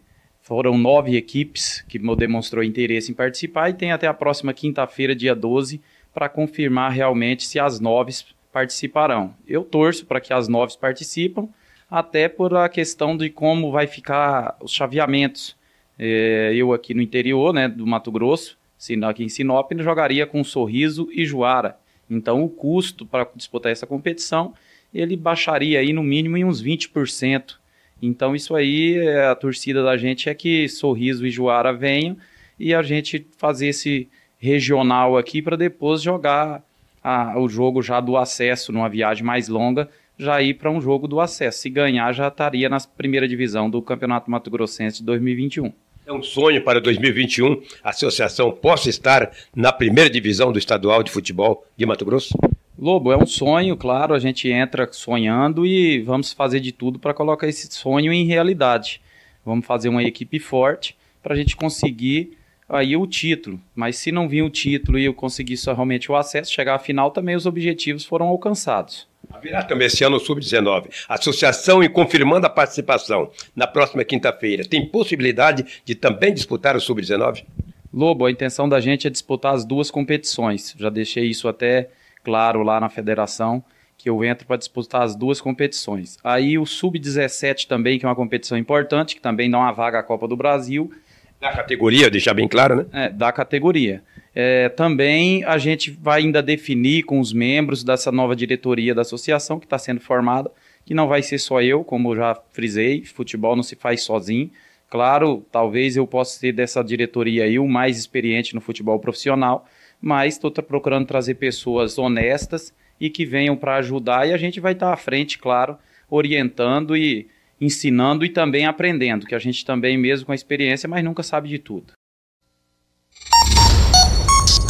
foram 0.47 0.77
nove 0.77 1.17
equipes 1.17 1.83
que 1.89 1.99
demonstrou 2.15 2.63
interesse 2.63 3.11
em 3.11 3.13
participar 3.13 3.69
e 3.69 3.73
tem 3.73 3.91
até 3.91 4.07
a 4.07 4.13
próxima 4.13 4.53
quinta-feira, 4.53 5.13
dia 5.13 5.35
12, 5.35 5.81
para 6.13 6.29
confirmar 6.29 6.89
realmente 6.89 7.45
se 7.45 7.59
as 7.59 7.81
nove 7.81 8.13
participarão. 8.49 9.35
Eu 9.45 9.65
torço 9.65 10.05
para 10.05 10.21
que 10.21 10.31
as 10.31 10.47
nove 10.47 10.77
participam, 10.79 11.49
até 11.91 12.29
por 12.29 12.55
a 12.55 12.69
questão 12.69 13.17
de 13.17 13.29
como 13.29 13.73
vai 13.73 13.87
ficar 13.87 14.55
os 14.61 14.71
chaveamentos. 14.71 15.53
É, 15.99 16.53
eu 16.55 16.71
aqui 16.71 16.93
no 16.93 17.01
interior, 17.01 17.53
né, 17.53 17.67
do 17.67 17.85
Mato 17.85 18.09
Grosso, 18.09 18.57
aqui 19.05 19.25
em 19.25 19.29
Sinop, 19.29 19.69
jogaria 19.79 20.25
com 20.25 20.41
Sorriso 20.45 21.09
e 21.11 21.25
Juara. 21.25 21.77
Então, 22.09 22.41
o 22.41 22.47
custo 22.47 23.05
para 23.05 23.27
disputar 23.35 23.69
essa 23.69 23.85
competição, 23.85 24.53
ele 24.93 25.17
baixaria 25.17 25.81
aí 25.81 25.91
no 25.91 26.03
mínimo 26.03 26.37
em 26.37 26.45
uns 26.45 26.63
20%. 26.63 27.55
Então, 28.01 28.35
isso 28.35 28.55
aí, 28.55 28.99
a 29.09 29.35
torcida 29.35 29.83
da 29.83 29.97
gente 29.97 30.29
é 30.29 30.33
que 30.33 30.67
Sorriso 30.69 31.25
e 31.25 31.31
Juara 31.31 31.73
venham 31.73 32.17
e 32.59 32.73
a 32.73 32.81
gente 32.81 33.25
fazer 33.37 33.67
esse 33.67 34.07
regional 34.37 35.17
aqui 35.17 35.41
para 35.41 35.55
depois 35.55 36.01
jogar 36.01 36.63
a, 37.03 37.39
o 37.39 37.47
jogo 37.47 37.81
já 37.81 37.99
do 37.99 38.17
acesso 38.17 38.71
numa 38.71 38.89
viagem 38.89 39.23
mais 39.23 39.47
longa, 39.47 39.89
já 40.17 40.41
ir 40.41 40.55
para 40.55 40.71
um 40.71 40.81
jogo 40.81 41.07
do 41.07 41.19
acesso. 41.19 41.59
Se 41.59 41.69
ganhar, 41.69 42.11
já 42.13 42.27
estaria 42.27 42.69
na 42.69 42.79
primeira 42.79 43.27
divisão 43.27 43.69
do 43.69 43.81
Campeonato 43.81 44.29
Mato 44.29 44.49
Grossense 44.49 44.99
de 44.99 45.05
2021. 45.05 45.71
É 46.05 46.13
um 46.13 46.23
sonho 46.23 46.63
para 46.63 46.79
2021 46.79 47.61
a 47.83 47.89
associação 47.89 48.51
possa 48.51 48.89
estar 48.89 49.29
na 49.55 49.73
primeira 49.73 50.09
divisão 50.09 50.51
do 50.51 50.59
estadual 50.59 51.03
de 51.03 51.11
futebol 51.11 51.65
de 51.75 51.85
Mato 51.85 52.05
Grosso? 52.05 52.33
Lobo, 52.79 53.11
é 53.11 53.17
um 53.17 53.25
sonho, 53.25 53.75
claro, 53.75 54.13
a 54.13 54.19
gente 54.19 54.47
entra 54.49 54.87
sonhando 54.91 55.65
e 55.65 55.99
vamos 56.01 56.31
fazer 56.31 56.59
de 56.59 56.71
tudo 56.71 56.99
para 56.99 57.13
colocar 57.13 57.47
esse 57.47 57.67
sonho 57.73 58.13
em 58.13 58.25
realidade. 58.25 59.01
Vamos 59.43 59.65
fazer 59.65 59.89
uma 59.89 60.03
equipe 60.03 60.39
forte 60.39 60.95
para 61.23 61.33
a 61.33 61.37
gente 61.37 61.55
conseguir 61.55 62.37
aí 62.69 62.95
o 62.95 63.07
título. 63.07 63.59
Mas 63.73 63.97
se 63.97 64.11
não 64.11 64.29
vir 64.29 64.43
o 64.43 64.49
título 64.49 64.99
e 64.99 65.05
eu 65.05 65.13
conseguir 65.13 65.57
só 65.57 65.73
realmente 65.73 66.11
o 66.11 66.15
acesso, 66.15 66.53
chegar 66.53 66.75
à 66.75 66.79
final, 66.79 67.09
também 67.09 67.35
os 67.35 67.47
objetivos 67.47 68.05
foram 68.05 68.27
alcançados. 68.27 69.07
Haverá 69.29 69.63
também 69.63 69.87
esse 69.87 70.03
ano 70.03 70.17
o 70.17 70.19
Sub-19. 70.19 70.89
Associação 71.09 71.83
e 71.83 71.89
confirmando 71.89 72.45
a 72.45 72.49
participação 72.49 73.31
na 73.55 73.65
próxima 73.65 74.03
quinta-feira. 74.03 74.63
Tem 74.63 74.85
possibilidade 74.85 75.81
de 75.83 75.95
também 75.95 76.33
disputar 76.33 76.75
o 76.75 76.81
Sub-19? 76.81 77.43
Lobo, 77.91 78.25
a 78.25 78.31
intenção 78.31 78.69
da 78.69 78.79
gente 78.79 79.07
é 79.07 79.09
disputar 79.09 79.55
as 79.55 79.65
duas 79.65 79.89
competições. 79.89 80.75
Já 80.77 80.89
deixei 80.89 81.25
isso 81.25 81.47
até 81.47 81.89
claro 82.27 82.61
lá 82.61 82.77
na 82.77 82.89
federação, 82.89 83.63
que 83.97 84.09
eu 84.09 84.21
entro 84.21 84.45
para 84.45 84.57
disputar 84.57 85.03
as 85.03 85.15
duas 85.15 85.39
competições. 85.39 86.17
Aí 86.21 86.57
o 86.57 86.65
Sub-17 86.65 87.65
também, 87.67 87.97
que 87.97 88.05
é 88.05 88.09
uma 88.09 88.15
competição 88.17 88.57
importante, 88.57 89.15
que 89.15 89.21
também 89.21 89.49
dá 89.49 89.57
uma 89.57 89.71
vaga 89.71 89.99
à 89.99 90.03
Copa 90.03 90.27
do 90.27 90.35
Brasil. 90.35 90.91
Da 91.39 91.53
categoria, 91.53 92.09
deixar 92.09 92.33
bem 92.33 92.45
claro, 92.45 92.75
né? 92.75 92.85
É, 92.91 93.09
da 93.09 93.31
categoria. 93.31 94.03
É, 94.35 94.67
também 94.67 95.45
a 95.45 95.57
gente 95.57 95.89
vai 95.89 96.19
ainda 96.19 96.43
definir 96.43 97.03
com 97.03 97.21
os 97.21 97.31
membros 97.31 97.81
dessa 97.81 98.11
nova 98.11 98.35
diretoria 98.35 98.93
da 98.93 99.03
associação 99.03 99.57
que 99.57 99.65
está 99.65 99.77
sendo 99.77 100.01
formada, 100.01 100.51
que 100.85 100.93
não 100.93 101.07
vai 101.07 101.23
ser 101.23 101.39
só 101.39 101.61
eu, 101.61 101.81
como 101.81 102.13
já 102.13 102.37
frisei, 102.51 103.05
futebol 103.05 103.55
não 103.55 103.63
se 103.63 103.77
faz 103.77 104.01
sozinho. 104.01 104.51
Claro, 104.89 105.45
talvez 105.49 105.95
eu 105.95 106.05
possa 106.05 106.37
ser 106.37 106.51
dessa 106.51 106.83
diretoria 106.83 107.45
aí 107.45 107.57
o 107.57 107.67
mais 107.69 107.97
experiente 107.97 108.53
no 108.53 108.59
futebol 108.59 108.99
profissional, 108.99 109.65
mas 110.01 110.35
estou 110.35 110.51
procurando 110.51 111.07
trazer 111.07 111.35
pessoas 111.35 111.97
honestas 111.97 112.73
e 112.99 113.09
que 113.09 113.25
venham 113.25 113.55
para 113.55 113.77
ajudar 113.77 114.27
e 114.27 114.33
a 114.33 114.37
gente 114.37 114.59
vai 114.59 114.73
estar 114.73 114.87
tá 114.87 114.93
à 114.93 114.97
frente, 114.97 115.37
claro, 115.37 115.77
orientando 116.09 116.95
e 116.95 117.27
ensinando 117.59 118.23
e 118.23 118.29
também 118.29 118.65
aprendendo, 118.65 119.25
que 119.25 119.35
a 119.35 119.39
gente 119.39 119.65
também 119.65 119.97
mesmo 119.97 120.25
com 120.25 120.31
a 120.31 120.35
experiência, 120.35 120.87
mas 120.87 121.03
nunca 121.03 121.23
sabe 121.23 121.49
de 121.49 121.59
tudo. 121.59 121.93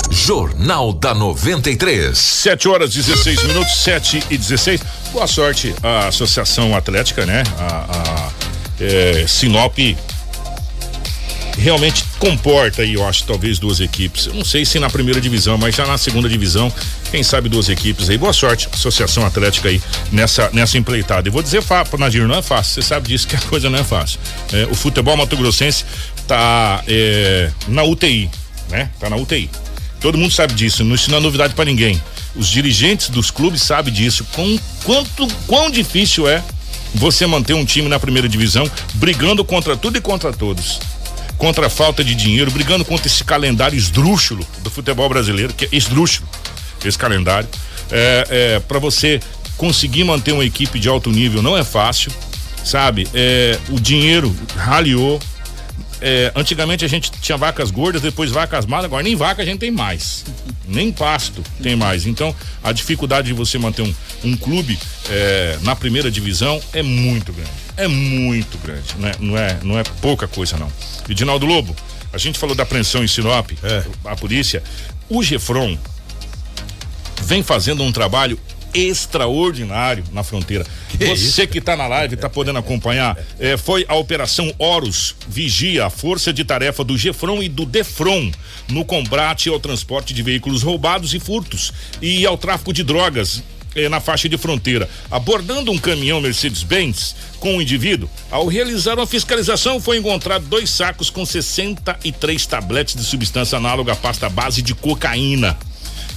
Jornal 0.09 0.91
da 0.91 1.13
93. 1.13 2.17
7 2.17 2.67
horas 2.67 2.93
16 2.93 3.43
minutos, 3.43 3.83
7 3.83 4.23
e 4.29 4.37
16. 4.37 4.81
Boa 5.13 5.27
sorte 5.27 5.73
à 5.81 6.07
Associação 6.07 6.75
Atlética, 6.75 7.25
né? 7.25 7.43
A, 7.57 7.85
a 7.85 8.31
é, 8.79 9.25
Sinop 9.25 9.77
realmente 11.57 12.05
comporta 12.19 12.83
aí, 12.83 12.93
eu 12.93 13.05
acho, 13.05 13.23
talvez 13.25 13.59
duas 13.59 13.79
equipes. 13.79 14.27
Eu 14.27 14.33
não 14.35 14.45
sei 14.45 14.63
se 14.63 14.79
na 14.79 14.89
primeira 14.89 15.19
divisão, 15.19 15.57
mas 15.57 15.75
já 15.75 15.85
na 15.85 15.97
segunda 15.97 16.29
divisão, 16.29 16.71
quem 17.11 17.23
sabe 17.23 17.49
duas 17.49 17.67
equipes 17.67 18.09
aí. 18.09 18.17
Boa 18.17 18.33
sorte, 18.33 18.69
Associação 18.71 19.25
Atlética 19.25 19.69
aí 19.69 19.81
nessa, 20.11 20.49
nessa 20.53 20.77
empleitada. 20.77 21.27
E 21.27 21.31
vou 21.31 21.41
dizer, 21.41 21.63
Nadir, 21.97 22.27
não 22.27 22.35
é 22.35 22.41
fácil. 22.41 22.75
Você 22.75 22.87
sabe 22.87 23.09
disso 23.09 23.27
que 23.27 23.35
a 23.35 23.41
coisa 23.41 23.69
não 23.69 23.79
é 23.79 23.83
fácil. 23.83 24.19
É, 24.53 24.67
o 24.69 24.75
futebol 24.75 25.17
mato-grossense 25.17 25.83
tá 26.27 26.83
é, 26.87 27.51
na 27.67 27.83
UTI, 27.83 28.29
né? 28.69 28.89
Tá 28.99 29.09
na 29.09 29.15
UTI. 29.15 29.49
Todo 29.99 30.17
mundo 30.17 30.31
sabe 30.31 30.53
disso, 30.53 30.83
não 30.83 30.93
isso 30.93 31.09
não 31.09 31.17
é 31.17 31.21
novidade 31.21 31.55
para 31.55 31.65
ninguém. 31.65 31.99
Os 32.35 32.47
dirigentes 32.47 33.09
dos 33.09 33.31
clubes 33.31 33.63
sabem 33.63 33.91
disso. 33.91 34.23
Com, 34.33 34.59
quanto, 34.83 35.27
quão 35.47 35.71
difícil 35.71 36.27
é 36.29 36.43
você 36.93 37.25
manter 37.25 37.53
um 37.53 37.65
time 37.65 37.89
na 37.89 37.99
primeira 37.99 38.29
divisão, 38.29 38.69
brigando 38.93 39.43
contra 39.43 39.75
tudo 39.75 39.97
e 39.97 40.01
contra 40.01 40.31
todos. 40.31 40.79
Contra 41.37 41.67
a 41.67 41.69
falta 41.69 42.03
de 42.03 42.15
dinheiro, 42.15 42.49
brigando 42.49 42.83
contra 42.83 43.07
esse 43.07 43.23
calendário 43.23 43.77
esdrúxulo 43.77 44.45
do 44.63 44.71
futebol 44.71 45.07
brasileiro, 45.07 45.53
que 45.53 45.65
é 45.65 45.69
esdrúxulo, 45.71 46.27
esse 46.83 46.97
calendário. 46.97 47.47
É, 47.91 48.27
é, 48.29 48.59
para 48.59 48.79
você 48.79 49.19
conseguir 49.55 50.03
manter 50.03 50.31
uma 50.31 50.45
equipe 50.45 50.79
de 50.79 50.89
alto 50.89 51.09
nível 51.09 51.41
não 51.41 51.57
é 51.57 51.63
fácil, 51.63 52.11
sabe? 52.63 53.07
É, 53.13 53.57
o 53.69 53.79
dinheiro 53.79 54.35
raliou, 54.55 55.19
é, 56.01 56.31
antigamente 56.35 56.85
a 56.85 56.87
gente 56.87 57.11
tinha 57.11 57.37
vacas 57.37 57.71
gordas, 57.71 58.01
depois 58.01 58.31
vacas 58.31 58.65
magras, 58.65 58.85
agora 58.85 59.03
nem 59.03 59.15
vaca 59.15 59.41
a 59.41 59.45
gente 59.45 59.59
tem 59.59 59.71
mais. 59.71 60.25
Nem 60.67 60.91
pasto 60.91 61.41
tem 61.63 61.77
mais. 61.77 62.05
Então, 62.05 62.35
a 62.61 62.73
dificuldade 62.73 63.27
de 63.27 63.33
você 63.33 63.57
manter 63.57 63.83
um, 63.83 63.95
um 64.25 64.35
clube 64.35 64.77
é, 65.09 65.57
na 65.61 65.73
primeira 65.77 66.11
divisão 66.11 66.61
é 66.73 66.83
muito 66.83 67.31
grande. 67.31 67.49
É 67.77 67.87
muito 67.87 68.57
grande. 68.57 68.83
Não 68.99 69.07
é, 69.07 69.15
não 69.17 69.37
é, 69.37 69.59
não 69.63 69.79
é 69.79 69.83
pouca 70.01 70.27
coisa, 70.27 70.57
não. 70.57 70.69
Edinaldo 71.07 71.45
Lobo, 71.45 71.73
a 72.11 72.17
gente 72.17 72.37
falou 72.37 72.53
da 72.53 72.63
apreensão 72.63 73.01
em 73.01 73.07
Sinop, 73.07 73.51
é. 73.63 73.85
a 74.03 74.15
polícia. 74.17 74.61
O 75.07 75.23
Gefron 75.23 75.77
vem 77.23 77.41
fazendo 77.41 77.81
um 77.81 77.91
trabalho 77.93 78.37
extraordinário 78.73 80.03
na 80.11 80.23
fronteira. 80.23 80.65
Que 80.89 80.97
Você 81.05 81.43
isso? 81.43 81.47
que 81.47 81.59
está 81.59 81.75
na 81.75 81.87
live, 81.87 82.15
está 82.15 82.29
podendo 82.29 82.59
acompanhar, 82.59 83.17
é, 83.39 83.57
foi 83.57 83.85
a 83.87 83.95
Operação 83.95 84.53
Horus 84.57 85.15
Vigia, 85.27 85.85
a 85.85 85.89
força 85.89 86.31
de 86.33 86.43
tarefa 86.43 86.83
do 86.83 86.97
Gefron 86.97 87.41
e 87.41 87.49
do 87.49 87.65
Defron 87.65 88.31
no 88.69 88.83
combate 88.83 89.49
ao 89.49 89.59
transporte 89.59 90.13
de 90.13 90.21
veículos 90.21 90.63
roubados 90.63 91.13
e 91.13 91.19
furtos 91.19 91.73
e 92.01 92.25
ao 92.25 92.37
tráfico 92.37 92.73
de 92.73 92.83
drogas 92.83 93.43
eh, 93.75 93.87
na 93.87 93.99
faixa 93.99 94.27
de 94.27 94.37
fronteira. 94.37 94.89
Abordando 95.09 95.71
um 95.71 95.77
caminhão 95.77 96.19
Mercedes-Benz 96.19 97.15
com 97.39 97.57
um 97.57 97.61
indivíduo, 97.61 98.09
ao 98.31 98.47
realizar 98.47 98.95
uma 98.95 99.05
fiscalização 99.05 99.79
foi 99.79 99.97
encontrado 99.97 100.45
dois 100.47 100.69
sacos 100.69 101.09
com 101.09 101.25
63 101.25 102.45
tabletes 102.47 102.95
de 102.95 103.03
substância 103.03 103.57
análoga 103.57 103.93
à 103.93 103.95
pasta 103.95 104.27
base 104.29 104.61
de 104.61 104.73
cocaína 104.73 105.55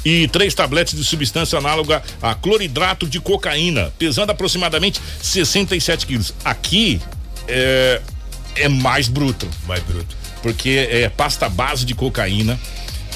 e 0.05 0.29
três 0.29 0.55
tabletes 0.55 0.97
de 0.97 1.05
substância 1.05 1.59
análoga 1.59 2.03
a 2.23 2.35
cloridrato 2.35 3.07
de 3.07 3.21
cocaína, 3.21 3.93
pesando 3.99 4.31
aproximadamente 4.31 5.01
67 5.23 6.07
quilos. 6.07 6.35
Aqui 6.45 7.01
é, 7.47 8.01
é 8.57 8.69
mais 8.69 9.09
bruto. 9.09 9.49
Mais 9.67 9.83
bruto. 9.83 10.17
Porque 10.43 10.89
é 10.91 11.09
pasta 11.09 11.49
base 11.49 11.85
de 11.85 11.95
cocaína 11.95 12.59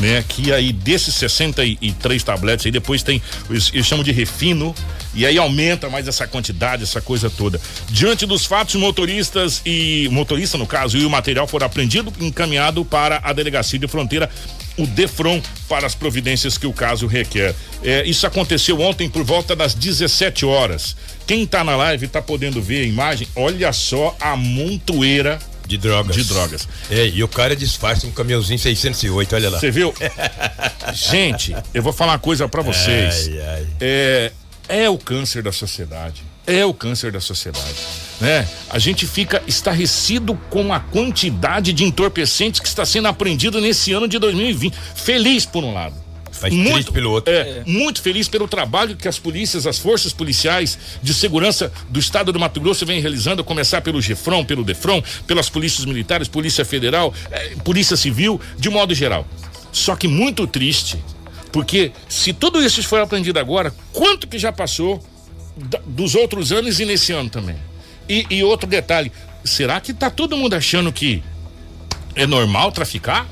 né? 0.01 0.25
Que 0.29 0.53
aí 0.53 0.73
desses 0.73 1.15
63 1.15 2.23
tabletes 2.23 2.67
aí 2.67 2.73
depois 2.73 3.03
tem, 3.03 3.23
eles, 3.49 3.71
eles 3.73 3.87
chamam 3.87 4.05
de 4.05 4.13
refino 4.13 4.75
e 5.15 5.25
aí 5.25 5.39
aumenta 5.39 5.89
mais 5.89 6.09
essa 6.09 6.27
quantidade, 6.27 6.83
essa 6.83 7.01
coisa 7.01 7.31
toda. 7.31 7.61
Diante 7.89 8.27
dos 8.27 8.45
fatos, 8.45 8.75
motoristas 8.75 9.63
e 9.65 10.09
motorista 10.11 10.59
no 10.59 10.67
caso 10.67 10.99
e 10.99 11.05
o 11.05 11.11
material 11.11 11.47
foram 11.47 11.67
apreendido 11.67 12.13
encaminhado 12.21 12.85
para 12.85 13.21
a 13.23 13.33
delegacia 13.33 13.79
de 13.79 13.87
fronteira 13.87 14.29
o 14.77 14.87
Defron 14.87 15.41
para 15.69 15.87
as 15.87 15.95
providências 15.95 16.59
que 16.59 16.67
o 16.67 16.73
caso 16.73 17.07
requer. 17.07 17.55
É, 17.83 18.05
isso 18.05 18.27
aconteceu 18.27 18.81
ontem 18.81 19.09
por 19.09 19.23
volta 19.25 19.55
das 19.55 19.75
17 19.75 20.45
horas. 20.45 20.97
Quem 21.27 21.45
está 21.45 21.63
na 21.63 21.77
live 21.77 22.07
está 22.07 22.21
podendo 22.21 22.61
ver 22.61 22.83
a 22.83 22.87
imagem. 22.87 23.29
Olha 23.35 23.73
só 23.73 24.17
a 24.21 24.37
montoeira 24.37 25.39
de 25.67 25.79
drogas. 25.79 26.15
De 26.17 26.25
drogas. 26.25 26.69
É, 26.91 27.07
e 27.07 27.23
o 27.23 27.29
cara 27.29 27.57
disfarça 27.57 28.07
um 28.07 28.11
caminhãozinho 28.11 28.59
608, 28.59 29.35
olha 29.35 29.51
lá. 29.51 29.59
Você 29.59 29.71
viu? 29.71 29.95
Gente, 30.93 31.57
eu 31.73 31.83
vou 31.83 31.93
falar 31.93 32.13
uma 32.13 32.19
coisa 32.19 32.47
para 32.49 32.63
vocês. 32.63 33.29
Ai, 33.29 33.41
ai. 33.41 33.67
É, 33.81 34.33
é 34.69 34.91
o 34.91 34.99
câncer 34.99 35.43
da 35.43 35.53
sociedade. 35.53 36.23
É 36.47 36.65
o 36.65 36.75
câncer 36.75 37.11
da 37.11 37.21
sociedade, 37.21 37.75
né? 38.21 38.47
A 38.69 38.79
gente 38.79 39.07
fica 39.07 39.43
estarrecido 39.47 40.35
com 40.51 40.73
a 40.73 40.81
quantidade 40.81 41.73
de 41.73 41.85
entorpecentes 41.85 42.61
que 42.61 42.69
está 42.69 42.85
sendo 42.85 43.09
apreendido 43.09 43.61
nesse 43.61 43.93
ano 43.93 44.07
de 44.07 44.19
2020. 44.19 44.77
Feliz 44.95 45.47
por 45.47 45.65
um 45.65 45.73
lado 45.73 46.05
Faz 46.35 46.53
muito, 46.53 46.93
pelo 46.93 47.13
outro. 47.13 47.33
É, 47.33 47.39
é, 47.39 47.63
muito 47.65 48.03
feliz 48.03 48.29
pelo 48.29 48.49
trabalho 48.49 48.97
que 48.97 49.07
as 49.07 49.19
polícias, 49.19 49.67
as 49.67 49.79
forças 49.79 50.13
policiais 50.13 50.77
de 51.03 51.15
segurança 51.15 51.73
do 51.89 52.01
estado 52.01 52.33
do 52.33 52.41
Mato 52.41 52.61
Grosso 52.61 52.85
vêm 52.85 53.01
realizando, 53.01 53.41
a 53.41 53.45
começar 53.45 53.81
pelo 53.81 54.03
GEFRON, 54.03 54.45
pelo 54.45 54.65
DEFRON, 54.65 55.03
pelas 55.27 55.49
polícias 55.49 55.85
militares, 55.85 56.27
Polícia 56.27 56.65
Federal, 56.65 57.15
é, 57.31 57.55
Polícia 57.65 57.97
Civil, 57.97 58.41
de 58.59 58.69
modo 58.69 58.95
geral. 58.95 59.27
Só 59.73 59.95
que 59.95 60.09
muito 60.09 60.47
triste, 60.47 60.99
porque 61.53 61.93
se 62.09 62.33
tudo 62.33 62.63
isso 62.63 62.83
foi 62.83 63.01
aprendido 63.01 63.39
agora, 63.39 63.73
quanto 63.93 64.27
que 64.27 64.39
já 64.39 64.53
passou 64.53 65.03
dos 65.87 66.15
outros 66.15 66.53
anos 66.53 66.81
e 66.81 66.85
nesse 66.85 67.13
ano 67.13 67.31
também? 67.31 67.57
E, 68.09 68.27
e 68.31 68.45
outro 68.45 68.69
detalhe, 68.69 69.11
será 69.45 69.81
que 69.81 69.93
tá 69.93 70.11
todo 70.11 70.37
mundo 70.37 70.55
achando 70.55 70.93
que 70.93 71.23
é 72.15 72.27
normal 72.27 72.73
traficar? 72.73 73.27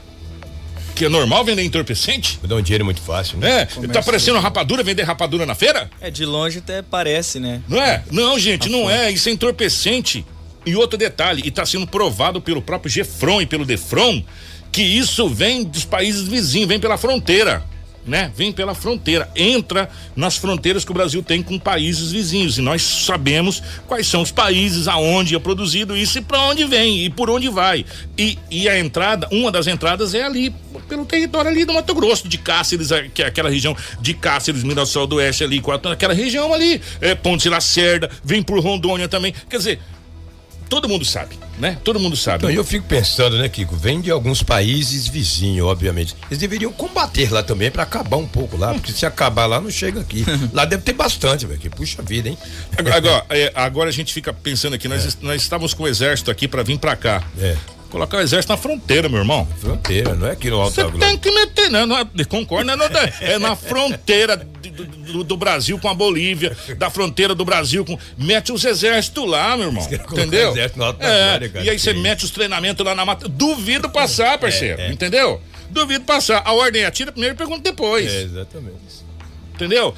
que 0.95 1.07
é 1.07 1.09
normal 1.09 1.43
vender 1.43 1.63
entorpecente? 1.63 2.39
Dá 2.43 2.55
um 2.55 2.61
dinheiro 2.61 2.85
muito 2.85 3.01
fácil, 3.01 3.39
né? 3.39 3.63
É, 3.63 3.87
tá 3.89 4.03
parecendo 4.03 4.39
rapadura, 4.39 4.83
vender 4.83 5.03
rapadura 5.05 5.47
na 5.47 5.55
feira? 5.55 5.91
É, 5.99 6.11
de 6.11 6.27
longe 6.27 6.59
até 6.59 6.83
parece, 6.83 7.41
né? 7.41 7.63
Não 7.67 7.81
é? 7.81 8.05
Não, 8.11 8.39
gente, 8.39 8.69
não 8.69 8.91
é. 8.91 9.11
Isso 9.11 9.27
é 9.29 9.33
entorpecente. 9.33 10.25
E 10.67 10.77
outro 10.77 10.99
detalhe, 10.99 11.43
e 11.45 11.49
está 11.49 11.65
sendo 11.65 11.87
provado 11.87 12.43
pelo 12.43 12.61
próprio 12.61 12.91
Gefron 12.91 13.41
e 13.41 13.47
pelo 13.47 13.65
Defron, 13.65 14.23
que 14.71 14.83
isso 14.83 15.29
vem 15.29 15.65
dos 15.65 15.87
países 15.87 16.29
vizinhos, 16.29 16.69
vem 16.69 16.79
pela 16.79 16.99
fronteira 16.99 17.65
né? 18.07 18.33
Vem 18.37 18.53
pela 18.53 18.75
fronteira, 18.75 19.31
entra 19.37 19.89
nas 20.17 20.37
fronteiras 20.37 20.85
que 20.85 20.91
o 20.91 20.95
Brasil 20.95 21.23
tem 21.23 21.43
com 21.43 21.59
países 21.59 22.11
vizinhos 22.11 22.59
e 22.59 22.63
nós 22.63 22.83
sabemos 22.83 23.63
quais 23.87 24.07
são 24.07 24.23
os 24.23 24.31
países 24.31 24.89
aonde 24.89 25.35
é 25.35 25.39
produzido 25.39 25.97
isso 25.97 26.19
e 26.19 26.21
para 26.21 26.41
onde 26.41 26.65
vem 26.65 27.05
e 27.05 27.11
por 27.11 27.31
onde 27.31 27.49
vai. 27.49 27.85
E, 28.19 28.39
e 28.51 28.69
a 28.69 28.79
entrada, 28.79 29.29
uma 29.31 29.51
das 29.51 29.67
entradas 29.67 30.15
é 30.15 30.23
ali 30.23 30.53
pelo 30.89 31.05
território 31.05 31.51
ali 31.51 31.65
do 31.65 31.73
Mato 31.73 31.95
Grosso, 31.95 32.29
de 32.29 32.39
Cáceres, 32.39 32.89
que 33.15 33.23
é 33.23 33.27
aquela 33.27 33.49
região 33.49 33.77
de 34.01 34.15
Cáceres, 34.15 34.63
Mirassol 34.63 35.07
do 35.07 35.17
Oeste 35.17 35.45
ali, 35.45 35.63
aquela 35.91 36.15
região 36.15 36.53
ali, 36.53 36.81
é, 37.01 37.15
Ponte 37.15 37.49
Lacerda, 37.49 38.11
vem 38.25 38.43
por 38.43 38.59
Rondônia 38.61 39.09
também. 39.09 39.33
Quer 39.49 39.57
dizer, 39.57 39.81
todo 40.73 40.89
mundo 40.89 41.05
sabe, 41.05 41.39
né? 41.59 41.77
Todo 41.85 42.01
mundo 42.01 42.17
sabe. 42.17 42.47
Então, 42.47 42.51
eu 42.51 42.65
fico 42.65 42.87
pensando, 42.87 43.37
né, 43.37 43.47
Kiko? 43.47 43.77
Vem 43.77 44.01
de 44.01 44.11
alguns 44.11 44.43
países 44.43 45.07
vizinhos, 45.07 45.67
obviamente. 45.67 46.17
Eles 46.31 46.39
deveriam 46.39 46.73
combater 46.73 47.31
lá 47.31 47.43
também 47.43 47.71
para 47.71 47.83
acabar 47.83 48.17
um 48.17 48.27
pouco 48.27 48.57
lá, 48.57 48.73
porque 48.73 48.91
se 48.91 49.05
acabar 49.05 49.45
lá 49.45 49.61
não 49.61 49.71
chega 49.71 50.01
aqui. 50.01 50.25
lá 50.51 50.65
deve 50.65 50.83
ter 50.83 50.95
bastante, 50.95 51.45
velho. 51.45 51.61
Puxa 51.73 52.01
vida, 52.01 52.31
hein? 52.31 52.39
Agora, 52.91 53.27
é, 53.29 53.53
agora 53.55 53.91
a 53.91 53.93
gente 53.93 54.15
fica 54.15 54.33
pensando 54.33 54.73
aqui, 54.73 54.89
nós, 54.89 55.05
é. 55.05 55.11
nós 55.21 55.43
estávamos 55.43 55.75
com 55.75 55.83
o 55.83 55.89
exército 55.89 56.31
aqui 56.31 56.49
para 56.49 56.63
vir 56.63 56.79
para 56.79 56.97
cá. 56.97 57.23
É. 57.39 57.55
Colocar 57.93 58.17
o 58.17 58.21
exército 58.21 58.51
na 58.51 58.57
fronteira, 58.57 59.07
meu 59.07 59.19
irmão. 59.19 59.47
Fronteira, 59.61 60.15
não 60.15 60.27
é 60.27 60.31
aqui 60.31 60.49
no 60.49 60.59
Alto 60.59 60.73
Você 60.73 60.99
tem 60.99 61.19
que 61.19 61.31
meter, 61.31 61.71
né? 61.71 61.85
não, 61.85 61.99
não 61.99 62.25
concorda, 62.25 62.75
não, 62.75 62.87
é 63.21 63.39
na 63.39 63.55
fronteira 63.55 64.35
do, 64.39 64.87
do, 64.87 65.25
do, 65.25 65.37
Brasil 65.37 65.79
com 65.79 65.91
a 65.91 65.93
Bolívia, 65.93 66.57
da 66.79 66.89
fronteira 66.89 67.35
do 67.35 67.45
Brasil 67.45 67.85
com. 67.85 67.99
Mete 68.17 68.51
os 68.51 68.65
exércitos 68.65 69.29
lá, 69.29 69.59
meu 69.59 69.67
irmão. 69.67 69.87
Entendeu? 70.11 70.55
é, 71.01 71.63
e 71.65 71.69
aí 71.69 71.79
você 71.79 71.93
mete 71.93 72.25
os 72.25 72.31
treinamentos 72.31 72.83
lá 72.83 72.95
na 72.95 73.05
mata. 73.05 73.29
Duvido 73.29 73.91
passar, 73.91 74.39
parceiro. 74.39 74.81
É, 74.81 74.87
é. 74.87 74.91
Entendeu? 74.91 75.43
Duvido 75.69 76.07
passar. 76.07 76.41
A 76.47 76.53
ordem 76.55 76.87
atira 76.87 77.13
primeiro 77.13 77.35
e 77.35 77.37
pergunta 77.37 77.61
depois. 77.61 78.11
É, 78.11 78.23
exatamente. 78.23 79.05
Entendeu? 79.55 79.95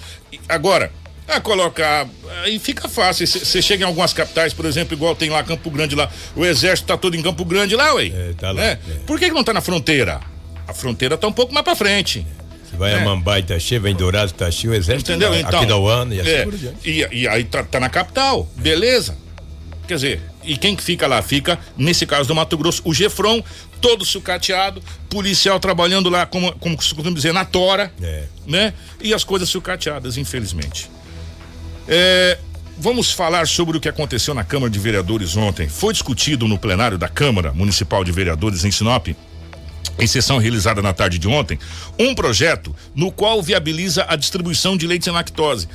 Agora, 0.48 0.90
a 1.29 1.41
colocar. 1.41 2.07
Aí 2.43 2.59
fica 2.59 2.89
fácil. 2.89 3.27
Você 3.27 3.63
chega 3.63 3.85
em 3.85 3.87
algumas 3.87 4.13
capitais, 4.13 4.53
por 4.53 4.65
exemplo, 4.67 4.95
igual 4.95 5.15
tem 5.15 5.31
lá 5.31 5.43
Campo 5.43 5.71
Grande 5.71 5.95
lá. 5.95 6.11
O 6.37 6.45
exército 6.45 6.89
tá 6.89 6.97
todo 6.97 7.17
em 7.17 7.23
Campo 7.23 7.45
Grande 7.45 7.75
lá, 7.75 7.95
ué. 7.95 8.07
É, 8.07 8.35
tá 8.39 8.49
lá. 8.49 8.61
Né? 8.61 8.79
É. 8.89 8.95
Por 9.07 9.19
que, 9.19 9.27
que 9.27 9.35
não 9.35 9.45
tá 9.45 9.53
na 9.53 9.61
fronteira? 9.61 10.21
A 10.67 10.75
fronteira 10.75 11.17
tá 11.17 11.27
um 11.27 11.33
pouco 11.33 11.53
mais 11.53 11.65
pra 11.65 11.77
frente. 11.77 12.27
Você 12.69 12.77
vai 12.77 12.93
é. 12.93 13.01
a 13.01 13.05
Mambai, 13.05 13.41
Itachi, 13.41 13.79
vai 13.79 13.93
em 13.93 13.95
Dourado, 13.95 14.31
Itachi, 14.31 14.69
o 14.69 14.75
exército 14.75 15.13
Entendeu? 15.13 15.31
Tá, 15.31 15.39
então, 15.39 15.61
aqui 15.61 15.69
da 15.69 15.77
UANA 15.77 16.15
e 16.15 16.21
assim 16.21 16.31
é, 16.31 16.49
e, 16.85 17.09
e, 17.23 17.29
aí 17.29 17.45
tá, 17.45 17.63
tá 17.63 17.79
na 17.79 17.89
capital, 17.89 18.49
beleza. 18.57 19.17
Quer 19.87 19.95
dizer, 19.97 20.23
e 20.43 20.57
quem 20.57 20.75
que 20.75 20.83
fica 20.83 21.07
lá? 21.07 21.21
Fica, 21.21 21.59
nesse 21.77 22.07
caso 22.07 22.27
do 22.27 22.35
Mato 22.35 22.57
Grosso, 22.57 22.83
o 22.85 22.95
Gefron, 22.95 23.45
todo 23.81 24.05
sucateado, 24.05 24.83
policial 25.11 25.61
trabalhando 25.61 26.09
lá, 26.09 26.25
como, 26.25 26.53
como 26.55 26.77
costumamos 26.77 27.15
dizer, 27.15 27.33
na 27.33 27.45
tora, 27.45 27.93
é. 28.03 28.25
né? 28.47 28.73
E 29.01 29.13
as 29.13 29.25
coisas 29.25 29.49
sucateadas, 29.49 30.17
infelizmente. 30.17 30.91
É, 31.87 32.38
vamos 32.79 33.11
falar 33.11 33.47
sobre 33.47 33.77
o 33.77 33.81
que 33.81 33.88
aconteceu 33.88 34.35
na 34.35 34.44
Câmara 34.44 34.70
de 34.70 34.79
Vereadores 34.79 35.37
ontem. 35.37 35.68
Foi 35.68 35.92
discutido 35.92 36.49
no 36.49 36.59
plenário 36.59 36.99
da 36.99 37.09
Câmara 37.09 37.53
Municipal 37.53 38.05
de 38.05 38.12
Vereadores 38.12 38.64
em 38.64 38.70
Sinop, 38.70 39.09
em 39.99 40.07
sessão 40.07 40.38
realizada 40.38 40.83
na 40.83 40.92
tarde 40.92 41.18
de 41.18 41.29
ontem, 41.29 41.59
um 41.99 42.14
projeto 42.14 42.75
no 42.94 43.12
qual 43.12 43.42
viabiliza 43.42 44.07
a 44.09 44.16
distribuição 44.16 44.77
de 44.77 44.87
leite 44.87 45.05
sem 45.05 45.12
lactose. 45.12 45.68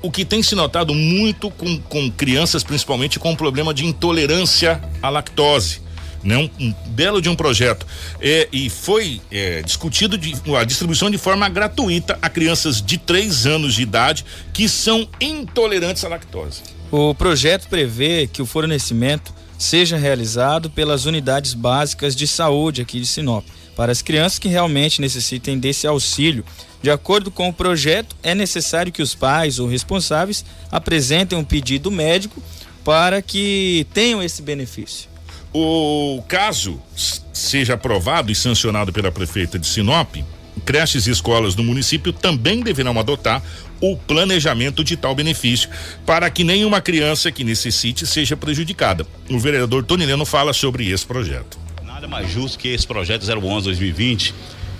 O 0.00 0.12
que 0.12 0.24
tem 0.24 0.42
se 0.42 0.54
notado 0.54 0.94
muito 0.94 1.50
com, 1.50 1.78
com 1.80 2.10
crianças, 2.10 2.62
principalmente 2.62 3.18
com 3.18 3.34
problema 3.34 3.74
de 3.74 3.84
intolerância 3.84 4.80
à 5.02 5.08
lactose 5.08 5.87
né? 6.22 6.36
Um, 6.36 6.50
um, 6.60 6.74
belo 6.88 7.20
de 7.20 7.28
um 7.28 7.36
projeto. 7.36 7.86
É, 8.20 8.48
e 8.52 8.68
foi 8.68 9.20
é, 9.30 9.62
discutido 9.62 10.16
de, 10.18 10.34
a 10.56 10.64
distribuição 10.64 11.10
de 11.10 11.18
forma 11.18 11.48
gratuita 11.48 12.18
a 12.20 12.28
crianças 12.28 12.82
de 12.82 12.98
3 12.98 13.46
anos 13.46 13.74
de 13.74 13.82
idade 13.82 14.24
que 14.52 14.68
são 14.68 15.08
intolerantes 15.20 16.04
à 16.04 16.08
lactose. 16.08 16.62
O 16.90 17.14
projeto 17.14 17.68
prevê 17.68 18.26
que 18.26 18.40
o 18.40 18.46
fornecimento 18.46 19.32
seja 19.58 19.96
realizado 19.96 20.70
pelas 20.70 21.04
unidades 21.04 21.52
básicas 21.52 22.14
de 22.14 22.26
saúde 22.26 22.80
aqui 22.80 23.00
de 23.00 23.06
Sinop, 23.06 23.44
para 23.76 23.92
as 23.92 24.00
crianças 24.00 24.38
que 24.38 24.48
realmente 24.48 25.00
necessitem 25.00 25.58
desse 25.58 25.86
auxílio. 25.86 26.44
De 26.80 26.90
acordo 26.90 27.30
com 27.30 27.48
o 27.48 27.52
projeto, 27.52 28.16
é 28.22 28.34
necessário 28.34 28.92
que 28.92 29.02
os 29.02 29.14
pais 29.14 29.58
ou 29.58 29.68
responsáveis 29.68 30.44
apresentem 30.70 31.36
um 31.36 31.44
pedido 31.44 31.90
médico 31.90 32.42
para 32.84 33.20
que 33.20 33.86
tenham 33.92 34.22
esse 34.22 34.40
benefício. 34.40 35.08
O 35.52 36.22
caso 36.28 36.80
seja 37.32 37.74
aprovado 37.74 38.30
e 38.30 38.34
sancionado 38.34 38.92
pela 38.92 39.10
prefeita 39.10 39.58
de 39.58 39.66
Sinop, 39.66 40.16
creches 40.64 41.06
e 41.06 41.10
escolas 41.10 41.54
do 41.54 41.64
município 41.64 42.12
também 42.12 42.60
deverão 42.60 42.98
adotar 42.98 43.42
o 43.80 43.96
planejamento 43.96 44.82
de 44.84 44.96
tal 44.96 45.14
benefício 45.14 45.70
para 46.04 46.28
que 46.28 46.44
nenhuma 46.44 46.80
criança 46.80 47.30
que 47.32 47.44
necessite 47.44 48.06
seja 48.06 48.36
prejudicada. 48.36 49.06
O 49.30 49.38
vereador 49.38 49.84
Tony 49.84 50.04
Leno 50.04 50.26
fala 50.26 50.52
sobre 50.52 50.90
esse 50.90 51.06
projeto. 51.06 51.58
Nada 51.84 52.06
mais 52.06 52.30
justo 52.30 52.58
que 52.58 52.68
esse 52.68 52.86
projeto 52.86 53.22
011 53.22 53.64
2020 53.64 54.34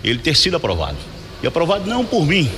ele 0.05 0.19
ter 0.19 0.37
sido 0.37 0.57
aprovado. 0.57 0.99
E 1.43 1.47
aprovado 1.47 1.89
não 1.89 2.05
por 2.05 2.27
mim, 2.27 2.51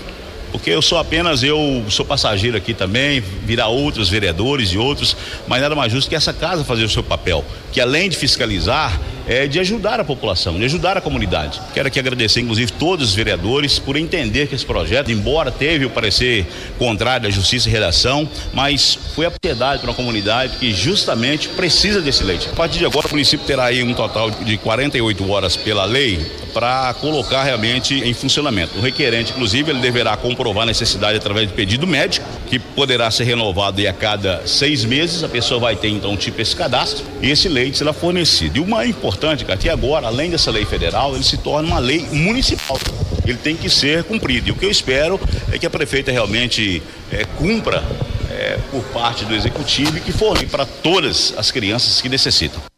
porque 0.51 0.70
eu 0.70 0.82
sou 0.82 0.98
apenas, 0.98 1.42
eu 1.42 1.84
sou 1.88 2.05
passageiro 2.05 2.57
aqui 2.57 2.74
também, 2.74 3.20
virá 3.20 3.68
outros 3.68 4.09
vereadores 4.09 4.70
e 4.70 4.78
outros, 4.78 5.16
mas 5.46 5.61
nada 5.61 5.74
mais 5.74 5.92
justo 5.92 6.09
que 6.09 6.14
essa 6.14 6.32
casa 6.32 6.64
fazer 6.64 6.84
o 6.84 6.88
seu 6.88 7.03
papel, 7.03 7.44
que 7.72 7.80
além 7.80 8.09
de 8.09 8.16
fiscalizar, 8.16 9.01
é 9.30 9.46
de 9.46 9.60
ajudar 9.60 10.00
a 10.00 10.04
população, 10.04 10.58
de 10.58 10.64
ajudar 10.64 10.96
a 10.96 11.00
comunidade. 11.00 11.60
Quero 11.72 11.86
aqui 11.86 12.00
agradecer, 12.00 12.40
inclusive, 12.40 12.72
todos 12.72 13.10
os 13.10 13.14
vereadores 13.14 13.78
por 13.78 13.96
entender 13.96 14.48
que 14.48 14.56
esse 14.56 14.66
projeto, 14.66 15.12
embora 15.12 15.52
teve 15.52 15.84
o 15.84 15.90
parecer 15.90 16.44
contrário 16.76 17.28
da 17.28 17.30
Justiça 17.30 17.68
e 17.68 17.72
Redação, 17.72 18.28
mas 18.52 18.98
foi 19.14 19.26
a 19.26 19.30
piedade 19.30 19.82
para 19.82 19.90
uma 19.90 19.94
comunidade 19.94 20.56
que 20.58 20.72
justamente 20.72 21.48
precisa 21.50 22.00
desse 22.00 22.24
leite. 22.24 22.48
A 22.48 22.56
partir 22.56 22.80
de 22.80 22.86
agora, 22.86 23.06
o 23.06 23.10
município 23.10 23.46
terá 23.46 23.66
aí 23.66 23.84
um 23.84 23.94
total 23.94 24.32
de 24.32 24.56
48 24.58 25.30
horas 25.30 25.56
pela 25.56 25.84
lei 25.84 26.18
para 26.52 26.92
colocar 26.94 27.44
realmente 27.44 27.94
em 27.94 28.12
funcionamento. 28.12 28.78
O 28.78 28.80
requerente, 28.80 29.30
inclusive, 29.30 29.70
ele 29.70 29.80
deverá 29.80 30.16
comprovar 30.16 30.64
a 30.64 30.66
necessidade 30.66 31.16
através 31.16 31.48
de 31.48 31.54
pedido 31.54 31.86
médico, 31.86 32.26
que 32.48 32.58
poderá 32.58 33.08
ser 33.12 33.24
renovado 33.24 33.86
a 33.86 33.92
cada 33.92 34.44
seis 34.44 34.84
meses. 34.84 35.22
A 35.22 35.28
pessoa 35.28 35.60
vai 35.60 35.76
ter 35.76 35.88
então 35.88 36.16
tipo 36.16 36.42
esse 36.42 36.56
cadastro 36.56 37.04
e 37.22 37.30
esse 37.30 37.48
leite 37.48 37.78
será 37.78 37.92
fornecido. 37.92 38.56
E 38.56 38.60
o 38.60 38.66
mais 38.66 38.94
importante, 39.20 39.44
que 39.44 39.52
até 39.52 39.68
agora, 39.68 40.06
além 40.06 40.30
dessa 40.30 40.50
lei 40.50 40.64
federal, 40.64 41.14
ele 41.14 41.22
se 41.22 41.36
torna 41.36 41.68
uma 41.68 41.78
lei 41.78 42.06
municipal. 42.10 42.78
Ele 43.26 43.36
tem 43.36 43.54
que 43.54 43.68
ser 43.68 44.02
cumprido. 44.04 44.48
E 44.48 44.50
o 44.50 44.54
que 44.54 44.64
eu 44.64 44.70
espero 44.70 45.20
é 45.52 45.58
que 45.58 45.66
a 45.66 45.70
prefeita 45.70 46.10
realmente 46.10 46.82
é, 47.12 47.24
cumpra 47.36 47.84
é, 48.30 48.58
por 48.70 48.82
parte 48.84 49.26
do 49.26 49.34
executivo 49.34 49.98
e 49.98 50.00
que 50.00 50.10
forne 50.10 50.46
para 50.46 50.64
todas 50.64 51.34
as 51.36 51.50
crianças 51.50 52.00
que 52.00 52.08
necessitam. 52.08 52.69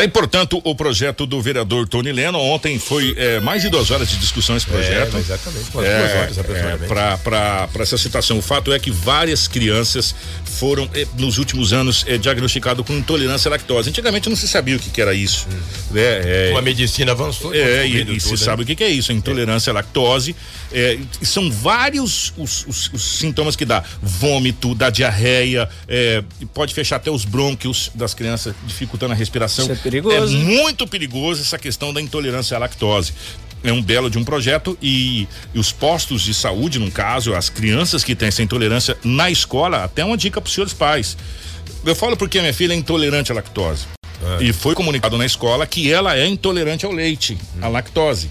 Tá 0.00 0.04
aí, 0.04 0.08
portanto, 0.08 0.62
o 0.64 0.74
projeto 0.74 1.26
do 1.26 1.42
vereador 1.42 1.86
Tony 1.86 2.10
Leno. 2.10 2.38
Ontem 2.38 2.78
foi 2.78 3.14
é, 3.18 3.38
mais 3.38 3.60
de 3.60 3.68
duas 3.68 3.90
horas 3.90 4.08
de 4.08 4.16
discussão 4.16 4.56
esse 4.56 4.64
projeto. 4.64 5.14
É, 5.14 5.20
exatamente, 5.20 5.68
é, 5.68 5.98
duas 5.98 6.14
horas 6.16 6.38
aproximadamente. 6.38 6.84
É, 6.84 7.16
Para 7.18 7.68
essa 7.80 7.98
situação. 7.98 8.38
O 8.38 8.40
fato 8.40 8.72
é 8.72 8.78
que 8.78 8.90
várias 8.90 9.46
crianças 9.46 10.14
foram, 10.42 10.88
é, 10.94 11.06
nos 11.18 11.36
últimos 11.36 11.74
anos, 11.74 12.02
é, 12.08 12.16
diagnosticadas 12.16 12.86
com 12.86 12.94
intolerância 12.94 13.50
à 13.50 13.50
lactose. 13.50 13.90
Antigamente 13.90 14.30
não 14.30 14.36
se 14.36 14.48
sabia 14.48 14.76
o 14.76 14.78
que, 14.78 14.88
que 14.88 15.02
era 15.02 15.12
isso. 15.12 15.46
Hum. 15.50 15.60
Né? 15.90 16.02
É, 16.02 16.54
a 16.56 16.62
medicina 16.62 17.12
avançou. 17.12 17.54
É, 17.54 17.86
e, 17.86 17.96
e 17.96 18.04
tudo, 18.06 18.20
se 18.20 18.30
né? 18.30 18.36
sabe 18.38 18.62
o 18.62 18.66
que, 18.66 18.74
que, 18.74 18.84
é 18.84 18.88
isso, 18.88 19.12
a 19.12 19.14
intolerância 19.14 19.70
à 19.70 19.74
lactose. 19.74 20.34
É, 20.72 20.98
são 21.20 21.50
vários 21.50 22.32
os, 22.38 22.64
os, 22.66 22.90
os, 22.90 23.18
sintomas 23.18 23.54
que 23.54 23.66
dá. 23.66 23.84
Vômito, 24.00 24.74
dá 24.74 24.88
diarreia, 24.88 25.68
é, 25.86 26.22
pode 26.54 26.72
fechar 26.72 26.96
até 26.96 27.10
os 27.10 27.26
brônquios 27.26 27.90
das 27.94 28.14
crianças, 28.14 28.54
dificultando 28.66 29.12
a 29.12 29.16
respiração. 29.16 29.68
É 29.70 29.89
perigoso. 29.90 30.36
É 30.36 30.38
muito 30.38 30.86
perigoso 30.86 31.42
essa 31.42 31.58
questão 31.58 31.92
da 31.92 32.00
intolerância 32.00 32.56
à 32.56 32.60
lactose 32.60 33.12
é 33.62 33.72
um 33.72 33.82
belo 33.82 34.08
de 34.08 34.18
um 34.18 34.24
projeto 34.24 34.76
e, 34.80 35.28
e, 35.54 35.58
os 35.58 35.70
postos 35.70 36.22
de 36.22 36.32
saúde, 36.32 36.78
no 36.78 36.90
caso, 36.90 37.34
as 37.34 37.48
crianças 37.48 38.02
que 38.02 38.14
têm 38.14 38.28
essa 38.28 38.42
intolerância 38.42 38.96
na 39.04 39.30
escola, 39.30 39.84
até 39.84 40.04
uma 40.04 40.16
dica 40.16 40.40
para 40.40 40.48
os 40.48 40.54
senhores 40.54 40.72
pais. 40.72 41.16
Eu 41.84 41.94
falo 41.94 42.16
porque 42.16 42.40
minha 42.40 42.54
filha 42.54 42.72
é 42.72 42.76
intolerante 42.76 43.32
à 43.32 43.34
lactose. 43.34 43.86
É. 44.40 44.44
E 44.44 44.52
foi 44.52 44.74
comunicado 44.74 45.16
na 45.16 45.24
escola 45.24 45.66
que 45.66 45.90
ela 45.90 46.16
é 46.16 46.26
intolerante 46.26 46.84
ao 46.84 46.92
leite, 46.92 47.38
hum. 47.56 47.58
à 47.62 47.68
lactose, 47.68 48.30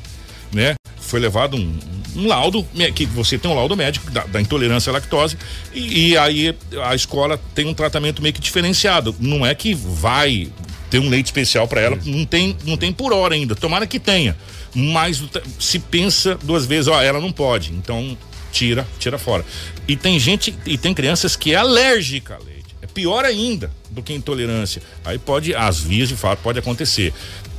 né? 0.51 0.75
Foi 0.99 1.19
levado 1.19 1.57
um, 1.57 1.79
um 2.15 2.27
laudo, 2.27 2.65
que 2.93 3.05
você 3.07 3.37
tem 3.37 3.49
um 3.49 3.55
laudo 3.55 3.75
médico 3.75 4.11
da, 4.11 4.23
da 4.25 4.39
intolerância 4.39 4.91
à 4.91 4.93
lactose, 4.93 5.37
e, 5.73 6.11
e, 6.11 6.17
aí 6.17 6.55
a 6.83 6.93
escola 6.93 7.41
tem 7.55 7.65
um 7.65 7.73
tratamento 7.73 8.21
meio 8.21 8.33
que 8.33 8.41
diferenciado. 8.41 9.15
Não 9.19 9.43
é 9.43 9.55
que 9.55 9.73
vai 9.73 10.49
ter 10.89 10.99
um 10.99 11.09
leite 11.09 11.27
especial 11.27 11.67
para 11.67 11.81
ela, 11.81 11.99
não 12.05 12.25
tem, 12.25 12.57
não 12.65 12.77
tem 12.77 12.91
por 12.91 13.13
hora 13.13 13.35
ainda. 13.35 13.55
Tomara 13.55 13.85
que 13.85 13.99
tenha. 13.99 14.35
Mas 14.73 15.23
se 15.59 15.79
pensa 15.79 16.37
duas 16.43 16.65
vezes, 16.65 16.87
ó, 16.87 17.01
ela 17.01 17.19
não 17.19 17.31
pode. 17.31 17.71
Então 17.73 18.17
tira, 18.51 18.87
tira 18.99 19.17
fora. 19.17 19.45
E 19.87 19.95
tem 19.95 20.19
gente, 20.19 20.55
e 20.65 20.77
tem 20.77 20.93
crianças 20.93 21.35
que 21.35 21.53
é 21.53 21.55
alérgica 21.55 22.35
a 22.35 22.37
leite. 22.37 22.75
É 22.81 22.87
pior 22.87 23.25
ainda 23.25 23.71
do 23.89 24.01
que 24.01 24.13
intolerância. 24.13 24.81
Aí 25.03 25.17
pode, 25.17 25.53
as 25.53 25.79
vias 25.79 26.09
de 26.09 26.15
fato 26.15 26.39
pode 26.41 26.59
acontecer. 26.59 27.13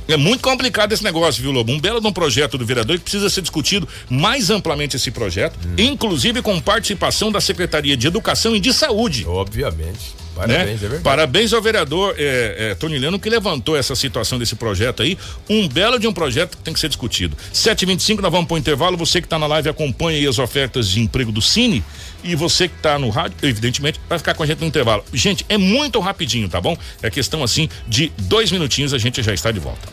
É 0.07 0.17
muito 0.17 0.41
complicado 0.41 0.91
esse 0.91 1.03
negócio, 1.03 1.41
viu, 1.41 1.51
Lobo? 1.51 1.71
Um 1.71 1.79
belo 1.79 2.01
de 2.01 2.07
um 2.07 2.11
projeto 2.11 2.57
do 2.57 2.65
vereador 2.65 2.97
que 2.97 3.03
precisa 3.03 3.29
ser 3.29 3.41
discutido 3.41 3.87
mais 4.09 4.49
amplamente 4.49 4.95
esse 4.95 5.11
projeto, 5.11 5.57
hum. 5.65 5.75
inclusive 5.77 6.41
com 6.41 6.59
participação 6.59 7.31
da 7.31 7.39
Secretaria 7.39 7.95
de 7.95 8.07
Educação 8.07 8.55
e 8.55 8.59
de 8.59 8.73
Saúde. 8.73 9.25
Obviamente. 9.25 10.20
Parabéns, 10.35 10.81
né? 10.81 10.97
é 10.97 10.99
Parabéns 10.99 11.53
ao 11.53 11.61
vereador 11.61 12.15
é, 12.17 12.75
é, 12.79 13.19
que 13.19 13.29
levantou 13.29 13.77
essa 13.77 13.95
situação 13.95 14.39
desse 14.39 14.55
projeto 14.55 15.03
aí. 15.03 15.17
Um 15.49 15.67
belo 15.67 15.99
de 15.99 16.07
um 16.07 16.13
projeto 16.13 16.57
que 16.57 16.63
tem 16.63 16.73
que 16.73 16.79
ser 16.79 16.87
discutido. 16.87 17.35
7h25, 17.53 18.19
nós 18.19 18.31
vamos 18.31 18.47
para 18.47 18.55
o 18.55 18.57
intervalo. 18.57 18.97
Você 18.97 19.21
que 19.21 19.27
está 19.27 19.37
na 19.37 19.47
live 19.47 19.69
acompanha 19.69 20.17
aí 20.17 20.27
as 20.27 20.39
ofertas 20.39 20.89
de 20.89 21.01
emprego 21.01 21.31
do 21.31 21.41
Cine. 21.41 21.83
E 22.23 22.35
você 22.35 22.67
que 22.67 22.75
está 22.75 22.99
no 22.99 23.09
rádio, 23.09 23.35
evidentemente, 23.41 23.99
vai 24.07 24.17
ficar 24.17 24.33
com 24.33 24.43
a 24.43 24.45
gente 24.45 24.59
no 24.59 24.67
intervalo. 24.67 25.03
Gente, 25.13 25.45
é 25.49 25.57
muito 25.57 25.99
rapidinho, 25.99 26.47
tá 26.47 26.61
bom? 26.61 26.77
É 27.01 27.09
questão 27.09 27.43
assim 27.43 27.67
de 27.87 28.11
dois 28.17 28.51
minutinhos, 28.51 28.93
a 28.93 28.97
gente 28.97 29.21
já 29.23 29.33
está 29.33 29.51
de 29.51 29.59
volta. 29.59 29.89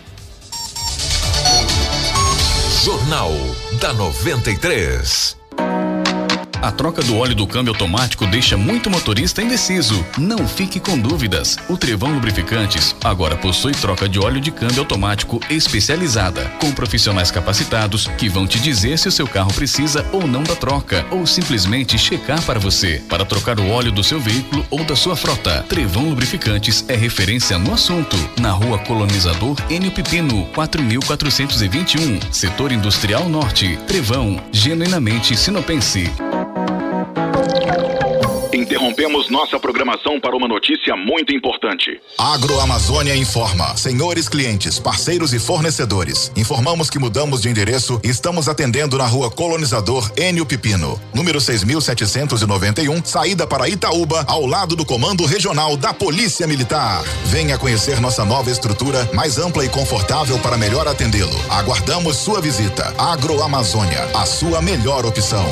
Jornal 2.84 3.32
da 3.80 3.93
93. 3.93 5.38
A 6.61 6.72
troca 6.72 7.02
do 7.02 7.16
óleo 7.16 7.36
do 7.36 7.46
câmbio 7.46 7.72
automático 7.72 8.26
deixa 8.26 8.56
muito 8.56 8.90
motorista 8.90 9.40
indeciso. 9.40 10.04
Não 10.18 10.46
fique 10.46 10.80
com 10.80 10.98
dúvidas. 10.98 11.56
O 11.68 11.76
Trevão 11.76 12.12
Lubrificantes 12.12 12.96
agora 13.04 13.36
possui 13.36 13.72
troca 13.72 14.09
de 14.09 14.18
óleo 14.18 14.40
de 14.40 14.50
câmbio 14.50 14.80
automático 14.80 15.40
especializada, 15.48 16.50
com 16.61 16.72
profissionais 16.72 17.30
capacitados 17.30 18.09
que 18.18 18.28
vão 18.28 18.46
te 18.46 18.59
dizer 18.59 18.98
se 18.98 19.06
o 19.06 19.12
seu 19.12 19.26
carro 19.28 19.52
precisa 19.54 20.04
ou 20.12 20.26
não 20.26 20.42
da 20.42 20.56
troca, 20.56 21.06
ou 21.12 21.24
simplesmente 21.26 21.96
checar 21.96 22.42
para 22.42 22.59
você, 22.59 23.02
para 23.09 23.24
trocar 23.24 23.61
o 23.61 23.70
óleo 23.70 23.92
do 23.92 24.02
seu 24.02 24.18
veículo 24.18 24.66
ou 24.68 24.84
da 24.84 24.96
sua 24.96 25.14
frota. 25.14 25.64
Trevão 25.68 26.09
Lubrificantes 26.09 26.84
é 26.88 26.96
referência 26.96 27.56
no 27.56 27.72
assunto. 27.72 28.16
Na 28.40 28.50
rua 28.50 28.78
Colonizador 28.78 29.56
Enio 29.70 29.92
Pipino, 29.92 30.46
4421, 30.54 32.32
Setor 32.32 32.72
Industrial 32.72 33.28
Norte. 33.28 33.78
Trevão, 33.86 34.40
genuinamente 34.50 35.36
sinopense. 35.36 36.11
Interrompemos 38.79 39.29
nossa 39.29 39.59
programação 39.59 40.20
para 40.20 40.37
uma 40.37 40.47
notícia 40.47 40.95
muito 40.95 41.35
importante. 41.35 42.01
Agroamazônia 42.16 43.16
informa. 43.16 43.76
Senhores 43.76 44.29
clientes, 44.29 44.79
parceiros 44.79 45.35
e 45.35 45.41
fornecedores, 45.41 46.31
informamos 46.37 46.89
que 46.89 46.97
mudamos 46.97 47.43
de 47.43 47.49
endereço 47.49 48.01
e 48.05 48.09
estamos 48.09 48.49
atendendo 48.49 48.97
na 48.97 49.05
rua 49.05 49.33
Colonizador 49.33 50.09
Enio 50.16 50.47
Pipino, 50.47 50.99
número 51.12 51.41
6791, 51.41 53.05
saída 53.05 53.49
para 53.49 53.68
Itaúba, 53.68 54.24
ao 54.29 54.47
lado 54.47 54.76
do 54.76 54.87
Comando 54.87 55.26
Regional 55.26 55.76
da 55.76 55.93
Polícia 55.93 56.47
Militar. 56.47 57.03
Venha 57.24 57.59
conhecer 57.59 58.01
nossa 58.01 58.24
nova 58.24 58.49
estrutura, 58.49 59.11
mais 59.12 59.39
ampla 59.39 59.64
e 59.64 59.68
confortável 59.68 60.39
para 60.39 60.57
melhor 60.57 60.87
atendê-lo. 60.87 61.37
Aguardamos 61.51 62.16
sua 62.16 62.41
visita. 62.41 62.95
Agroamazônia, 62.97 64.09
a 64.14 64.24
sua 64.24 64.62
melhor 64.62 65.05
opção. 65.05 65.45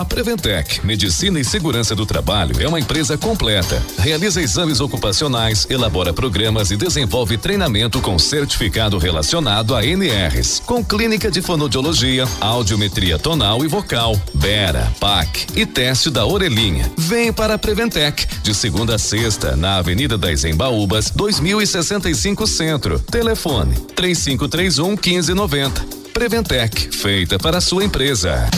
A 0.00 0.04
Preventec, 0.06 0.80
Medicina 0.82 1.38
e 1.38 1.44
Segurança 1.44 1.94
do 1.94 2.06
Trabalho, 2.06 2.58
é 2.58 2.66
uma 2.66 2.80
empresa 2.80 3.18
completa. 3.18 3.82
Realiza 3.98 4.40
exames 4.40 4.80
ocupacionais, 4.80 5.66
elabora 5.68 6.10
programas 6.10 6.70
e 6.70 6.76
desenvolve 6.78 7.36
treinamento 7.36 8.00
com 8.00 8.18
certificado 8.18 8.96
relacionado 8.96 9.74
a 9.76 9.84
NRs, 9.84 10.62
com 10.64 10.82
clínica 10.82 11.30
de 11.30 11.42
fonodiologia, 11.42 12.26
audiometria 12.40 13.18
tonal 13.18 13.62
e 13.62 13.68
vocal, 13.68 14.18
Bera, 14.32 14.90
PAC 14.98 15.48
e 15.54 15.66
teste 15.66 16.08
da 16.08 16.24
orelhinha. 16.24 16.90
Vem 16.96 17.30
para 17.30 17.52
a 17.52 17.58
Preventec, 17.58 18.26
de 18.42 18.54
segunda 18.54 18.94
a 18.94 18.98
sexta, 18.98 19.54
na 19.54 19.76
Avenida 19.76 20.16
das 20.16 20.44
Embaúbas, 20.44 21.10
2065 21.10 22.46
Centro. 22.46 22.98
Telefone: 22.98 23.74
3531 23.94 24.92
1590. 24.92 25.84
Preventec, 26.14 26.88
feita 26.96 27.38
para 27.38 27.58
a 27.58 27.60
sua 27.60 27.84
empresa. 27.84 28.48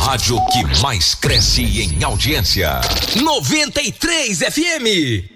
Rádio 0.00 0.38
que 0.46 0.80
mais 0.82 1.14
cresce 1.14 1.62
em 1.62 2.02
audiência. 2.02 2.80
93 3.22 4.38
FM. 4.38 5.28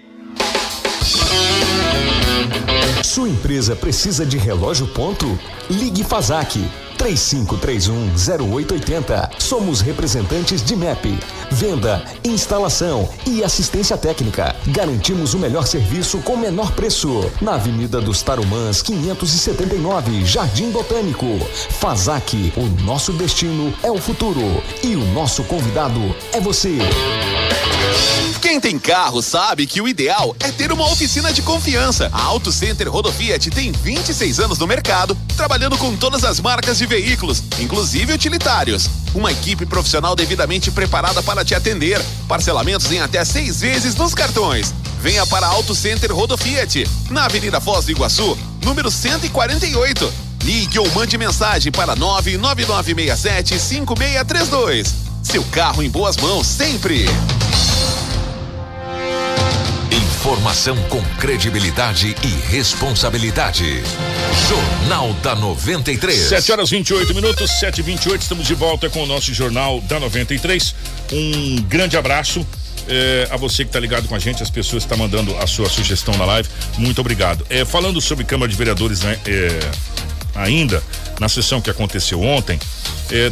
Sua 3.03 3.29
empresa 3.29 3.75
precisa 3.75 4.25
de 4.25 4.37
relógio 4.37 4.87
ponto? 4.87 5.39
Ligue 5.69 6.03
Fazac 6.03 6.59
3531-0880. 6.97 9.29
Somos 9.39 9.81
representantes 9.81 10.63
de 10.63 10.75
MEP. 10.75 11.17
Venda, 11.51 12.03
instalação 12.23 13.07
e 13.25 13.43
assistência 13.43 13.97
técnica. 13.97 14.55
Garantimos 14.67 15.33
o 15.33 15.39
melhor 15.39 15.65
serviço 15.67 16.19
com 16.19 16.37
menor 16.37 16.71
preço. 16.71 17.29
Na 17.41 17.55
Avenida 17.55 17.99
dos 18.01 18.21
Tarumãs, 18.21 18.81
579, 18.81 20.25
Jardim 20.25 20.71
Botânico. 20.71 21.25
Fazac, 21.79 22.53
o 22.55 22.65
nosso 22.83 23.11
destino 23.13 23.73
é 23.83 23.91
o 23.91 23.99
futuro. 23.99 24.63
E 24.83 24.95
o 24.95 25.05
nosso 25.13 25.43
convidado 25.43 25.99
é 26.31 26.39
você. 26.39 26.77
Quem 28.41 28.59
tem 28.59 28.77
carro 28.77 29.21
sabe 29.23 29.65
que 29.65 29.81
o 29.81 29.87
ideal 29.87 30.35
é 30.39 30.51
ter 30.51 30.71
uma 30.71 30.85
oficina 30.91 31.33
de 31.33 31.41
confiança. 31.41 32.09
A 32.13 32.21
Auto 32.21 32.51
Center 32.51 32.91
Rodofiat 32.91 33.49
tem 33.49 33.71
26 33.71 34.39
anos 34.39 34.59
no 34.59 34.67
mercado, 34.67 35.17
trabalhando 35.35 35.75
com 35.77 35.95
todas 35.95 36.23
as 36.23 36.39
marcas 36.39 36.77
de 36.77 36.84
veículos, 36.85 37.43
inclusive 37.59 38.13
utilitários. 38.13 38.89
Uma 39.13 39.31
equipe 39.31 39.65
profissional 39.65 40.15
devidamente 40.15 40.71
preparada 40.71 41.21
para 41.23 41.43
te 41.43 41.55
atender. 41.55 42.01
Parcelamentos 42.27 42.91
em 42.91 42.99
até 42.99 43.23
seis 43.23 43.61
vezes 43.61 43.95
nos 43.95 44.13
cartões. 44.13 44.73
Venha 45.01 45.25
para 45.25 45.47
Auto 45.47 45.75
Center 45.75 46.13
Rodofiat, 46.13 46.87
na 47.09 47.25
Avenida 47.25 47.61
Foz 47.61 47.85
do 47.85 47.91
Iguaçu, 47.91 48.37
número 48.63 48.89
148. 48.89 50.11
Ligue 50.43 50.79
ou 50.79 50.91
mande 50.91 51.17
mensagem 51.17 51.71
para 51.71 51.95
99967 51.95 53.59
5632. 53.59 54.93
Seu 55.23 55.43
carro 55.45 55.81
em 55.81 55.89
boas 55.89 56.17
mãos 56.17 56.45
sempre. 56.45 57.05
Informação 60.25 60.75
com 60.89 61.03
credibilidade 61.19 62.15
e 62.23 62.51
responsabilidade. 62.51 63.83
Jornal 64.49 65.13
da 65.21 65.35
93. 65.35 66.17
7 66.17 66.51
horas 66.51 66.71
28 66.71 67.13
minutos, 67.13 67.59
7 67.59 67.77
e 67.77 67.81
28 67.83 68.21
estamos 68.23 68.47
de 68.47 68.55
volta 68.55 68.89
com 68.89 69.03
o 69.03 69.05
nosso 69.05 69.31
Jornal 69.35 69.79
da 69.81 69.99
93. 69.99 70.73
Um 71.13 71.61
grande 71.69 71.95
abraço. 71.95 72.43
É, 72.87 73.27
a 73.29 73.37
você 73.37 73.63
que 73.63 73.69
está 73.69 73.79
ligado 73.79 74.07
com 74.07 74.15
a 74.15 74.19
gente, 74.19 74.41
as 74.41 74.49
pessoas 74.49 74.83
que 74.83 74.91
estão 74.91 74.97
tá 74.97 75.03
mandando 75.03 75.37
a 75.37 75.45
sua 75.45 75.69
sugestão 75.69 76.17
na 76.17 76.25
live, 76.25 76.49
muito 76.79 76.99
obrigado. 76.99 77.45
É, 77.47 77.63
falando 77.63 78.01
sobre 78.01 78.23
Câmara 78.23 78.51
de 78.51 78.57
Vereadores, 78.57 79.01
né, 79.01 79.19
é, 79.27 79.59
ainda 80.33 80.81
na 81.19 81.29
sessão 81.29 81.61
que 81.61 81.69
aconteceu 81.69 82.19
ontem, 82.23 82.59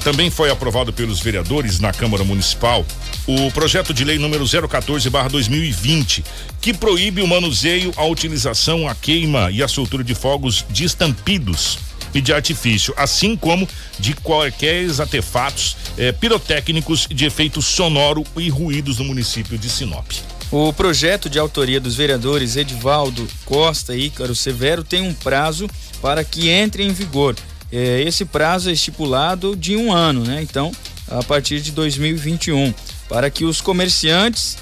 também 0.03 0.29
foi 0.29 0.51
aprovado 0.51 0.93
pelos 0.93 1.19
vereadores 1.19 1.79
na 1.79 1.91
Câmara 1.91 2.23
Municipal 2.23 2.85
o 3.25 3.51
projeto 3.51 3.93
de 3.93 4.03
lei 4.03 4.17
número 4.17 4.43
014/2020, 4.45 6.23
que 6.59 6.73
proíbe 6.73 7.21
o 7.21 7.27
manuseio, 7.27 7.93
a 7.95 8.05
utilização, 8.05 8.87
a 8.87 8.95
queima 8.95 9.49
e 9.51 9.63
a 9.63 9.67
soltura 9.67 10.03
de 10.03 10.13
fogos 10.13 10.65
de 10.69 10.83
estampidos 10.83 11.79
e 12.13 12.21
de 12.21 12.33
artifício, 12.33 12.93
assim 12.95 13.35
como 13.35 13.67
de 13.99 14.13
quaisquer 14.13 14.89
artefatos 14.99 15.75
eh, 15.97 16.11
pirotécnicos 16.11 17.07
de 17.09 17.25
efeito 17.25 17.61
sonoro 17.61 18.23
e 18.37 18.49
ruídos 18.49 18.99
no 18.99 19.05
município 19.05 19.57
de 19.57 19.69
Sinop. 19.69 20.11
O 20.51 20.71
projeto 20.71 21.29
de 21.29 21.39
autoria 21.39 21.79
dos 21.79 21.95
vereadores 21.95 22.55
Edivaldo 22.55 23.27
Costa 23.43 23.95
e 23.95 24.05
Ícaro 24.05 24.35
Severo 24.35 24.83
tem 24.83 25.01
um 25.01 25.13
prazo 25.13 25.67
para 25.99 26.23
que 26.23 26.49
entre 26.49 26.83
em 26.83 26.93
vigor. 26.93 27.35
Eh, 27.71 28.03
esse 28.05 28.25
prazo 28.25 28.69
é 28.69 28.73
estipulado 28.73 29.55
de 29.55 29.75
um 29.75 29.91
ano, 29.91 30.23
né? 30.23 30.43
Então, 30.43 30.71
a 31.09 31.23
partir 31.23 31.59
de 31.61 31.71
2021 31.71 32.73
para 33.13 33.29
que 33.29 33.45
os 33.45 33.61
comerciantes 33.61 34.57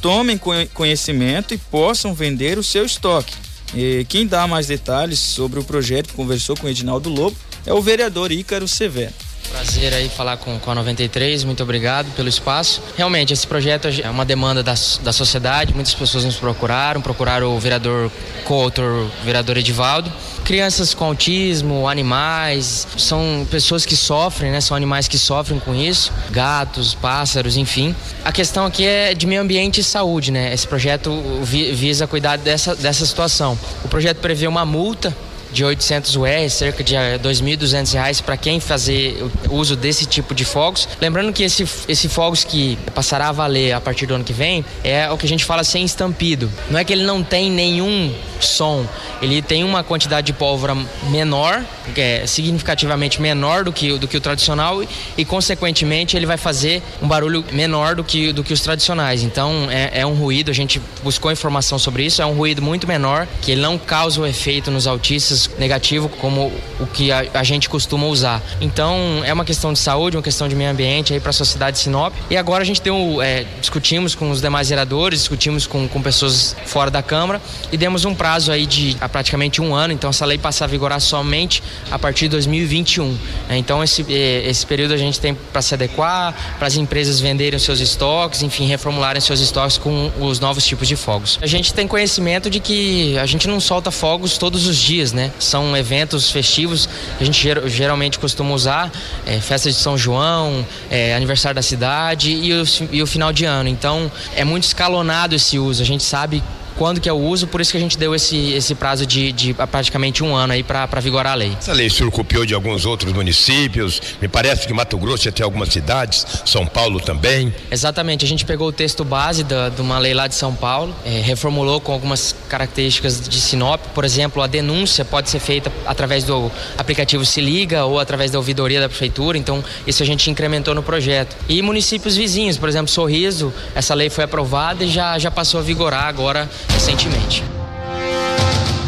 tomem 0.00 0.40
conhecimento 0.72 1.52
e 1.52 1.58
possam 1.58 2.14
vender 2.14 2.56
o 2.56 2.62
seu 2.62 2.86
estoque. 2.86 3.34
E 3.74 4.06
quem 4.08 4.26
dá 4.26 4.46
mais 4.46 4.66
detalhes 4.66 5.18
sobre 5.18 5.60
o 5.60 5.64
projeto, 5.64 6.14
conversou 6.14 6.56
com 6.56 6.66
o 6.66 6.70
Edinaldo 6.70 7.10
Lobo, 7.10 7.36
é 7.66 7.72
o 7.74 7.82
vereador 7.82 8.32
Ícaro 8.32 8.66
Severo. 8.66 9.12
Prazer 9.52 9.92
aí 9.92 10.08
falar 10.08 10.38
com, 10.38 10.58
com 10.58 10.70
a 10.70 10.74
93, 10.74 11.44
muito 11.44 11.62
obrigado 11.62 12.10
pelo 12.16 12.26
espaço. 12.26 12.82
Realmente, 12.96 13.34
esse 13.34 13.46
projeto 13.46 13.86
é 13.86 14.08
uma 14.08 14.24
demanda 14.24 14.62
da, 14.62 14.72
da 15.02 15.12
sociedade, 15.12 15.74
muitas 15.74 15.94
pessoas 15.94 16.24
nos 16.24 16.36
procuraram, 16.36 17.02
procuraram 17.02 17.54
o 17.54 17.60
vereador 17.60 18.10
coautor, 18.44 19.06
vereador 19.22 19.58
Edivaldo. 19.58 20.10
Crianças 20.42 20.94
com 20.94 21.04
autismo, 21.04 21.86
animais, 21.86 22.88
são 22.96 23.46
pessoas 23.50 23.84
que 23.84 23.94
sofrem, 23.94 24.50
né? 24.50 24.60
São 24.62 24.74
animais 24.74 25.06
que 25.06 25.18
sofrem 25.18 25.60
com 25.60 25.74
isso, 25.74 26.10
gatos, 26.30 26.94
pássaros, 26.94 27.58
enfim. 27.58 27.94
A 28.24 28.32
questão 28.32 28.64
aqui 28.64 28.86
é 28.86 29.12
de 29.12 29.26
meio 29.26 29.42
ambiente 29.42 29.80
e 29.80 29.84
saúde, 29.84 30.32
né? 30.32 30.52
Esse 30.52 30.66
projeto 30.66 31.12
visa 31.42 32.06
cuidar 32.06 32.38
dessa, 32.38 32.74
dessa 32.74 33.04
situação. 33.04 33.58
O 33.84 33.88
projeto 33.88 34.16
prevê 34.16 34.46
uma 34.46 34.64
multa 34.64 35.14
de 35.52 35.64
800 35.64 36.16
UR, 36.16 36.50
cerca 36.50 36.82
de 36.82 36.94
2.200 36.94 37.94
eh, 37.94 37.98
reais 37.98 38.20
para 38.20 38.36
quem 38.36 38.58
fazer 38.58 39.22
uso 39.50 39.76
desse 39.76 40.06
tipo 40.06 40.34
de 40.34 40.44
fogos. 40.44 40.88
Lembrando 41.00 41.32
que 41.32 41.42
esse, 41.42 41.66
esse 41.88 42.08
fogos 42.08 42.44
que 42.44 42.78
passará 42.94 43.28
a 43.28 43.32
valer 43.32 43.72
a 43.72 43.80
partir 43.80 44.06
do 44.06 44.14
ano 44.14 44.24
que 44.24 44.32
vem 44.32 44.64
é 44.82 45.10
o 45.10 45.18
que 45.18 45.26
a 45.26 45.28
gente 45.28 45.44
fala 45.44 45.64
sem 45.64 45.84
estampido. 45.84 46.50
Não 46.70 46.78
é 46.78 46.84
que 46.84 46.92
ele 46.92 47.04
não 47.04 47.22
tem 47.22 47.50
nenhum 47.50 48.12
som, 48.40 48.84
ele 49.20 49.40
tem 49.40 49.62
uma 49.62 49.84
quantidade 49.84 50.26
de 50.26 50.32
pólvora 50.32 50.76
menor, 51.10 51.64
é 51.96 52.26
significativamente 52.26 53.20
menor 53.20 53.64
do 53.64 53.72
que, 53.72 53.96
do 53.98 54.08
que 54.08 54.16
o 54.16 54.20
tradicional 54.20 54.82
e, 55.16 55.24
consequentemente, 55.24 56.16
ele 56.16 56.26
vai 56.26 56.36
fazer 56.36 56.82
um 57.00 57.06
barulho 57.06 57.44
menor 57.52 57.94
do 57.94 58.02
que, 58.02 58.32
do 58.32 58.42
que 58.42 58.52
os 58.52 58.60
tradicionais. 58.60 59.22
Então, 59.22 59.68
é, 59.70 60.00
é 60.00 60.06
um 60.06 60.14
ruído, 60.14 60.50
a 60.50 60.54
gente 60.54 60.80
buscou 61.02 61.30
informação 61.30 61.78
sobre 61.78 62.04
isso, 62.04 62.20
é 62.20 62.26
um 62.26 62.34
ruído 62.34 62.60
muito 62.60 62.86
menor, 62.86 63.28
que 63.40 63.52
ele 63.52 63.60
não 63.60 63.78
causa 63.78 64.20
o 64.20 64.26
efeito 64.26 64.70
nos 64.70 64.86
autistas 64.86 65.41
negativo 65.58 66.08
como 66.08 66.52
o 66.80 66.86
que 66.86 67.10
a, 67.10 67.24
a, 67.34 67.42
gente 67.42 67.68
costuma 67.68 68.06
usar. 68.06 68.42
Então 68.60 69.22
é 69.24 69.32
uma 69.32 69.44
questão 69.44 69.72
de 69.72 69.78
saúde, 69.78 70.16
uma 70.16 70.22
questão 70.22 70.48
de 70.48 70.54
meio 70.54 70.70
ambiente 70.70 71.12
aí 71.12 71.20
para 71.20 71.30
a 71.30 71.32
sociedade 71.32 71.76
de 71.76 71.82
Sinop. 71.82 72.14
E 72.30 72.36
agora 72.36 72.62
a 72.62 72.66
gente 72.66 72.80
deu, 72.82 73.20
é, 73.22 73.44
discutimos 73.60 74.14
com 74.14 74.30
os 74.30 74.40
demais 74.40 74.68
vereadores, 74.68 75.20
discutimos 75.20 75.66
com, 75.66 75.88
com 75.88 76.02
pessoas 76.02 76.56
fora 76.66 76.90
da 76.90 77.02
Câmara 77.02 77.40
e 77.70 77.76
demos 77.76 78.04
um 78.04 78.14
prazo 78.14 78.52
aí 78.52 78.66
de 78.66 78.96
praticamente 79.10 79.60
um 79.60 79.74
ano. 79.74 79.92
Então 79.92 80.10
essa 80.10 80.24
lei 80.24 80.38
passa 80.38 80.64
a 80.64 80.66
vigorar 80.66 81.00
somente 81.00 81.62
a 81.90 81.98
partir 81.98 82.26
de 82.26 82.30
2021. 82.30 83.16
É, 83.48 83.56
então 83.56 83.82
esse, 83.82 84.04
é, 84.08 84.48
esse 84.48 84.66
período 84.66 84.94
a 84.94 84.96
gente 84.96 85.20
tem 85.20 85.34
para 85.34 85.62
se 85.62 85.74
adequar, 85.74 86.34
para 86.58 86.66
as 86.66 86.76
empresas 86.76 87.20
venderem 87.20 87.58
seus 87.58 87.80
estoques, 87.80 88.42
enfim, 88.42 88.66
reformularem 88.66 89.20
seus 89.20 89.40
estoques 89.40 89.78
com 89.78 90.10
os 90.20 90.40
novos 90.40 90.64
tipos 90.64 90.88
de 90.88 90.96
fogos. 90.96 91.38
A 91.42 91.46
gente 91.46 91.72
tem 91.72 91.86
conhecimento 91.86 92.50
de 92.50 92.60
que 92.60 93.18
a 93.18 93.26
gente 93.26 93.48
não 93.48 93.60
solta 93.60 93.90
fogos 93.90 94.38
todos 94.38 94.66
os 94.66 94.76
dias, 94.76 95.12
né? 95.12 95.31
São 95.38 95.76
eventos 95.76 96.30
festivos 96.30 96.88
que 97.18 97.22
a 97.22 97.26
gente 97.26 97.68
geralmente 97.68 98.18
costuma 98.18 98.54
usar, 98.54 98.90
é, 99.26 99.40
festa 99.40 99.70
de 99.70 99.76
São 99.76 99.96
João, 99.96 100.64
é, 100.90 101.14
aniversário 101.14 101.54
da 101.54 101.62
cidade 101.62 102.32
e 102.32 102.52
o, 102.52 102.64
e 102.90 103.02
o 103.02 103.06
final 103.06 103.32
de 103.32 103.44
ano. 103.44 103.68
Então 103.68 104.10
é 104.34 104.44
muito 104.44 104.64
escalonado 104.64 105.34
esse 105.34 105.58
uso. 105.58 105.82
A 105.82 105.86
gente 105.86 106.02
sabe 106.02 106.42
quando 106.76 107.00
que 107.00 107.08
é 107.08 107.12
o 107.12 107.16
uso, 107.16 107.46
por 107.46 107.60
isso 107.60 107.72
que 107.72 107.76
a 107.76 107.80
gente 107.80 107.98
deu 107.98 108.14
esse, 108.14 108.52
esse 108.52 108.74
prazo 108.74 109.06
de, 109.06 109.32
de 109.32 109.54
praticamente 109.54 110.22
um 110.24 110.34
ano 110.34 110.52
aí 110.52 110.62
para 110.62 111.00
vigorar 111.00 111.32
a 111.32 111.36
lei. 111.36 111.56
Essa 111.58 111.72
lei 111.72 111.88
surcopiou 111.88 112.44
de 112.44 112.54
alguns 112.54 112.84
outros 112.86 113.12
municípios, 113.12 114.00
me 114.20 114.28
parece 114.28 114.66
que 114.66 114.72
Mato 114.72 114.96
Grosso 114.98 115.24
já 115.24 115.32
tem 115.32 115.44
algumas 115.44 115.68
cidades, 115.68 116.26
São 116.44 116.66
Paulo 116.66 117.00
também. 117.00 117.54
Exatamente, 117.70 118.24
a 118.24 118.28
gente 118.28 118.44
pegou 118.44 118.68
o 118.68 118.72
texto 118.72 119.04
base 119.04 119.44
da, 119.44 119.68
de 119.68 119.80
uma 119.80 119.98
lei 119.98 120.14
lá 120.14 120.26
de 120.26 120.34
São 120.34 120.54
Paulo, 120.54 120.94
é, 121.04 121.20
reformulou 121.20 121.80
com 121.80 121.92
algumas 121.92 122.34
características 122.48 123.28
de 123.28 123.40
Sinop, 123.40 123.80
por 123.94 124.04
exemplo, 124.04 124.42
a 124.42 124.46
denúncia 124.46 125.04
pode 125.04 125.30
ser 125.30 125.38
feita 125.38 125.72
através 125.86 126.24
do 126.24 126.50
aplicativo 126.76 127.24
Se 127.24 127.40
Liga 127.40 127.84
ou 127.84 127.98
através 127.98 128.30
da 128.30 128.38
ouvidoria 128.38 128.80
da 128.80 128.88
prefeitura, 128.88 129.38
então 129.38 129.64
isso 129.86 130.02
a 130.02 130.06
gente 130.06 130.30
incrementou 130.30 130.74
no 130.74 130.82
projeto. 130.82 131.36
E 131.48 131.60
municípios 131.62 132.16
vizinhos, 132.16 132.56
por 132.56 132.68
exemplo, 132.68 132.88
Sorriso, 132.88 133.52
essa 133.74 133.94
lei 133.94 134.10
foi 134.10 134.24
aprovada 134.24 134.84
e 134.84 134.88
já, 134.88 135.18
já 135.18 135.30
passou 135.30 135.60
a 135.60 135.62
vigorar 135.62 136.06
agora 136.06 136.48
recentemente. 136.68 137.42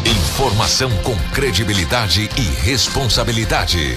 Informação 0.05 0.91
com 0.97 1.15
credibilidade 1.33 2.29
e 2.37 2.41
responsabilidade. 2.65 3.95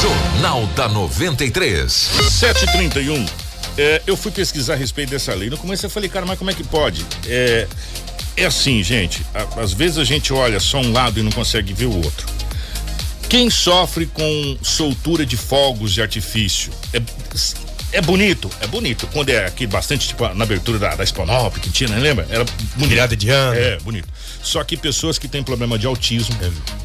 Jornal 0.00 0.66
da 0.68 0.88
93. 0.88 1.92
731. 1.92 3.26
É, 3.76 4.02
eu 4.06 4.16
fui 4.16 4.30
pesquisar 4.30 4.74
a 4.74 4.76
respeito 4.76 5.10
dessa 5.10 5.34
lei. 5.34 5.50
No 5.50 5.58
começo 5.58 5.84
eu 5.84 5.90
falei, 5.90 6.08
cara, 6.08 6.24
mas 6.24 6.38
como 6.38 6.50
é 6.50 6.54
que 6.54 6.62
pode? 6.62 7.04
É, 7.26 7.66
é 8.36 8.44
assim, 8.44 8.82
gente. 8.82 9.24
às 9.56 9.72
vezes 9.72 9.98
a 9.98 10.04
gente 10.04 10.32
olha 10.32 10.60
só 10.60 10.78
um 10.78 10.92
lado 10.92 11.18
e 11.18 11.22
não 11.22 11.32
consegue 11.32 11.72
ver 11.72 11.86
o 11.86 11.96
outro. 11.96 12.26
Quem 13.28 13.50
sofre 13.50 14.06
com 14.06 14.56
soltura 14.62 15.26
de 15.26 15.36
fogos 15.36 15.92
de 15.92 16.00
artifício 16.00 16.72
é, 16.92 17.02
é 17.94 18.00
bonito, 18.00 18.50
é 18.60 18.66
bonito. 18.66 19.06
Quando 19.12 19.30
é 19.30 19.46
aqui 19.46 19.66
bastante, 19.66 20.08
tipo, 20.08 20.26
na 20.34 20.44
abertura 20.44 20.78
da, 20.78 20.96
da 20.96 21.04
Exponop 21.04 21.58
que 21.60 21.70
tinha, 21.70 21.88
né? 21.88 21.98
Lembra? 21.98 22.26
Era 22.28 22.44
bonito. 22.44 22.88
Virada 22.88 23.16
de 23.16 23.30
ano. 23.30 23.58
É, 23.58 23.78
bonito. 23.78 24.08
Só 24.42 24.62
que 24.64 24.76
pessoas 24.76 25.16
que 25.16 25.28
têm 25.28 25.42
problema 25.44 25.78
de 25.78 25.86
autismo. 25.86 26.36
É. 26.42 26.84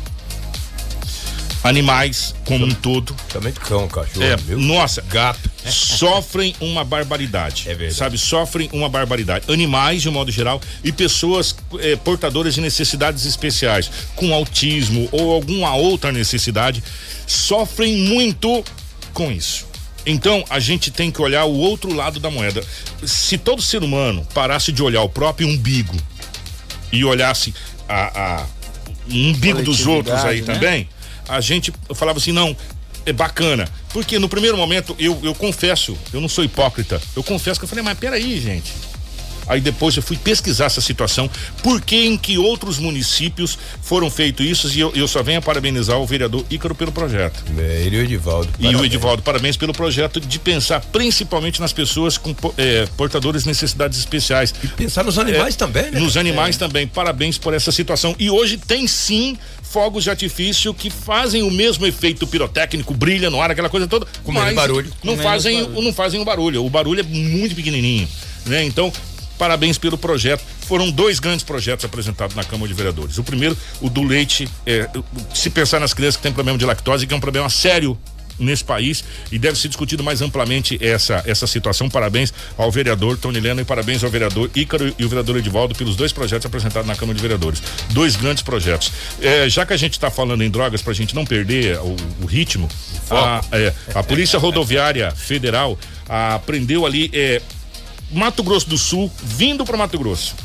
Animais 1.68 2.36
como 2.46 2.64
um 2.64 2.72
todo. 2.72 3.16
Também 3.28 3.52
cão, 3.52 3.88
cachorro. 3.88 4.24
É, 4.24 4.38
meu 4.46 4.60
nossa, 4.60 5.02
gato. 5.02 5.50
Sofrem 5.66 6.56
uma 6.62 6.86
barbaridade. 6.86 7.68
É 7.68 7.74
verdade. 7.74 7.96
Sabe? 7.96 8.18
Sofrem 8.18 8.70
uma 8.72 8.88
barbaridade. 8.88 9.52
Animais, 9.52 10.04
de 10.04 10.10
um 10.10 10.12
modo 10.12 10.32
geral, 10.32 10.62
e 10.84 10.92
pessoas 10.92 11.56
eh, 11.80 11.98
portadoras 11.98 12.54
de 12.54 12.62
necessidades 12.62 13.26
especiais, 13.26 13.92
com 14.16 14.34
autismo 14.34 15.10
ou 15.12 15.34
alguma 15.34 15.76
outra 15.76 16.12
necessidade, 16.12 16.82
sofrem 17.28 17.98
muito 17.98 18.64
com 19.14 19.30
isso. 19.30 19.70
Então, 20.06 20.44
a 20.50 20.60
gente 20.60 20.92
tem 20.92 21.12
que 21.12 21.22
olhar 21.22 21.46
o 21.46 21.54
outro 21.54 21.94
lado 21.94 22.20
da 22.20 22.30
moeda. 22.30 22.64
Se 23.06 23.38
todo 23.38 23.62
ser 23.62 23.84
humano 23.84 24.26
parasse 24.34 24.72
de 24.72 24.82
olhar 24.82 25.02
o 25.02 25.10
próprio 25.10 25.48
umbigo 25.48 25.96
e 26.92 27.04
olhasse 27.04 27.54
a, 27.88 28.40
a 28.42 28.46
o 29.10 29.14
umbigo 29.14 29.62
dos 29.64 29.86
outros 29.88 30.24
aí 30.24 30.42
né? 30.42 30.54
também, 30.54 30.90
a 31.28 31.42
gente 31.42 31.74
falava 31.96 32.20
assim, 32.20 32.32
não, 32.32 32.56
é 33.06 33.14
bacana. 33.14 33.68
Porque 33.92 34.20
no 34.20 34.30
primeiro 34.30 34.56
momento, 34.56 34.96
eu, 35.00 35.20
eu 35.24 35.34
confesso, 35.34 35.98
eu 36.14 36.22
não 36.22 36.30
sou 36.30 36.44
hipócrita, 36.44 37.02
eu 37.16 37.24
confesso 37.24 37.60
que 37.60 37.64
eu 37.64 37.70
falei, 37.70 37.84
mas 37.84 37.98
peraí, 37.98 38.40
gente. 38.40 38.72
Aí 39.50 39.60
depois 39.60 39.98
eu 39.98 40.04
fui 40.04 40.16
pesquisar 40.16 40.66
essa 40.66 40.80
situação, 40.80 41.30
por 41.64 41.82
que 41.82 42.06
em 42.06 42.18
que 42.18 42.38
outros 42.38 42.78
municípios 42.78 43.58
foram 43.82 44.10
feitos 44.10 44.46
isso 44.46 44.70
e 44.70 44.80
eu, 44.80 44.92
eu 44.96 45.08
só 45.08 45.24
venho 45.24 45.40
a 45.40 45.42
parabenizar 45.42 45.98
o 45.98 46.06
vereador 46.06 46.46
Ícaro 46.50 46.76
pelo 46.76 46.92
projeto. 46.92 47.44
É, 47.58 47.84
ele 47.86 47.98
e 47.98 48.00
o 48.00 48.04
Edivaldo. 48.04 48.48
E 48.48 48.64
parabéns. 48.64 48.82
o 48.82 48.86
Edivaldo, 48.86 49.24
parabéns 49.24 49.58
pelo 49.58 49.74
projeto 49.74 50.20
de 50.20 50.40
pensar 50.40 50.80
principalmente 50.82 51.60
nas 51.60 51.74
pessoas 51.74 52.18
com 52.18 52.36
é, 52.58 52.88
portadores 52.96 53.44
de 53.44 53.50
necessidades 53.50 53.98
especiais. 53.98 54.54
E 54.64 54.68
pensar 54.68 55.04
nos 55.04 55.18
animais 55.18 55.56
é, 55.56 55.58
também, 55.58 55.92
né? 55.92 56.00
Nos 56.00 56.16
animais 56.16 56.56
é. 56.56 56.60
também, 56.60 56.88
parabéns 56.88 57.38
por 57.38 57.54
essa 57.54 57.72
situação. 57.72 58.16
E 58.20 58.30
hoje 58.30 58.58
tem 58.58 58.88
sim 58.88 59.38
fogos 59.64 60.04
de 60.04 60.10
artifício 60.10 60.74
que 60.74 60.90
fazem 60.90 61.44
o 61.44 61.52
mesmo 61.52 61.86
efeito 61.86 62.26
pirotécnico, 62.26 62.94
brilha 62.94 63.30
no 63.30 63.40
ar, 63.42 63.52
aquela 63.52 63.70
coisa 63.70 63.88
toda. 63.88 64.06
Com 64.24 64.32
menos 64.32 64.54
barulho. 64.54 64.92
Não 65.04 65.16
Com 65.16 65.24
fazem, 65.24 65.64
barulho. 65.64 65.82
não 65.82 65.94
fazem 65.94 66.20
o 66.20 66.26
barulho. 66.26 66.66
O 66.66 66.70
barulho 66.70 67.00
é 67.00 67.04
muito 67.04 67.56
pequenininho, 67.56 68.08
né? 68.46 68.64
Então, 68.64 68.92
parabéns 69.40 69.78
pelo 69.78 69.98
projeto. 69.98 70.44
Foram 70.68 70.92
dois 70.92 71.20
grandes 71.20 71.44
projetos 71.44 71.86
apresentados 71.86 72.36
na 72.36 72.44
Câmara 72.44 72.68
de 72.68 72.74
Vereadores. 72.74 73.18
O 73.18 73.24
primeiro, 73.24 73.58
o 73.82 73.90
do 73.90 74.04
leite, 74.04 74.48
é, 74.66 74.88
se 75.34 75.50
pensar 75.50 75.80
nas 75.80 75.94
crianças 75.94 76.18
que 76.18 76.24
têm 76.24 76.34
problema 76.34 76.60
de 76.60 76.66
lactose, 76.66 77.08
que 77.08 77.14
é 77.14 77.18
um 77.18 77.22
problema 77.22 77.50
sério 77.50 77.98
nesse 78.38 78.64
país 78.64 79.04
e 79.32 79.38
deve 79.38 79.60
ser 79.60 79.68
discutido 79.68 80.02
mais 80.04 80.22
amplamente 80.22 80.78
essa 80.82 81.22
essa 81.26 81.46
situação. 81.46 81.90
Parabéns 81.90 82.34
ao 82.58 82.72
vereador 82.72 83.18
Tony 83.18 83.40
Leno 83.40 83.60
e 83.60 83.66
parabéns 83.66 84.04
ao 84.04 84.10
vereador 84.10 84.50
Ícaro 84.56 84.94
e 84.98 85.04
o 85.04 85.10
vereador 85.10 85.38
Edivaldo 85.38 85.76
pelos 85.76 85.96
dois 85.96 86.14
projetos 86.14 86.46
apresentados 86.46 86.88
na 86.88 86.96
Câmara 86.96 87.16
de 87.16 87.22
Vereadores. 87.22 87.62
Dois 87.90 88.16
grandes 88.16 88.42
projetos. 88.42 88.92
É, 89.22 89.50
já 89.50 89.66
que 89.66 89.74
a 89.74 89.78
gente 89.78 89.94
está 89.94 90.10
falando 90.10 90.42
em 90.42 90.50
drogas, 90.50 90.82
para 90.82 90.92
a 90.92 90.96
gente 90.96 91.14
não 91.14 91.26
perder 91.26 91.78
o, 91.80 91.96
o 92.22 92.26
ritmo, 92.26 92.70
a, 93.12 93.42
é, 93.52 93.74
a 93.94 94.02
Polícia 94.04 94.40
Rodoviária 94.40 95.12
Federal 95.12 95.78
a, 96.08 96.40
prendeu 96.40 96.86
ali 96.86 97.12
é, 97.14 97.42
Mato 98.12 98.44
Grosso 98.44 98.68
do 98.68 98.78
Sul, 98.78 99.12
vindo 99.24 99.64
para 99.66 99.78
Mato 99.78 99.98
Grosso. 99.98 100.36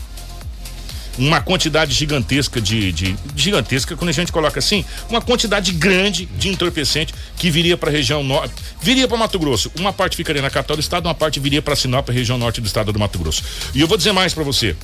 Uma 1.16 1.40
quantidade 1.40 1.94
gigantesca 1.94 2.60
de, 2.60 2.90
de, 2.90 3.16
Gigantesca, 3.36 3.96
quando 3.96 4.08
a 4.08 4.12
gente 4.12 4.32
coloca 4.32 4.58
assim, 4.58 4.84
uma 5.08 5.20
quantidade 5.20 5.70
grande 5.72 6.26
de 6.26 6.48
entorpecente 6.48 7.14
que 7.36 7.50
viria 7.50 7.76
para 7.76 7.88
a 7.88 7.92
região 7.92 8.24
norte. 8.24 8.52
Viria 8.82 9.06
para 9.06 9.16
Mato 9.16 9.38
Grosso. 9.38 9.70
Uma 9.78 9.92
parte 9.92 10.16
ficaria 10.16 10.42
na 10.42 10.50
capital 10.50 10.76
do 10.76 10.80
estado, 10.80 11.06
uma 11.06 11.14
parte 11.14 11.38
viria 11.38 11.62
para 11.62 11.76
Sinop, 11.76 12.08
região 12.08 12.36
norte 12.36 12.60
do 12.60 12.66
estado 12.66 12.92
do 12.92 12.98
Mato 12.98 13.18
Grosso. 13.18 13.44
E 13.72 13.80
eu 13.80 13.86
vou 13.86 13.96
dizer 13.96 14.12
mais 14.12 14.34
para 14.34 14.42
você. 14.42 14.76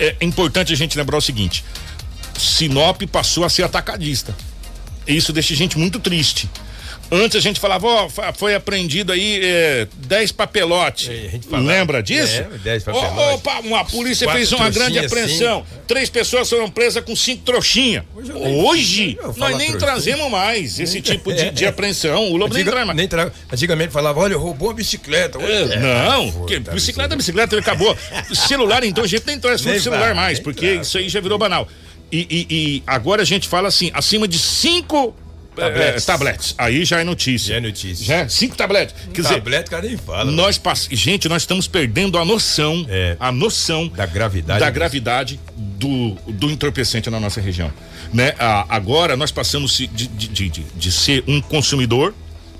É 0.00 0.16
importante 0.22 0.72
a 0.72 0.76
gente 0.76 0.96
lembrar 0.96 1.18
o 1.18 1.20
seguinte: 1.20 1.62
Sinop 2.38 3.02
passou 3.02 3.44
a 3.44 3.50
ser 3.50 3.64
atacadista. 3.64 4.34
Isso 5.06 5.32
deixa 5.32 5.52
a 5.52 5.56
gente 5.56 5.78
muito 5.78 6.00
triste. 6.00 6.48
Antes 7.10 7.36
a 7.36 7.40
gente 7.40 7.60
falava, 7.60 7.86
ó, 7.86 8.06
oh, 8.06 8.32
foi 8.34 8.54
apreendido 8.54 9.12
aí 9.12 9.40
é, 9.42 9.86
10 9.96 10.32
papelotes. 10.32 11.08
É, 11.08 11.56
Lembra 11.56 12.02
disso? 12.02 12.40
É, 12.40 12.58
10 12.58 12.84
papelotes. 12.84 13.34
Opa, 13.34 13.60
uma 13.60 13.84
polícia 13.84 14.26
Quatro 14.26 14.38
fez 14.38 14.52
uma 14.52 14.70
grande 14.70 14.98
apreensão. 14.98 15.64
Cinco. 15.68 15.84
Três 15.86 16.10
pessoas 16.10 16.48
foram 16.48 16.70
presas 16.70 17.04
com 17.04 17.14
cinco 17.14 17.42
trouxinhas. 17.44 18.04
Hoje, 18.14 18.32
Hoje 18.32 19.18
nós 19.36 19.56
nem 19.56 19.76
trazemos 19.76 20.30
mais 20.30 20.80
esse 20.80 21.00
tipo 21.00 21.32
de, 21.32 21.50
de 21.50 21.66
apreensão. 21.66 22.30
O 22.30 22.36
Lobo 22.36 22.54
Antiga, 22.54 22.56
nem 22.56 22.64
traz 22.64 22.86
mais. 22.86 22.96
Nem 22.96 23.08
tra... 23.08 23.32
Antigamente 23.52 23.92
falava, 23.92 24.20
olha, 24.20 24.36
roubou 24.36 24.70
a 24.70 24.74
bicicleta. 24.74 25.38
É, 25.40 25.78
não, 25.78 26.46
que, 26.46 26.58
bicicleta, 26.58 27.14
bicicleta, 27.14 27.58
acabou. 27.58 27.96
celular, 28.34 28.82
então, 28.84 29.04
a 29.04 29.06
gente 29.06 29.26
nem 29.26 29.38
traz 29.38 29.64
nem 29.64 29.78
celular 29.78 30.06
vai, 30.06 30.14
mais, 30.14 30.40
porque 30.40 30.74
isso 30.74 30.98
aí 30.98 31.08
já 31.08 31.20
virou 31.20 31.38
banal. 31.38 31.68
E, 32.10 32.26
e, 32.30 32.46
e, 32.54 32.82
agora 32.86 33.22
a 33.22 33.24
gente 33.24 33.48
fala 33.48 33.68
assim, 33.68 33.90
acima 33.92 34.28
de 34.28 34.38
cinco 34.38 35.14
Tabletes. 35.54 36.02
É, 36.02 36.06
tablets. 36.06 36.54
Aí 36.58 36.84
já 36.84 37.00
é 37.00 37.04
notícia. 37.04 37.48
Já 37.50 37.56
é 37.56 37.60
notícia. 37.60 38.04
Já 38.04 38.14
é 38.16 38.28
cinco 38.28 38.56
tabletes. 38.56 38.94
Quer 39.12 39.22
dizer, 39.22 39.64
cara 39.64 39.86
nem 39.86 39.96
fala. 39.96 40.30
Nós 40.30 40.58
pass... 40.58 40.88
Gente, 40.90 41.28
nós 41.28 41.42
estamos 41.42 41.68
perdendo 41.68 42.18
a 42.18 42.24
noção, 42.24 42.84
é. 42.88 43.16
a 43.20 43.30
noção 43.30 43.88
da 43.88 44.06
gravidade, 44.06 44.60
da 44.60 44.70
gravidade 44.70 45.40
do, 45.56 46.10
do 46.26 46.50
entorpecente 46.50 47.08
na 47.08 47.20
nossa 47.20 47.40
região. 47.40 47.72
Né? 48.12 48.34
Ah, 48.38 48.66
agora 48.68 49.16
nós 49.16 49.30
passamos 49.30 49.76
de, 49.76 49.86
de, 49.86 50.06
de, 50.08 50.48
de, 50.48 50.64
de 50.74 50.92
ser 50.92 51.24
um 51.26 51.40
consumidor 51.40 52.14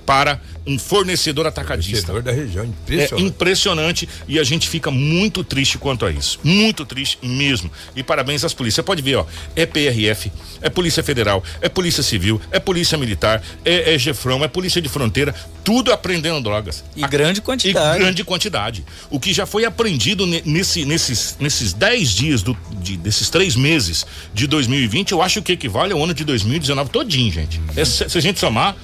para 0.07 0.41
um 0.67 0.79
fornecedor 0.79 1.47
atacadista. 1.47 2.07
Fornecedor 2.07 2.23
da 2.23 2.33
região, 2.33 2.65
impressionante. 2.65 3.23
É 3.23 3.27
impressionante 3.27 4.09
e 4.27 4.39
a 4.39 4.45
gente 4.45 4.69
fica 4.69 4.91
muito 4.91 5.45
triste 5.45 5.77
quanto 5.77 6.07
a 6.07 6.11
isso. 6.11 6.39
Muito 6.43 6.87
triste 6.87 7.19
mesmo. 7.23 7.71
E 7.95 8.03
parabéns 8.03 8.45
às 8.45 8.55
polícias. 8.55 8.77
Você 8.77 8.83
pode 8.83 9.03
ver, 9.03 9.17
ó, 9.17 9.27
é 9.55 9.67
PRF, 9.67 10.33
é 10.63 10.71
Polícia 10.71 11.03
Federal, 11.03 11.43
é 11.61 11.69
Polícia 11.69 12.03
Civil, 12.03 12.41
é 12.51 12.59
Polícia 12.59 12.97
Militar, 12.97 13.43
é, 13.65 13.95
é 13.95 13.99
Gefrão, 13.99 14.43
é 14.43 14.49
Polícia 14.49 14.81
de 14.81 14.89
Fronteira, 14.89 15.35
tudo 15.63 15.93
aprendendo 15.93 16.41
drogas. 16.41 16.83
E 16.97 17.05
a, 17.05 17.09
grande 17.09 17.41
quantidade. 17.41 17.97
E 17.97 17.99
grande 18.01 18.25
quantidade. 18.25 18.85
O 19.11 19.21
que 19.21 19.33
já 19.33 19.45
foi 19.45 19.65
apreendido 19.65 20.27
nesse, 20.27 20.85
nesses, 20.85 21.37
nesses 21.39 21.73
dez 21.73 22.11
dias 22.11 22.43
do, 22.43 22.57
de, 22.81 22.97
desses 22.97 23.29
três 23.29 23.55
meses 23.55 24.07
de 24.33 24.47
2020, 24.47 25.13
eu 25.13 25.21
acho 25.21 25.43
que 25.43 25.53
equivale 25.53 25.93
ao 25.93 26.03
ano 26.03 26.15
de 26.15 26.25
2019 26.25 26.91
todinho, 26.91 27.31
gente. 27.31 27.61
É, 27.77 27.85
se, 27.85 28.09
se 28.09 28.19
a 28.19 28.21
gente 28.21 28.41
somar 28.41 28.77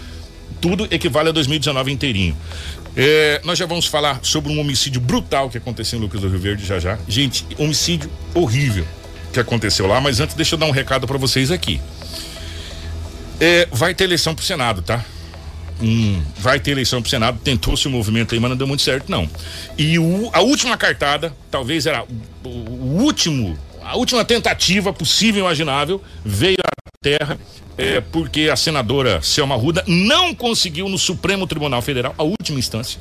tudo 0.60 0.86
equivale 0.90 1.28
a 1.30 1.32
2019 1.32 1.92
inteirinho. 1.92 2.36
É, 2.96 3.40
nós 3.44 3.58
já 3.58 3.66
vamos 3.66 3.86
falar 3.86 4.20
sobre 4.22 4.52
um 4.52 4.60
homicídio 4.60 5.00
brutal 5.00 5.48
que 5.48 5.58
aconteceu 5.58 5.98
em 5.98 6.02
Lucas 6.02 6.20
do 6.20 6.28
Rio 6.28 6.38
Verde 6.38 6.64
já 6.64 6.78
já. 6.78 6.98
Gente, 7.08 7.46
homicídio 7.56 8.10
horrível 8.34 8.86
que 9.32 9.38
aconteceu 9.38 9.86
lá, 9.86 10.00
mas 10.00 10.20
antes 10.20 10.34
deixa 10.34 10.54
eu 10.54 10.58
dar 10.58 10.66
um 10.66 10.72
recado 10.72 11.06
para 11.06 11.16
vocês 11.16 11.50
aqui. 11.50 11.80
É, 13.40 13.66
vai 13.72 13.94
ter 13.94 14.04
eleição 14.04 14.34
pro 14.34 14.44
Senado, 14.44 14.82
tá? 14.82 15.04
Hum, 15.80 16.20
vai 16.38 16.60
ter 16.60 16.72
eleição 16.72 17.00
pro 17.00 17.10
Senado, 17.10 17.38
tentou-se 17.42 17.86
o 17.86 17.90
movimento 17.90 18.34
aí, 18.34 18.40
mas 18.40 18.50
não 18.50 18.56
deu 18.56 18.66
muito 18.66 18.82
certo, 18.82 19.10
não. 19.10 19.28
E 19.78 19.98
o, 19.98 20.28
a 20.32 20.40
última 20.40 20.76
cartada, 20.76 21.34
talvez 21.50 21.86
era 21.86 22.04
o, 22.44 22.48
o 22.48 23.02
último, 23.02 23.58
a 23.82 23.96
última 23.96 24.24
tentativa 24.24 24.92
possível 24.92 25.38
e 25.38 25.44
imaginável, 25.44 26.02
veio 26.24 26.58
à 26.62 26.90
terra 27.00 27.38
é, 27.80 28.00
porque 28.00 28.48
a 28.48 28.56
senadora 28.56 29.20
Selma 29.22 29.56
Ruda 29.56 29.84
não 29.86 30.34
conseguiu 30.34 30.88
no 30.88 30.98
Supremo 30.98 31.46
Tribunal 31.46 31.82
Federal, 31.82 32.14
a 32.16 32.22
última 32.22 32.58
instância, 32.58 33.00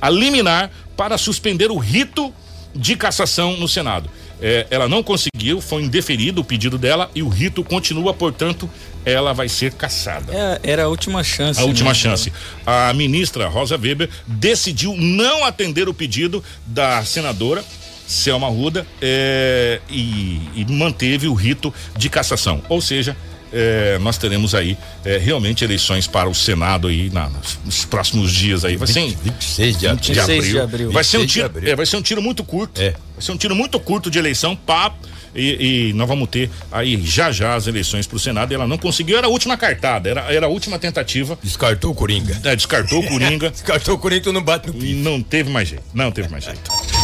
a 0.00 0.10
liminar 0.10 0.70
para 0.96 1.16
suspender 1.16 1.70
o 1.70 1.78
rito 1.78 2.32
de 2.74 2.96
cassação 2.96 3.56
no 3.56 3.68
Senado. 3.68 4.10
É, 4.40 4.66
ela 4.70 4.88
não 4.88 5.04
conseguiu, 5.04 5.60
foi 5.60 5.84
indeferido 5.84 6.40
o 6.40 6.44
pedido 6.44 6.76
dela 6.76 7.08
e 7.14 7.22
o 7.22 7.28
rito 7.28 7.62
continua, 7.62 8.12
portanto, 8.12 8.68
ela 9.04 9.32
vai 9.32 9.48
ser 9.48 9.72
cassada. 9.74 10.32
É, 10.34 10.72
era 10.72 10.84
a 10.84 10.88
última 10.88 11.22
chance. 11.22 11.60
A 11.60 11.64
última 11.64 11.90
né? 11.90 11.94
chance. 11.94 12.32
A 12.66 12.92
ministra 12.92 13.46
Rosa 13.46 13.76
Weber 13.76 14.08
decidiu 14.26 14.96
não 14.96 15.44
atender 15.44 15.88
o 15.88 15.94
pedido 15.94 16.42
da 16.66 17.04
senadora 17.04 17.64
Selma 18.04 18.48
Ruda 18.48 18.84
é, 19.00 19.80
e, 19.88 20.40
e 20.56 20.66
manteve 20.68 21.28
o 21.28 21.34
rito 21.34 21.72
de 21.96 22.08
cassação. 22.10 22.62
Ou 22.68 22.80
seja, 22.80 23.16
é, 23.52 23.98
nós 23.98 24.16
teremos 24.18 24.54
aí 24.54 24.76
é, 25.04 25.18
realmente 25.18 25.64
eleições 25.64 26.06
para 26.06 26.28
o 26.28 26.34
Senado 26.34 26.88
aí 26.88 27.10
na, 27.10 27.30
nos 27.64 27.84
próximos 27.84 28.32
dias 28.32 28.64
aí. 28.64 28.76
Vai 28.76 28.88
20, 28.88 28.94
ser 28.94 29.16
26 29.22 29.76
de, 29.78 29.88
26 29.88 30.14
de, 30.14 30.20
abril. 30.20 30.42
de 30.42 30.60
abril. 30.60 30.92
Vai 30.92 31.04
ser 31.04 31.18
um 31.18 31.26
tiro, 31.26 31.50
é, 31.62 31.76
vai 31.76 31.86
ser 31.86 31.96
um 31.96 32.02
tiro 32.02 32.22
muito 32.22 32.42
curto. 32.42 32.80
É. 32.80 32.90
Vai 32.90 33.22
ser 33.22 33.32
um 33.32 33.36
tiro 33.36 33.54
muito 33.54 33.78
curto 33.78 34.10
de 34.10 34.18
eleição, 34.18 34.56
papo. 34.56 35.12
E, 35.34 35.88
e, 35.88 35.92
nós 35.94 36.06
vamos 36.06 36.28
ter 36.28 36.50
aí 36.70 37.00
já 37.02 37.32
já 37.32 37.54
as 37.54 37.66
eleições 37.66 38.06
para 38.06 38.16
o 38.16 38.20
Senado. 38.20 38.52
Ela 38.52 38.66
não 38.66 38.76
conseguiu, 38.76 39.16
era 39.16 39.26
a 39.26 39.30
última 39.30 39.56
cartada, 39.56 40.10
era, 40.10 40.32
era 40.32 40.46
a 40.46 40.48
última 40.48 40.78
tentativa. 40.78 41.38
Descartou 41.42 41.92
o 41.92 41.94
Coringa. 41.94 42.38
É, 42.44 42.54
descartou 42.54 43.00
o 43.00 43.06
Coringa. 43.06 43.48
descartou 43.50 43.94
o 43.94 43.98
Coringa, 43.98 44.24
tu 44.24 44.32
não 44.32 44.42
bate 44.42 44.66
no 44.66 44.74
piso. 44.74 44.96
Não 44.96 45.22
teve 45.22 45.50
mais 45.50 45.68
jeito, 45.68 45.84
não 45.94 46.12
teve 46.12 46.28
mais 46.28 46.44
jeito. 46.44 47.01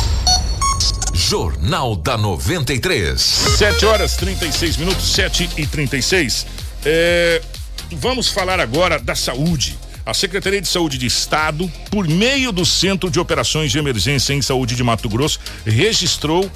Jornal 1.29 1.95
da 1.95 2.17
93. 2.17 3.21
7 3.21 3.85
horas 3.85 4.17
36 4.17 4.79
minutos, 4.79 5.13
7 5.13 5.51
e 5.59 5.67
36. 5.67 6.47
É, 6.87 7.43
vamos 7.93 8.29
falar 8.29 8.59
agora 8.59 8.99
da 8.99 9.15
saúde. 9.15 9.79
A 10.07 10.15
Secretaria 10.15 10.59
de 10.59 10.69
Saúde 10.69 10.97
de 10.97 11.05
Estado, 11.05 11.71
por 11.91 12.09
meio 12.09 12.51
do 12.51 12.65
Centro 12.65 13.11
de 13.11 13.21
Operações 13.21 13.71
de 13.71 13.79
Emergência 13.79 14.33
em 14.33 14.41
Saúde 14.41 14.75
de 14.75 14.83
Mato 14.83 15.07
Grosso, 15.07 15.39
registrou 15.67 16.51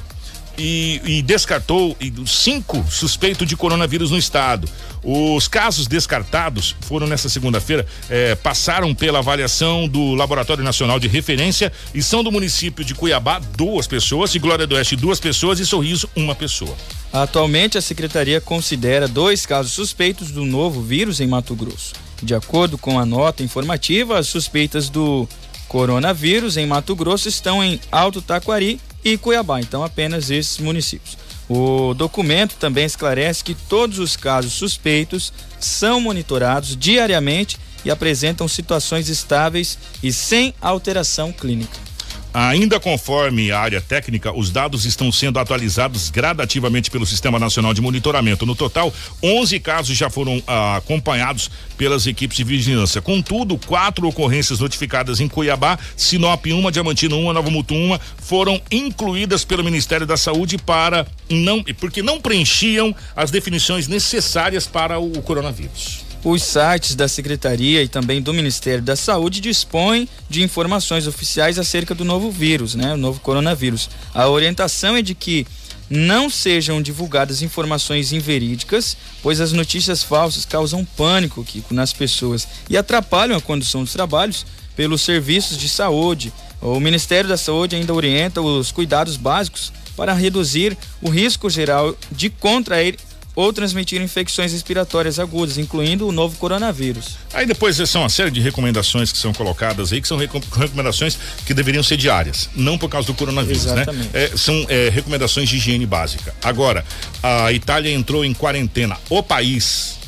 e, 0.56 1.00
e 1.04 1.22
descartou 1.22 1.96
e, 2.00 2.12
cinco 2.26 2.84
suspeitos 2.90 3.46
de 3.46 3.56
coronavírus 3.56 4.10
no 4.10 4.18
estado. 4.18 4.68
Os 5.02 5.48
casos 5.48 5.86
descartados 5.86 6.76
foram 6.82 7.06
nessa 7.06 7.28
segunda-feira, 7.28 7.84
eh, 8.08 8.36
passaram 8.36 8.94
pela 8.94 9.18
avaliação 9.18 9.88
do 9.88 10.14
Laboratório 10.14 10.62
Nacional 10.62 11.00
de 11.00 11.08
Referência 11.08 11.72
e 11.92 12.00
são 12.00 12.22
do 12.22 12.30
município 12.30 12.84
de 12.84 12.94
Cuiabá 12.94 13.40
duas 13.56 13.88
pessoas, 13.88 14.30
de 14.30 14.38
Glória 14.38 14.66
do 14.66 14.76
Oeste 14.76 14.94
duas 14.94 15.18
pessoas 15.18 15.58
e 15.58 15.66
Sorriso 15.66 16.08
uma 16.14 16.34
pessoa. 16.34 16.76
Atualmente 17.12 17.76
a 17.76 17.82
secretaria 17.82 18.40
considera 18.40 19.08
dois 19.08 19.44
casos 19.44 19.72
suspeitos 19.72 20.30
do 20.30 20.44
novo 20.44 20.80
vírus 20.80 21.20
em 21.20 21.26
Mato 21.26 21.54
Grosso. 21.54 21.94
De 22.22 22.34
acordo 22.34 22.78
com 22.78 23.00
a 23.00 23.04
nota 23.04 23.42
informativa, 23.42 24.18
as 24.18 24.28
suspeitas 24.28 24.88
do 24.88 25.28
coronavírus 25.66 26.56
em 26.56 26.66
Mato 26.66 26.94
Grosso 26.94 27.28
estão 27.28 27.64
em 27.64 27.80
Alto 27.90 28.22
Taquari 28.22 28.78
e 29.04 29.18
Cuiabá, 29.18 29.60
então 29.60 29.82
apenas 29.82 30.30
esses 30.30 30.58
municípios. 30.58 31.16
O 31.48 31.92
documento 31.94 32.54
também 32.56 32.84
esclarece 32.84 33.44
que 33.44 33.54
todos 33.54 33.98
os 33.98 34.16
casos 34.16 34.52
suspeitos 34.52 35.32
são 35.60 36.00
monitorados 36.00 36.76
diariamente 36.76 37.58
e 37.84 37.90
apresentam 37.90 38.46
situações 38.46 39.08
estáveis 39.08 39.78
e 40.02 40.12
sem 40.12 40.54
alteração 40.60 41.32
clínica. 41.32 41.91
Ainda 42.34 42.80
conforme 42.80 43.50
a 43.50 43.60
área 43.60 43.80
técnica, 43.80 44.32
os 44.32 44.50
dados 44.50 44.86
estão 44.86 45.12
sendo 45.12 45.38
atualizados 45.38 46.08
gradativamente 46.08 46.90
pelo 46.90 47.04
Sistema 47.04 47.38
Nacional 47.38 47.74
de 47.74 47.82
Monitoramento. 47.82 48.46
No 48.46 48.54
total, 48.54 48.92
11 49.22 49.60
casos 49.60 49.96
já 49.96 50.08
foram 50.08 50.42
ah, 50.46 50.76
acompanhados 50.76 51.50
pelas 51.76 52.06
equipes 52.06 52.38
de 52.38 52.44
vigilância. 52.44 53.02
Contudo, 53.02 53.58
quatro 53.58 54.08
ocorrências 54.08 54.60
notificadas 54.60 55.20
em 55.20 55.28
Cuiabá, 55.28 55.78
Sinop 55.96 56.46
1, 56.46 56.70
Diamantino 56.70 57.16
1, 57.16 57.32
Nova 57.34 57.50
Mutum 57.50 57.94
1 57.94 57.98
foram 58.18 58.60
incluídas 58.70 59.44
pelo 59.44 59.62
Ministério 59.62 60.06
da 60.06 60.16
Saúde 60.16 60.56
para 60.56 61.06
não 61.28 61.62
porque 61.78 62.02
não 62.02 62.20
preenchiam 62.20 62.94
as 63.14 63.30
definições 63.30 63.88
necessárias 63.88 64.66
para 64.66 64.98
o 64.98 65.20
coronavírus. 65.22 66.11
Os 66.24 66.44
sites 66.44 66.94
da 66.94 67.08
Secretaria 67.08 67.82
e 67.82 67.88
também 67.88 68.22
do 68.22 68.32
Ministério 68.32 68.82
da 68.82 68.94
Saúde 68.94 69.40
dispõem 69.40 70.08
de 70.30 70.40
informações 70.40 71.08
oficiais 71.08 71.58
acerca 71.58 71.96
do 71.96 72.04
novo 72.04 72.30
vírus, 72.30 72.76
né? 72.76 72.94
O 72.94 72.96
novo 72.96 73.18
coronavírus. 73.18 73.90
A 74.14 74.28
orientação 74.28 74.96
é 74.96 75.02
de 75.02 75.16
que 75.16 75.44
não 75.90 76.30
sejam 76.30 76.80
divulgadas 76.80 77.42
informações 77.42 78.12
inverídicas, 78.12 78.96
pois 79.20 79.40
as 79.40 79.52
notícias 79.52 80.04
falsas 80.04 80.46
causam 80.46 80.84
pânico, 80.84 81.44
Kiko, 81.44 81.74
nas 81.74 81.92
pessoas 81.92 82.46
e 82.70 82.76
atrapalham 82.76 83.36
a 83.36 83.40
condução 83.40 83.82
dos 83.82 83.92
trabalhos 83.92 84.46
pelos 84.76 85.02
serviços 85.02 85.58
de 85.58 85.68
saúde. 85.68 86.32
O 86.60 86.78
Ministério 86.78 87.28
da 87.28 87.36
Saúde 87.36 87.74
ainda 87.74 87.92
orienta 87.92 88.40
os 88.40 88.70
cuidados 88.70 89.16
básicos 89.16 89.72
para 89.96 90.14
reduzir 90.14 90.78
o 91.02 91.10
risco 91.10 91.50
geral 91.50 91.96
de 92.12 92.30
contrair 92.30 92.96
ou 93.34 93.52
transmitir 93.52 94.00
infecções 94.00 94.52
respiratórias 94.52 95.18
agudas, 95.18 95.58
incluindo 95.58 96.06
o 96.06 96.12
novo 96.12 96.36
coronavírus. 96.36 97.16
Aí 97.32 97.46
depois 97.46 97.76
são 97.88 98.02
uma 98.02 98.08
série 98.08 98.30
de 98.30 98.40
recomendações 98.40 99.10
que 99.10 99.18
são 99.18 99.32
colocadas 99.32 99.92
aí, 99.92 100.00
que 100.00 100.08
são 100.08 100.18
recomendações 100.18 101.18
que 101.46 101.54
deveriam 101.54 101.82
ser 101.82 101.96
diárias, 101.96 102.50
não 102.54 102.76
por 102.76 102.88
causa 102.88 103.06
do 103.06 103.14
coronavírus, 103.14 103.64
né? 103.66 103.72
Exatamente. 103.82 104.10
né? 104.12 104.24
É, 104.24 104.36
são 104.36 104.66
é, 104.68 104.88
recomendações 104.90 105.48
de 105.48 105.56
higiene 105.56 105.86
básica. 105.86 106.34
Agora, 106.42 106.84
a 107.22 107.52
Itália 107.52 107.92
entrou 107.92 108.24
em 108.24 108.34
quarentena. 108.34 108.98
O 109.08 109.22
país 109.22 109.98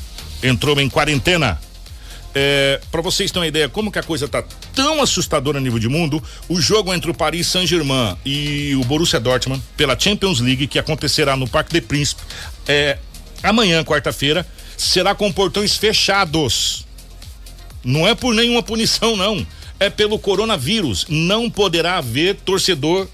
entrou 0.42 0.78
em 0.80 0.88
quarentena. 0.88 1.58
É, 2.36 2.80
para 2.90 3.00
vocês 3.00 3.30
terem 3.30 3.42
uma 3.42 3.46
ideia 3.46 3.68
como 3.68 3.92
que 3.92 3.98
a 3.98 4.02
coisa 4.02 4.26
tá 4.26 4.42
tão 4.74 5.00
assustadora 5.00 5.58
a 5.58 5.60
nível 5.60 5.78
de 5.78 5.88
mundo, 5.88 6.20
o 6.48 6.60
jogo 6.60 6.92
entre 6.92 7.08
o 7.08 7.14
Paris 7.14 7.46
Saint-Germain 7.46 8.16
e 8.26 8.74
o 8.74 8.84
Borussia 8.84 9.20
Dortmund 9.20 9.62
pela 9.76 9.96
Champions 9.96 10.40
League 10.40 10.66
que 10.66 10.76
acontecerá 10.76 11.36
no 11.36 11.46
Parque 11.46 11.72
des 11.72 11.84
Príncipes 11.84 12.24
é, 12.66 12.98
amanhã, 13.48 13.84
quarta-feira, 13.84 14.46
será 14.76 15.14
com 15.14 15.32
portões 15.32 15.76
fechados. 15.76 16.86
Não 17.84 18.08
é 18.08 18.14
por 18.14 18.34
nenhuma 18.34 18.62
punição, 18.62 19.16
não. 19.16 19.46
É 19.78 19.90
pelo 19.90 20.18
coronavírus. 20.18 21.06
Não 21.08 21.50
poderá 21.50 21.98
haver 21.98 22.36
torcedor 22.36 23.06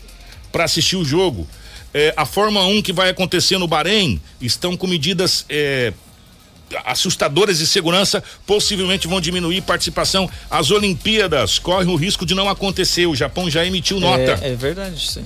para 0.52 0.64
assistir 0.64 0.96
o 0.96 1.04
jogo. 1.04 1.46
É, 1.92 2.14
a 2.16 2.24
Fórmula 2.24 2.66
1 2.66 2.82
que 2.82 2.92
vai 2.92 3.10
acontecer 3.10 3.58
no 3.58 3.66
Bahrein 3.66 4.20
estão 4.40 4.76
com 4.76 4.86
medidas 4.86 5.44
é, 5.48 5.92
assustadoras 6.84 7.58
de 7.58 7.66
segurança, 7.66 8.22
possivelmente 8.46 9.08
vão 9.08 9.20
diminuir 9.20 9.62
participação. 9.62 10.30
As 10.48 10.70
Olimpíadas 10.70 11.58
correm 11.58 11.88
o 11.88 11.96
risco 11.96 12.24
de 12.24 12.34
não 12.34 12.48
acontecer. 12.48 13.06
O 13.06 13.16
Japão 13.16 13.50
já 13.50 13.64
emitiu 13.66 13.98
nota. 13.98 14.38
É, 14.40 14.50
é 14.50 14.54
verdade, 14.54 15.04
sim. 15.04 15.24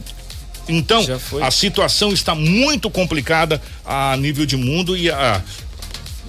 Então, 0.69 1.05
a 1.43 1.51
situação 1.51 2.13
está 2.13 2.35
muito 2.35 2.89
complicada 2.91 3.61
a 3.85 4.17
nível 4.17 4.47
de 4.47 4.57
mundo 4.57 4.97
e 4.97 5.11
a, 5.11 5.43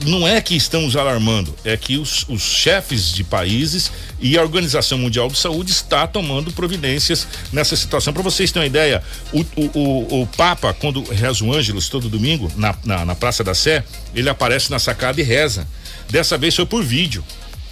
não 0.03 0.27
é 0.27 0.41
que 0.41 0.55
estamos 0.55 0.95
alarmando, 0.95 1.55
é 1.63 1.77
que 1.77 1.97
os, 1.97 2.25
os, 2.27 2.41
chefes 2.41 3.13
de 3.13 3.23
países 3.23 3.91
e 4.19 4.37
a 4.37 4.41
Organização 4.41 4.97
Mundial 4.97 5.29
de 5.29 5.37
Saúde 5.37 5.71
está 5.71 6.05
tomando 6.05 6.51
providências 6.51 7.25
nessa 7.51 7.75
situação. 7.75 8.13
Para 8.13 8.21
vocês 8.21 8.51
terem 8.51 8.63
uma 8.63 8.67
ideia, 8.67 9.01
o, 9.31 9.39
o, 9.39 9.71
o, 9.73 10.21
o, 10.21 10.27
Papa, 10.35 10.73
quando 10.73 11.01
reza 11.03 11.43
o 11.43 11.53
Ângelos 11.53 11.87
todo 11.87 12.09
domingo, 12.09 12.51
na, 12.57 12.75
na, 12.83 13.05
na 13.05 13.15
Praça 13.15 13.43
da 13.43 13.53
Sé, 13.53 13.83
ele 14.13 14.29
aparece 14.29 14.69
na 14.69 14.79
sacada 14.79 15.21
e 15.21 15.23
reza. 15.23 15.65
Dessa 16.09 16.37
vez 16.37 16.55
foi 16.55 16.65
por 16.65 16.83
vídeo. 16.83 17.23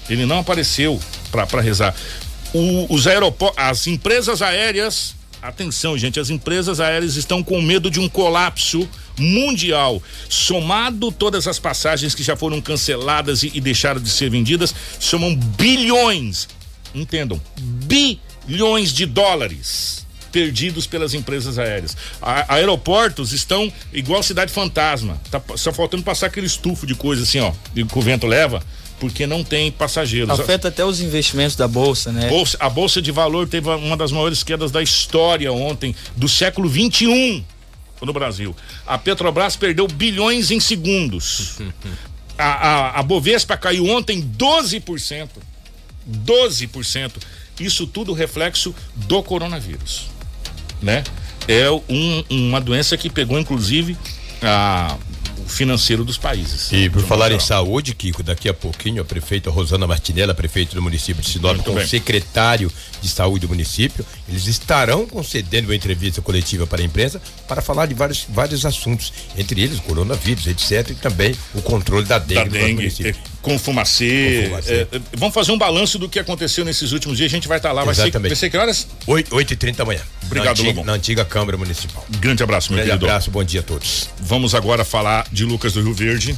Ele 0.09 0.25
não 0.25 0.39
apareceu 0.39 0.99
para 1.31 1.61
rezar. 1.61 1.93
os 2.89 3.05
aeroportos, 3.05 3.61
as 3.61 3.87
empresas 3.87 4.41
aéreas 4.41 5.15
Atenção, 5.43 5.97
gente, 5.97 6.21
as 6.21 6.29
empresas 6.29 6.79
aéreas 6.79 7.17
estão 7.17 7.43
com 7.43 7.61
medo 7.61 7.91
de 7.91 7.99
um 7.99 8.07
colapso 8.07 8.87
mundial. 9.19 10.01
Somado 10.29 11.11
todas 11.11 11.49
as 11.49 11.59
passagens 11.59 12.15
que 12.15 12.23
já 12.23 12.37
foram 12.37 12.61
canceladas 12.61 13.43
e, 13.43 13.51
e 13.53 13.59
deixaram 13.59 13.99
de 13.99 14.09
ser 14.09 14.29
vendidas, 14.29 14.73
somam 15.01 15.35
bilhões, 15.35 16.47
entendam, 16.95 17.41
bilhões 17.57 18.93
de 18.93 19.05
dólares 19.05 20.07
perdidos 20.31 20.87
pelas 20.87 21.13
empresas 21.13 21.59
aéreas. 21.59 21.97
A, 22.21 22.55
aeroportos 22.55 23.33
estão 23.33 23.71
igual 23.91 24.23
cidade 24.23 24.51
fantasma. 24.51 25.21
Tá 25.29 25.41
só 25.57 25.73
faltando 25.73 26.03
passar 26.03 26.27
aquele 26.27 26.47
estufo 26.47 26.87
de 26.87 26.95
coisa 26.95 27.23
assim, 27.23 27.41
ó, 27.41 27.51
que 27.73 27.99
o 27.99 28.01
vento 28.01 28.25
leva 28.25 28.63
porque 29.03 29.27
não 29.27 29.43
tem 29.43 29.69
passageiros. 29.69 30.39
Afeta 30.39 30.69
até 30.69 30.85
os 30.85 31.01
investimentos 31.01 31.57
da 31.57 31.67
bolsa, 31.67 32.09
né? 32.09 32.29
Bolsa, 32.29 32.55
a 32.57 32.69
bolsa 32.69 33.01
de 33.01 33.11
valor 33.11 33.49
teve 33.49 33.67
uma 33.69 33.97
das 33.97 34.13
maiores 34.13 34.43
quedas 34.43 34.71
da 34.71 34.81
história 34.81 35.51
ontem, 35.51 35.93
do 36.15 36.29
século 36.29 36.69
21 36.69 37.43
no 38.01 38.13
Brasil. 38.13 38.55
A 38.87 38.97
Petrobras 38.97 39.57
perdeu 39.57 39.89
bilhões 39.89 40.51
em 40.51 40.59
segundos. 40.61 41.57
a, 42.39 42.45
a, 42.45 42.99
a 43.01 43.03
Bovespa 43.03 43.57
caiu 43.57 43.85
ontem 43.87 44.23
12%. 44.23 45.27
12%. 46.25 47.11
Isso 47.59 47.85
tudo 47.85 48.13
reflexo 48.13 48.73
do 48.95 49.21
coronavírus, 49.21 50.05
né? 50.81 51.03
É 51.45 51.69
um, 51.69 52.23
uma 52.29 52.61
doença 52.61 52.95
que 52.95 53.09
pegou 53.09 53.37
inclusive 53.37 53.97
a 54.41 54.97
financeiro 55.47 56.03
dos 56.03 56.17
países. 56.17 56.71
E 56.71 56.89
por 56.89 57.01
falar 57.03 57.31
em 57.31 57.39
saúde, 57.39 57.93
Kiko, 57.93 58.23
daqui 58.23 58.49
a 58.49 58.53
pouquinho 58.53 59.01
a 59.01 59.05
prefeita 59.05 59.49
Rosana 59.49 59.87
Martinella, 59.87 60.33
prefeita 60.33 60.75
do 60.75 60.81
município 60.81 61.21
de 61.21 61.29
Sinop, 61.29 61.57
com 61.59 61.73
o 61.73 61.87
secretário 61.87 62.71
de 63.01 63.07
saúde 63.07 63.45
do 63.45 63.49
município, 63.49 64.05
eles 64.27 64.47
estarão 64.47 65.05
concedendo 65.05 65.67
uma 65.67 65.75
entrevista 65.75 66.21
coletiva 66.21 66.65
para 66.65 66.81
a 66.81 66.85
imprensa 66.85 67.21
para 67.47 67.61
falar 67.61 67.85
de 67.85 67.93
vários, 67.93 68.25
vários 68.29 68.65
assuntos, 68.65 69.13
entre 69.37 69.61
eles 69.61 69.79
coronavírus, 69.79 70.47
etc, 70.47 70.91
e 70.91 70.95
também 70.95 71.35
o 71.53 71.61
controle 71.61 72.05
da 72.05 72.19
dengue, 72.19 72.49
da 72.49 72.65
dengue 72.65 72.87
é, 73.07 73.15
com 73.43 73.59
fumacê. 73.59 74.39
Com 74.43 74.49
fumacê. 74.49 74.73
É, 74.73 74.95
é, 74.95 75.01
vamos 75.15 75.35
fazer 75.35 75.51
um 75.51 75.57
balanço 75.57 75.99
do 75.99 76.09
que 76.09 76.17
aconteceu 76.17 76.65
nesses 76.65 76.91
últimos 76.91 77.17
dias, 77.17 77.31
a 77.31 77.35
gente 77.35 77.47
vai 77.47 77.57
estar 77.57 77.69
tá 77.69 77.73
lá, 77.73 77.83
Exatamente. 77.83 78.13
vai 78.13 78.21
ser, 78.21 78.29
vai 78.29 78.35
ser 78.35 78.49
que 78.49 78.57
horas? 78.57 78.87
8, 79.05 79.35
8 79.35 79.53
e 79.53 79.55
30 79.55 79.77
da 79.77 79.85
manhã. 79.85 80.01
Obrigado, 80.25 80.63
na 80.63 80.69
antiga, 80.69 80.83
na 80.83 80.93
antiga 80.93 81.25
Câmara 81.25 81.57
Municipal. 81.57 82.03
Grande 82.19 82.41
abraço, 82.41 82.71
meu 82.71 82.77
Grande 82.77 82.91
querido. 82.91 83.05
abraço, 83.05 83.29
bom 83.29 83.43
dia 83.43 83.59
a 83.59 83.63
todos. 83.63 84.09
Vamos 84.19 84.55
agora 84.55 84.83
falar 84.83 85.27
de 85.31 85.45
Lucas 85.45 85.73
do 85.73 85.83
Rio 85.83 85.93
Verde. 85.93 86.35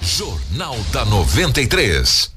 Jornal 0.00 0.78
da 0.92 1.04
93. 1.04 2.30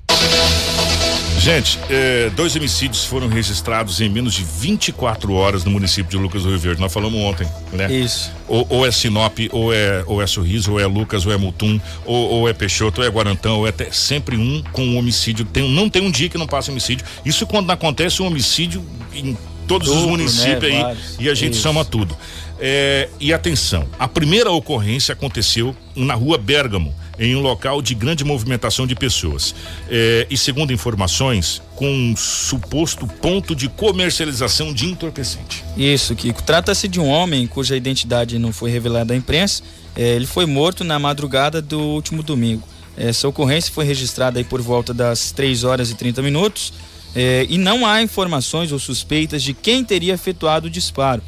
Gente, 1.39 1.77
eh, 1.89 2.31
dois 2.35 2.55
homicídios 2.55 3.05
foram 3.05 3.27
registrados 3.27 4.01
em 4.01 4.09
menos 4.09 4.33
de 4.33 4.43
24 4.43 5.33
horas 5.33 5.63
no 5.63 5.69
município 5.69 6.09
de 6.09 6.17
Lucas 6.17 6.41
do 6.43 6.49
Rio 6.49 6.57
Verde. 6.57 6.81
Nós 6.81 6.91
falamos 6.91 7.19
ontem, 7.19 7.47
né? 7.71 7.91
Isso. 7.91 8.31
Ou, 8.47 8.65
ou 8.69 8.85
é 8.85 8.91
Sinop, 8.91 9.37
ou 9.51 9.71
é, 9.71 10.03
ou 10.07 10.21
é 10.21 10.27
Sorriso, 10.27 10.71
ou 10.71 10.79
é 10.79 10.87
Lucas, 10.87 11.25
ou 11.25 11.31
é 11.31 11.37
Mutum, 11.37 11.79
ou, 12.03 12.29
ou 12.31 12.49
é 12.49 12.53
Peixoto, 12.53 13.01
ou 13.01 13.07
é 13.07 13.09
Guarantão, 13.11 13.59
ou 13.59 13.67
é 13.67 13.69
até, 13.69 13.91
sempre 13.91 14.37
um 14.37 14.63
com 14.71 14.83
um 14.83 14.97
homicídio. 14.97 15.45
Tem, 15.45 15.69
não 15.69 15.87
tem 15.87 16.01
um 16.01 16.09
dia 16.09 16.29
que 16.29 16.37
não 16.37 16.47
passa 16.47 16.71
homicídio. 16.71 17.05
Isso 17.23 17.45
quando 17.45 17.69
acontece 17.69 18.23
um 18.23 18.27
homicídio 18.27 18.83
em 19.13 19.37
todos 19.67 19.87
Duplo, 19.87 20.03
os 20.03 20.09
municípios 20.09 20.71
né? 20.71 20.77
aí 20.77 20.81
Vários. 20.83 21.15
e 21.19 21.29
a 21.29 21.35
gente 21.35 21.53
Isso. 21.53 21.61
soma 21.61 21.85
tudo. 21.85 22.17
É, 22.59 23.09
e 23.19 23.33
atenção, 23.33 23.87
a 23.99 24.07
primeira 24.07 24.49
ocorrência 24.49 25.13
aconteceu 25.13 25.75
na 25.95 26.13
rua 26.13 26.37
Bergamo, 26.37 26.93
em 27.19 27.35
um 27.35 27.41
local 27.41 27.81
de 27.81 27.95
grande 27.95 28.23
movimentação 28.23 28.85
de 28.85 28.95
pessoas. 28.95 29.55
É, 29.89 30.27
e 30.29 30.37
segundo 30.37 30.71
informações, 30.73 31.61
com 31.75 31.89
um 31.89 32.15
suposto 32.15 33.07
ponto 33.07 33.55
de 33.55 33.67
comercialização 33.67 34.73
de 34.73 34.85
entorpecente. 34.85 35.63
Isso, 35.77 36.15
Kiko. 36.15 36.43
Trata-se 36.43 36.87
de 36.87 36.99
um 36.99 37.07
homem 37.07 37.47
cuja 37.47 37.75
identidade 37.75 38.39
não 38.39 38.51
foi 38.51 38.71
revelada 38.71 39.13
à 39.13 39.17
imprensa. 39.17 39.63
É, 39.95 40.15
ele 40.15 40.25
foi 40.25 40.45
morto 40.45 40.83
na 40.83 40.99
madrugada 40.99 41.61
do 41.61 41.79
último 41.79 42.21
domingo. 42.21 42.67
Essa 42.97 43.27
ocorrência 43.27 43.73
foi 43.73 43.85
registrada 43.85 44.43
por 44.43 44.61
volta 44.61 44.93
das 44.93 45.31
3 45.31 45.63
horas 45.63 45.89
e 45.89 45.95
30 45.95 46.21
minutos. 46.21 46.73
É, 47.15 47.45
e 47.49 47.57
não 47.57 47.85
há 47.85 48.01
informações 48.01 48.71
ou 48.71 48.79
suspeitas 48.79 49.41
de 49.41 49.53
quem 49.53 49.83
teria 49.83 50.13
efetuado 50.13 50.67
o 50.67 50.69
disparo. 50.69 51.21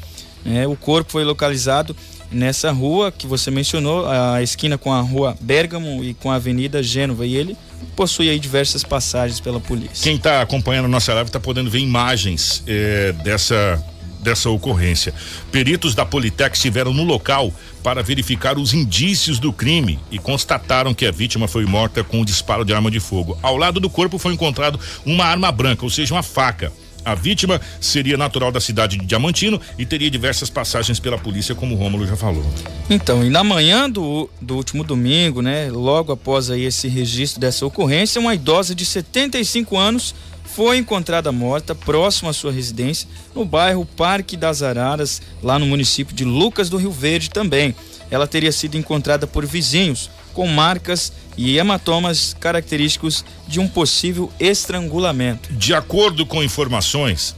É, 0.44 0.66
o 0.66 0.76
corpo 0.76 1.10
foi 1.10 1.24
localizado 1.24 1.96
nessa 2.30 2.70
rua 2.70 3.10
que 3.10 3.26
você 3.26 3.50
mencionou, 3.50 4.06
a 4.06 4.42
esquina 4.42 4.76
com 4.78 4.92
a 4.92 5.00
rua 5.00 5.36
Bergamo 5.40 6.02
e 6.04 6.14
com 6.14 6.30
a 6.30 6.36
Avenida 6.36 6.82
Gênova. 6.82 7.26
E 7.26 7.36
ele 7.36 7.56
possui 7.96 8.28
aí 8.28 8.38
diversas 8.38 8.82
passagens 8.82 9.40
pela 9.40 9.60
polícia. 9.60 10.02
Quem 10.02 10.16
está 10.16 10.42
acompanhando 10.42 10.86
a 10.86 10.88
nossa 10.88 11.12
live 11.14 11.28
está 11.28 11.40
podendo 11.40 11.70
ver 11.70 11.78
imagens 11.78 12.62
é, 12.66 13.12
dessa 13.24 13.82
dessa 14.20 14.50
ocorrência. 14.50 15.14
Peritos 15.52 15.94
da 15.94 16.04
Politec 16.04 16.56
estiveram 16.56 16.92
no 16.92 17.04
local 17.04 17.52
para 17.82 18.02
verificar 18.02 18.58
os 18.58 18.74
indícios 18.74 19.38
do 19.38 19.52
crime 19.52 19.98
e 20.10 20.18
constataram 20.18 20.92
que 20.92 21.06
a 21.06 21.10
vítima 21.10 21.46
foi 21.46 21.64
morta 21.64 22.02
com 22.02 22.20
um 22.20 22.24
disparo 22.24 22.64
de 22.64 22.74
arma 22.74 22.90
de 22.90 23.00
fogo. 23.00 23.38
Ao 23.42 23.56
lado 23.56 23.80
do 23.80 23.88
corpo 23.88 24.18
foi 24.18 24.32
encontrado 24.34 24.78
uma 25.06 25.24
arma 25.24 25.50
branca, 25.52 25.84
ou 25.84 25.90
seja, 25.90 26.14
uma 26.14 26.22
faca. 26.22 26.72
A 27.08 27.14
vítima 27.14 27.58
seria 27.80 28.18
natural 28.18 28.52
da 28.52 28.60
cidade 28.60 28.98
de 28.98 29.06
Diamantino 29.06 29.58
e 29.78 29.86
teria 29.86 30.10
diversas 30.10 30.50
passagens 30.50 31.00
pela 31.00 31.16
polícia, 31.16 31.54
como 31.54 31.74
o 31.74 31.78
Rômulo 31.78 32.06
já 32.06 32.18
falou. 32.18 32.44
Então, 32.90 33.24
e 33.24 33.30
na 33.30 33.42
manhã 33.42 33.88
do, 33.88 34.28
do 34.38 34.54
último 34.56 34.84
domingo, 34.84 35.40
né, 35.40 35.70
logo 35.70 36.12
após 36.12 36.50
aí 36.50 36.64
esse 36.64 36.86
registro 36.86 37.40
dessa 37.40 37.64
ocorrência, 37.64 38.20
uma 38.20 38.34
idosa 38.34 38.74
de 38.74 38.84
75 38.84 39.78
anos 39.78 40.14
foi 40.44 40.76
encontrada 40.76 41.32
morta 41.32 41.74
próximo 41.74 42.28
à 42.28 42.32
sua 42.34 42.52
residência, 42.52 43.08
no 43.34 43.42
bairro 43.42 43.86
Parque 43.86 44.36
das 44.36 44.62
Araras, 44.62 45.22
lá 45.42 45.58
no 45.58 45.64
município 45.64 46.14
de 46.14 46.26
Lucas 46.26 46.68
do 46.68 46.76
Rio 46.76 46.92
Verde 46.92 47.30
também. 47.30 47.74
Ela 48.10 48.26
teria 48.26 48.52
sido 48.52 48.76
encontrada 48.76 49.26
por 49.26 49.46
vizinhos 49.46 50.10
com 50.38 50.46
marcas 50.46 51.12
e 51.36 51.58
hematomas 51.58 52.32
característicos 52.38 53.24
de 53.48 53.58
um 53.58 53.66
possível 53.66 54.32
estrangulamento. 54.38 55.52
De 55.52 55.74
acordo 55.74 56.24
com 56.24 56.44
informações, 56.44 57.34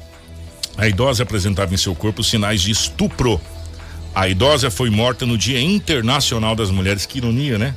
a 0.76 0.86
idosa 0.86 1.22
apresentava 1.22 1.72
em 1.72 1.78
seu 1.78 1.94
corpo 1.94 2.22
sinais 2.22 2.60
de 2.60 2.70
estupro. 2.70 3.40
A 4.14 4.28
idosa 4.28 4.70
foi 4.70 4.90
morta 4.90 5.24
no 5.24 5.38
Dia 5.38 5.58
Internacional 5.58 6.54
das 6.54 6.70
Mulheres, 6.70 7.06
que 7.06 7.16
ironia, 7.16 7.56
né? 7.56 7.74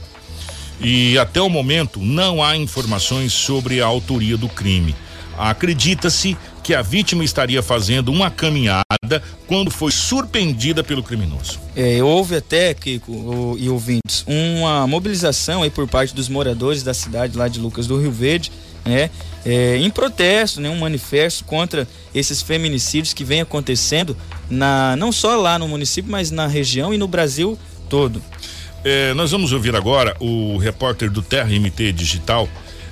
E 0.81 1.17
até 1.17 1.41
o 1.41 1.47
momento 1.47 2.01
não 2.01 2.43
há 2.43 2.57
informações 2.57 3.31
sobre 3.31 3.81
a 3.81 3.85
autoria 3.85 4.35
do 4.35 4.49
crime. 4.49 4.93
Acredita-se 5.37 6.37
que 6.63 6.73
a 6.73 6.81
vítima 6.81 7.23
estaria 7.23 7.61
fazendo 7.61 8.09
uma 8.09 8.31
caminhada 8.31 9.21
quando 9.45 9.69
foi 9.69 9.91
surpreendida 9.91 10.83
pelo 10.83 11.03
criminoso. 11.03 11.59
É, 11.75 12.01
houve 12.01 12.37
até, 12.37 12.73
Kiko 12.73 13.57
e 13.59 13.69
ouvintes, 13.69 14.23
uma 14.25 14.87
mobilização 14.87 15.61
aí 15.61 15.69
por 15.69 15.87
parte 15.87 16.15
dos 16.15 16.29
moradores 16.29 16.81
da 16.81 16.93
cidade 16.93 17.37
lá 17.37 17.49
de 17.49 17.59
Lucas 17.59 17.85
do 17.85 17.99
Rio 17.99 18.11
Verde, 18.11 18.51
né? 18.85 19.09
É, 19.45 19.77
em 19.77 19.89
protesto, 19.89 20.61
né, 20.61 20.69
um 20.69 20.79
manifesto 20.79 21.43
contra 21.43 21.85
esses 22.15 22.41
feminicídios 22.41 23.13
que 23.13 23.25
vem 23.25 23.41
acontecendo 23.41 24.15
na, 24.49 24.95
não 24.95 25.11
só 25.11 25.35
lá 25.35 25.59
no 25.59 25.67
município, 25.67 26.09
mas 26.09 26.31
na 26.31 26.47
região 26.47 26.93
e 26.93 26.97
no 26.97 27.07
Brasil 27.07 27.59
todo. 27.89 28.21
É, 28.85 29.13
nós 29.13 29.31
vamos 29.31 29.51
ouvir 29.51 29.75
agora 29.75 30.15
o 30.19 30.57
repórter 30.57 31.09
do 31.09 31.21
Terra 31.21 31.49
MT 31.49 31.91
Digital, 31.91 32.47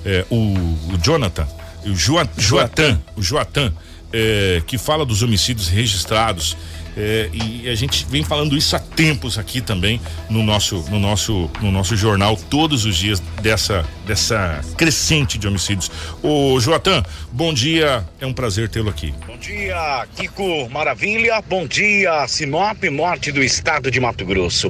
é, 0.05 0.26
o, 0.30 0.36
o 0.36 0.97
Jonathan, 1.01 1.45
o 1.45 1.61
Joatan, 1.86 3.01
o 3.15 3.21
Joatan, 3.21 3.73
é, 4.13 4.61
que 4.65 4.77
fala 4.77 5.05
dos 5.05 5.23
homicídios 5.23 5.67
registrados. 5.67 6.57
É, 6.97 7.29
e 7.32 7.69
a 7.69 7.75
gente 7.75 8.05
vem 8.09 8.21
falando 8.21 8.57
isso 8.57 8.75
há 8.75 8.79
tempos 8.79 9.38
aqui 9.38 9.61
também 9.61 10.01
no 10.29 10.43
nosso, 10.43 10.84
no 10.89 10.99
nosso, 10.99 11.49
no 11.61 11.71
nosso 11.71 11.95
jornal, 11.95 12.36
todos 12.36 12.84
os 12.84 12.97
dias 12.97 13.21
dessa, 13.41 13.86
dessa 14.05 14.59
crescente 14.75 15.38
de 15.38 15.47
homicídios. 15.47 15.89
Ô 16.21 16.59
Joatan, 16.59 17.01
bom 17.32 17.53
dia, 17.53 18.05
é 18.19 18.25
um 18.25 18.34
prazer 18.34 18.67
tê-lo 18.67 18.89
aqui. 18.89 19.13
Bom 19.25 19.38
dia, 19.38 20.05
Kiko 20.17 20.69
Maravilha, 20.69 21.41
bom 21.47 21.65
dia, 21.65 22.27
Sinop, 22.27 22.84
norte 22.84 23.32
do 23.32 23.41
estado 23.41 23.89
de 23.89 24.01
Mato 24.01 24.25
Grosso. 24.25 24.69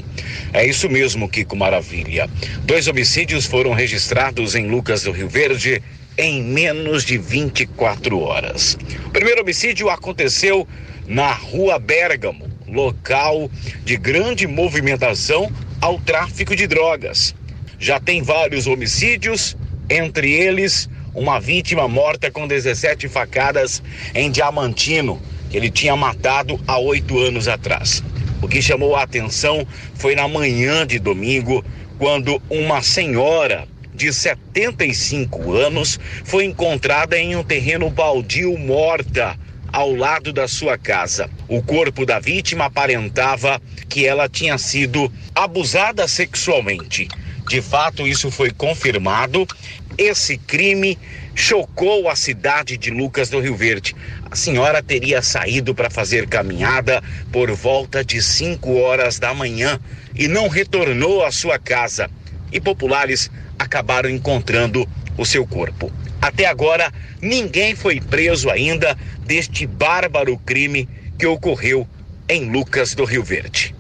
É 0.54 0.64
isso 0.64 0.88
mesmo, 0.90 1.28
Kiko 1.28 1.56
Maravilha. 1.56 2.30
Dois 2.66 2.88
homicídios 2.88 3.48
foram 3.48 3.74
registrados 3.74 4.54
em 4.54 4.70
Lucas 4.70 5.04
do 5.04 5.12
Rio 5.12 5.28
Verde 5.28 5.82
em 6.18 6.44
menos 6.44 7.04
de 7.04 7.18
24 7.18 8.20
horas. 8.20 8.78
O 9.06 9.10
primeiro 9.10 9.42
homicídio 9.42 9.90
aconteceu 9.90 10.68
na 11.08 11.32
Rua 11.32 11.80
Bergamo, 11.80 12.50
local 12.68 13.50
de 13.84 13.98
grande 13.98 14.48
movimentação 14.48 15.52
ao 15.80 16.00
tráfico 16.00 16.56
de 16.56 16.68
drogas. 16.68 17.36
Já 17.80 18.00
tem 18.00 18.22
vários 18.22 18.68
homicídios, 18.68 19.58
entre 19.90 20.32
eles 20.32 20.90
uma 21.14 21.40
vítima 21.40 21.88
morta 21.88 22.32
com 22.32 22.48
17 22.48 23.10
facadas 23.10 23.84
em 24.16 24.32
Diamantino, 24.32 25.22
que 25.50 25.58
ele 25.58 25.70
tinha 25.70 25.96
matado 25.96 26.60
há 26.66 26.78
oito 26.78 27.20
anos 27.20 27.48
atrás. 27.48 28.02
O 28.42 28.48
que 28.48 28.62
chamou 28.62 28.96
a 28.96 29.04
atenção 29.04 29.68
foi 29.96 30.16
na 30.16 30.28
manhã 30.28 30.86
de 30.88 30.98
domingo, 30.98 31.64
quando 31.98 32.42
uma 32.50 32.82
senhora 32.82 33.68
de 34.02 34.12
75 34.12 35.54
anos, 35.54 36.00
foi 36.26 36.46
encontrada 36.46 37.20
em 37.20 37.36
um 37.36 37.44
terreno 37.44 37.88
baldio 37.88 38.58
morta 38.58 39.38
ao 39.72 39.94
lado 39.94 40.34
da 40.34 40.48
sua 40.48 40.76
casa. 40.76 41.30
O 41.48 41.62
corpo 41.62 42.04
da 42.04 42.20
vítima 42.20 42.66
aparentava 42.66 43.62
que 43.88 44.08
ela 44.08 44.28
tinha 44.28 44.58
sido 44.58 45.12
abusada 45.36 46.08
sexualmente. 46.08 47.08
De 47.48 47.62
fato, 47.62 48.08
isso 48.08 48.32
foi 48.32 48.50
confirmado. 48.50 49.48
Esse 49.96 50.36
crime 50.36 50.98
chocou 51.36 52.10
a 52.10 52.16
cidade 52.16 52.78
de 52.78 52.90
Lucas 52.90 53.30
do 53.30 53.40
Rio 53.40 53.56
Verde. 53.56 53.96
A 54.32 54.36
senhora 54.36 54.82
teria 54.82 55.22
saído 55.22 55.76
para 55.76 55.92
fazer 55.92 56.28
caminhada 56.28 57.04
por 57.32 57.52
volta 57.52 58.04
de 58.04 58.20
5 58.20 58.80
horas 58.80 59.20
da 59.20 59.32
manhã 59.32 59.80
e 60.16 60.28
não 60.28 60.48
retornou 60.48 61.24
à 61.24 61.32
sua 61.32 61.60
casa. 61.60 62.10
E 62.52 62.60
populares 62.60 63.32
acabaram 63.62 64.10
encontrando 64.10 64.88
o 65.18 65.26
seu 65.26 65.46
corpo. 65.46 65.92
Até 66.22 66.46
agora, 66.46 66.92
ninguém 67.22 67.76
foi 67.76 68.02
preso 68.02 68.50
ainda 68.50 68.98
deste 69.26 69.66
bárbaro 69.66 70.38
crime 70.38 70.90
que 71.18 71.26
ocorreu 71.26 71.88
em 72.28 72.52
Lucas 72.52 72.96
do 72.96 73.06
Rio 73.06 73.24
Verde. 73.24 73.76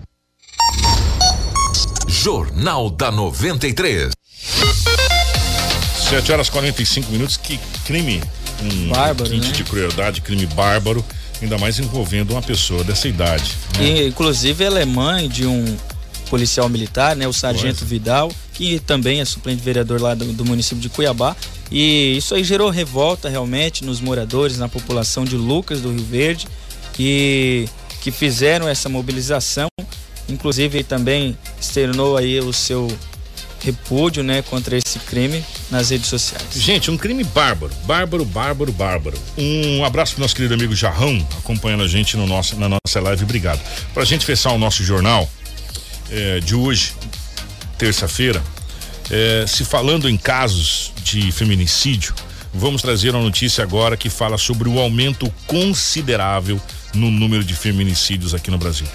Jornal 2.07 2.89
da 2.89 3.11
93. 3.11 4.11
7 6.09 6.32
horas 6.32 6.49
45 6.49 7.11
minutos. 7.11 7.38
Que 7.38 7.59
crime 7.86 8.21
um 8.61 8.89
bárbaro, 8.89 9.36
né? 9.36 9.39
de 9.39 9.63
crueldade, 9.63 10.21
crime 10.21 10.45
bárbaro, 10.47 11.03
ainda 11.41 11.57
mais 11.57 11.79
envolvendo 11.79 12.32
uma 12.32 12.41
pessoa 12.41 12.84
dessa 12.84 13.07
idade. 13.07 13.55
Né? 13.77 13.86
E, 13.86 14.07
inclusive, 14.07 14.63
ela 14.63 14.79
é 14.79 14.86
mãe 14.86 15.27
de 15.27 15.47
um 15.47 15.77
policial 16.29 16.69
militar, 16.69 17.15
né, 17.15 17.27
o 17.27 17.34
Sargento 17.34 17.79
pois. 17.79 17.89
Vidal, 17.89 18.32
que 18.62 18.80
também 18.80 19.20
é 19.20 19.26
suplente 19.26 19.64
vereador 19.64 19.99
lá 19.99 20.14
do, 20.14 20.24
do, 20.34 20.45
município 20.45 20.80
de 20.80 20.88
Cuiabá. 20.88 21.36
E 21.72 22.16
isso 22.16 22.36
aí 22.36 22.43
gerou 22.43 22.70
revolta 22.70 23.28
realmente 23.28 23.84
nos 23.84 23.99
moradores, 23.99 24.59
na 24.59 24.70
população 24.70 25.26
de 25.26 25.36
Lucas 25.36 25.82
do 25.82 25.91
Rio 25.91 26.03
Verde, 26.03 26.47
e 26.99 27.68
que 28.01 28.12
fizeram 28.12 28.70
essa 28.70 28.88
mobilização. 28.88 29.68
Inclusive 30.30 30.84
também 30.84 31.36
externou 31.59 32.16
aí 32.16 32.39
o 32.39 32.53
seu 32.53 32.88
repúdio, 33.64 34.22
né, 34.24 34.43
contra 34.43 34.78
esse 34.78 34.99
crime 34.99 35.43
nas 35.72 35.89
redes 35.89 36.07
sociais. 36.07 36.45
Gente, 36.53 36.91
um 36.91 36.97
crime 36.97 37.24
bárbaro, 37.24 37.74
bárbaro, 37.86 38.26
bárbaro, 38.26 38.72
bárbaro. 38.72 39.18
Um 39.36 39.84
abraço 39.84 40.14
pro 40.14 40.22
nosso 40.22 40.36
querido 40.36 40.53
amigo 40.53 40.76
Jarrão, 40.76 41.28
acompanhando 41.39 41.82
a 41.82 41.88
gente 41.88 42.16
no 42.16 42.28
nosso, 42.28 42.55
na 42.57 42.70
nossa 42.70 43.01
live. 43.01 43.24
Obrigado. 43.24 43.59
Pra 43.91 44.05
gente 44.05 44.24
fechar 44.24 44.51
o 44.51 44.59
nosso 44.59 44.84
jornal, 44.84 45.28
é, 46.12 46.39
de 46.41 46.53
hoje, 46.53 46.93
terça-feira, 47.82 48.43
é, 49.09 49.43
se 49.47 49.65
falando 49.65 50.07
em 50.07 50.15
casos 50.15 50.93
de 51.03 51.32
feminicídio, 51.32 52.13
vamos 52.53 52.79
trazer 52.79 53.09
uma 53.09 53.23
notícia 53.23 53.63
agora 53.63 53.97
que 53.97 54.07
fala 54.07 54.38
sobre 54.38 54.69
o 54.69 54.77
aumento 54.77 55.34
considerável 55.47 56.61
no 56.93 57.09
número 57.09 57.43
de 57.43 57.55
feminicídios 57.55 58.36
aqui 58.36 58.51
no 58.51 58.57
Brasil. 58.59 58.86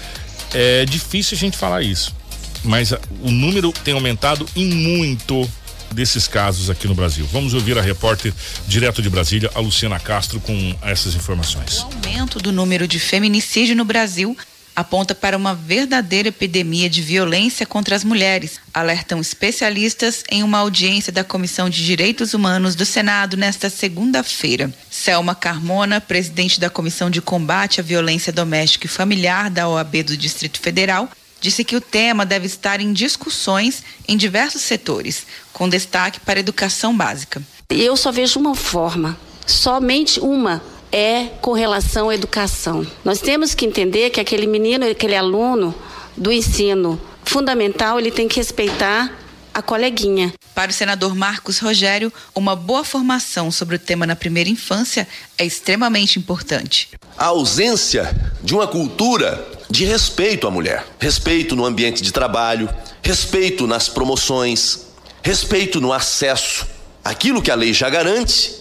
É 0.53 0.85
difícil 0.85 1.35
a 1.35 1.37
gente 1.37 1.57
falar 1.57 1.81
isso, 1.81 2.15
mas 2.63 2.93
a, 2.93 2.99
o 3.21 3.29
número 3.29 3.73
tem 3.83 3.93
aumentado 3.93 4.47
em 4.55 4.73
muito 4.73 5.45
desses 5.91 6.25
casos 6.25 6.69
aqui 6.69 6.87
no 6.87 6.95
Brasil. 6.95 7.27
Vamos 7.29 7.53
ouvir 7.53 7.77
a 7.77 7.81
repórter 7.81 8.33
direto 8.69 9.01
de 9.01 9.09
Brasília, 9.09 9.51
a 9.53 9.59
Luciana 9.59 9.99
Castro, 9.99 10.39
com 10.39 10.75
essas 10.81 11.13
informações. 11.13 11.79
O 11.79 11.83
aumento 11.87 12.39
do 12.39 12.53
número 12.53 12.87
de 12.87 12.99
feminicídio 12.99 13.75
no 13.75 13.83
Brasil 13.83 14.37
aponta 14.77 15.15
para 15.15 15.35
uma 15.35 15.55
verdadeira 15.55 16.29
epidemia 16.29 16.87
de 16.87 17.01
violência 17.01 17.65
contra 17.65 17.95
as 17.95 18.03
mulheres, 18.03 18.59
alertam 18.71 19.19
especialistas 19.19 20.23
em 20.29 20.43
uma 20.43 20.59
audiência 20.59 21.11
da 21.11 21.23
Comissão 21.23 21.67
de 21.67 21.83
Direitos 21.83 22.35
Humanos 22.35 22.75
do 22.75 22.85
Senado 22.85 23.35
nesta 23.35 23.71
segunda-feira. 23.71 24.71
Selma 24.87 25.33
Carmona, 25.33 25.99
presidente 25.99 26.59
da 26.59 26.69
Comissão 26.69 27.09
de 27.09 27.23
Combate 27.23 27.79
à 27.79 27.83
Violência 27.83 28.31
Doméstica 28.31 28.85
e 28.85 28.89
Familiar 28.89 29.49
da 29.49 29.67
OAB 29.67 30.03
do 30.03 30.15
Distrito 30.15 30.59
Federal, 30.59 31.09
disse 31.41 31.63
que 31.63 31.75
o 31.75 31.81
tema 31.81 32.23
deve 32.23 32.45
estar 32.45 32.79
em 32.79 32.93
discussões 32.93 33.81
em 34.07 34.15
diversos 34.15 34.61
setores, 34.61 35.25
com 35.51 35.67
destaque 35.67 36.19
para 36.19 36.37
a 36.37 36.41
educação 36.41 36.95
básica. 36.95 37.41
Eu 37.67 37.97
só 37.97 38.11
vejo 38.11 38.39
uma 38.39 38.53
forma, 38.53 39.17
somente 39.43 40.19
uma 40.19 40.61
é 40.91 41.25
com 41.41 41.53
relação 41.53 42.09
à 42.09 42.15
educação. 42.15 42.85
Nós 43.03 43.19
temos 43.19 43.53
que 43.53 43.65
entender 43.65 44.09
que 44.09 44.19
aquele 44.19 44.47
menino, 44.47 44.89
aquele 44.89 45.15
aluno 45.15 45.73
do 46.15 46.31
ensino 46.31 46.99
fundamental, 47.23 47.99
ele 47.99 48.11
tem 48.11 48.27
que 48.27 48.37
respeitar 48.37 49.11
a 49.53 49.61
coleguinha. 49.61 50.33
Para 50.53 50.69
o 50.69 50.73
senador 50.73 51.15
Marcos 51.15 51.59
Rogério, 51.59 52.13
uma 52.35 52.55
boa 52.55 52.83
formação 52.83 53.51
sobre 53.51 53.75
o 53.75 53.79
tema 53.79 54.05
na 54.05 54.15
primeira 54.15 54.49
infância 54.49 55.07
é 55.37 55.45
extremamente 55.45 56.19
importante. 56.19 56.89
A 57.17 57.25
ausência 57.25 58.15
de 58.43 58.53
uma 58.53 58.67
cultura 58.67 59.47
de 59.69 59.83
respeito 59.83 60.47
à 60.47 60.51
mulher, 60.51 60.85
respeito 60.99 61.55
no 61.55 61.65
ambiente 61.65 62.03
de 62.03 62.11
trabalho, 62.11 62.69
respeito 63.01 63.65
nas 63.65 63.89
promoções, 63.89 64.85
respeito 65.23 65.81
no 65.81 65.91
acesso, 65.91 66.67
aquilo 67.03 67.41
que 67.41 67.51
a 67.51 67.55
lei 67.55 67.73
já 67.73 67.89
garante, 67.89 68.53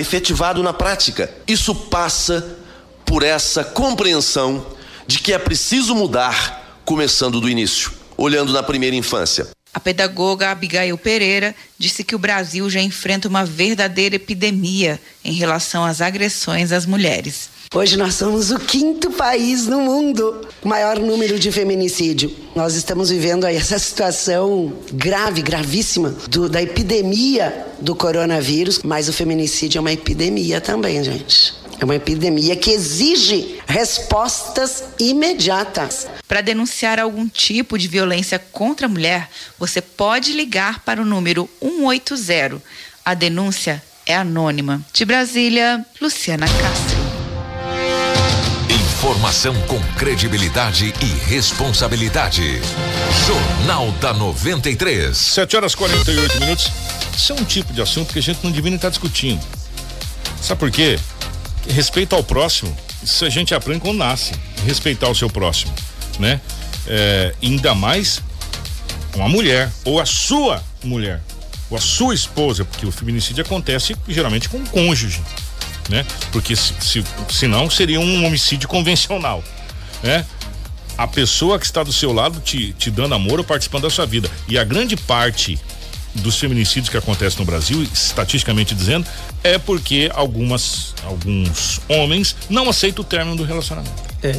efetivado 0.00 0.62
na 0.62 0.72
prática. 0.72 1.30
Isso 1.46 1.74
passa 1.74 2.56
por 3.04 3.22
essa 3.22 3.62
compreensão 3.62 4.66
de 5.06 5.18
que 5.18 5.32
é 5.32 5.38
preciso 5.38 5.94
mudar, 5.94 6.80
começando 6.84 7.40
do 7.40 7.48
início, 7.48 7.92
olhando 8.16 8.52
na 8.52 8.62
primeira 8.62 8.96
infância. 8.96 9.48
A 9.72 9.78
pedagoga 9.78 10.50
Abigail 10.50 10.98
Pereira 10.98 11.54
disse 11.78 12.02
que 12.02 12.14
o 12.14 12.18
Brasil 12.18 12.68
já 12.68 12.80
enfrenta 12.80 13.28
uma 13.28 13.44
verdadeira 13.44 14.16
epidemia 14.16 15.00
em 15.24 15.32
relação 15.32 15.84
às 15.84 16.00
agressões 16.00 16.72
às 16.72 16.86
mulheres. 16.86 17.48
Hoje 17.72 17.96
nós 17.96 18.16
somos 18.16 18.50
o 18.50 18.58
quinto 18.58 19.12
país 19.12 19.68
no 19.68 19.80
mundo 19.82 20.44
com 20.60 20.68
maior 20.68 20.98
número 20.98 21.38
de 21.38 21.52
feminicídio. 21.52 22.34
Nós 22.52 22.74
estamos 22.74 23.10
vivendo 23.10 23.44
aí 23.44 23.54
essa 23.54 23.78
situação 23.78 24.76
grave, 24.92 25.40
gravíssima 25.40 26.10
do, 26.28 26.48
da 26.48 26.60
epidemia 26.60 27.68
do 27.80 27.94
coronavírus, 27.94 28.80
mas 28.82 29.08
o 29.08 29.12
feminicídio 29.12 29.78
é 29.78 29.80
uma 29.82 29.92
epidemia 29.92 30.60
também, 30.60 31.04
gente. 31.04 31.54
É 31.78 31.84
uma 31.84 31.94
epidemia 31.94 32.56
que 32.56 32.72
exige 32.72 33.60
respostas 33.68 34.82
imediatas. 34.98 36.08
Para 36.26 36.40
denunciar 36.40 36.98
algum 36.98 37.28
tipo 37.28 37.78
de 37.78 37.86
violência 37.86 38.40
contra 38.50 38.86
a 38.86 38.88
mulher, 38.88 39.30
você 39.56 39.80
pode 39.80 40.32
ligar 40.32 40.80
para 40.80 41.00
o 41.00 41.04
número 41.04 41.48
180. 41.62 42.60
A 43.04 43.14
denúncia 43.14 43.80
é 44.04 44.16
anônima. 44.16 44.84
De 44.92 45.04
Brasília, 45.04 45.86
Luciana 46.00 46.48
Castro. 46.48 46.89
Informação 49.00 49.54
com 49.62 49.80
credibilidade 49.94 50.92
e 51.00 51.06
responsabilidade. 51.26 52.60
Jornal 53.26 53.90
da 53.92 54.12
93. 54.12 55.16
7 55.16 55.56
horas 55.56 55.74
48 55.74 56.38
minutos. 56.38 56.70
Isso 57.16 57.32
é 57.32 57.34
um 57.34 57.42
tipo 57.42 57.72
de 57.72 57.80
assunto 57.80 58.12
que 58.12 58.18
a 58.18 58.22
gente 58.22 58.40
não 58.44 58.52
devia 58.52 58.74
estar 58.74 58.90
discutindo. 58.90 59.40
Sabe 60.42 60.60
por 60.60 60.70
quê? 60.70 60.98
respeito 61.66 62.14
ao 62.14 62.22
próximo, 62.22 62.76
isso 63.02 63.24
a 63.24 63.30
gente 63.30 63.54
aprende 63.54 63.80
quando 63.80 63.96
nasce. 63.96 64.34
Respeitar 64.66 65.08
o 65.08 65.14
seu 65.14 65.30
próximo, 65.30 65.72
né? 66.18 66.38
É, 66.86 67.34
ainda 67.42 67.74
mais 67.74 68.20
uma 69.14 69.30
mulher, 69.30 69.70
ou 69.82 69.98
a 69.98 70.04
sua 70.04 70.62
mulher, 70.84 71.22
ou 71.70 71.78
a 71.78 71.80
sua 71.80 72.14
esposa, 72.14 72.66
porque 72.66 72.84
o 72.84 72.92
feminicídio 72.92 73.42
acontece 73.42 73.96
geralmente 74.06 74.46
com 74.50 74.58
o 74.58 74.66
cônjuge, 74.68 75.22
né? 75.90 76.06
Porque 76.32 76.54
se, 76.56 76.72
se, 76.80 77.04
senão 77.28 77.68
seria 77.68 78.00
um 78.00 78.24
homicídio 78.24 78.68
convencional, 78.68 79.42
né? 80.02 80.24
A 80.96 81.06
pessoa 81.06 81.58
que 81.58 81.64
está 81.64 81.82
do 81.82 81.92
seu 81.92 82.12
lado 82.12 82.40
te, 82.40 82.72
te 82.74 82.90
dando 82.90 83.14
amor 83.14 83.38
ou 83.38 83.44
participando 83.44 83.82
da 83.82 83.90
sua 83.90 84.06
vida. 84.06 84.30
E 84.46 84.58
a 84.58 84.64
grande 84.64 84.96
parte 84.96 85.58
dos 86.14 86.38
feminicídios 86.38 86.88
que 86.88 86.96
acontecem 86.96 87.38
no 87.38 87.44
Brasil, 87.44 87.82
estatisticamente 87.82 88.74
dizendo, 88.74 89.06
é 89.42 89.58
porque 89.58 90.10
algumas, 90.12 90.94
alguns 91.04 91.80
homens 91.88 92.36
não 92.48 92.68
aceitam 92.68 93.02
o 93.02 93.06
término 93.06 93.36
do 93.36 93.44
relacionamento. 93.44 94.02
É. 94.22 94.32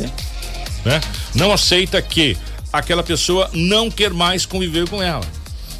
Né? 0.86 1.02
Não 1.34 1.52
aceita 1.52 2.02
que 2.02 2.38
aquela 2.72 3.04
pessoa 3.04 3.49
não 3.54 3.89
quer 3.89 4.12
mais 4.12 4.45
conviver 4.45 4.88
com 4.88 5.02
ela. 5.02 5.26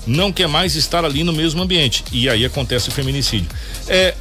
Não 0.08 0.32
quer 0.32 0.48
mais 0.48 0.76
estar 0.76 1.06
ali 1.06 1.24
no 1.24 1.32
mesmo 1.32 1.62
ambiente. 1.62 2.04
E 2.12 2.28
aí 2.28 2.44
acontece 2.44 2.90
o 2.90 2.92
feminicídio. 2.92 3.50
É, 3.88 4.16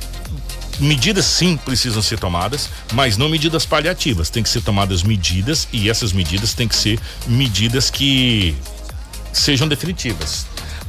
medidas 0.81 1.26
sim 1.26 1.57
precisam 1.57 2.03
ser 2.03 2.18
tomadas, 2.18 2.68
mas 2.93 3.16
não 3.16 3.28
medidas 3.28 3.66
paliativas. 3.66 4.31
Tem 4.31 4.43
que 4.43 4.49
ser 4.49 4.62
tomadas 4.62 5.03
medidas 5.03 5.68
e 5.72 5.89
essas 5.89 6.12
medidas 6.12 6.55
têm 6.55 6.66
que 6.66 6.76
ser 6.76 6.99
medidas 7.26 7.91
que 7.91 8.55
sejam 9.33 9.68
definitivas. 9.68 10.47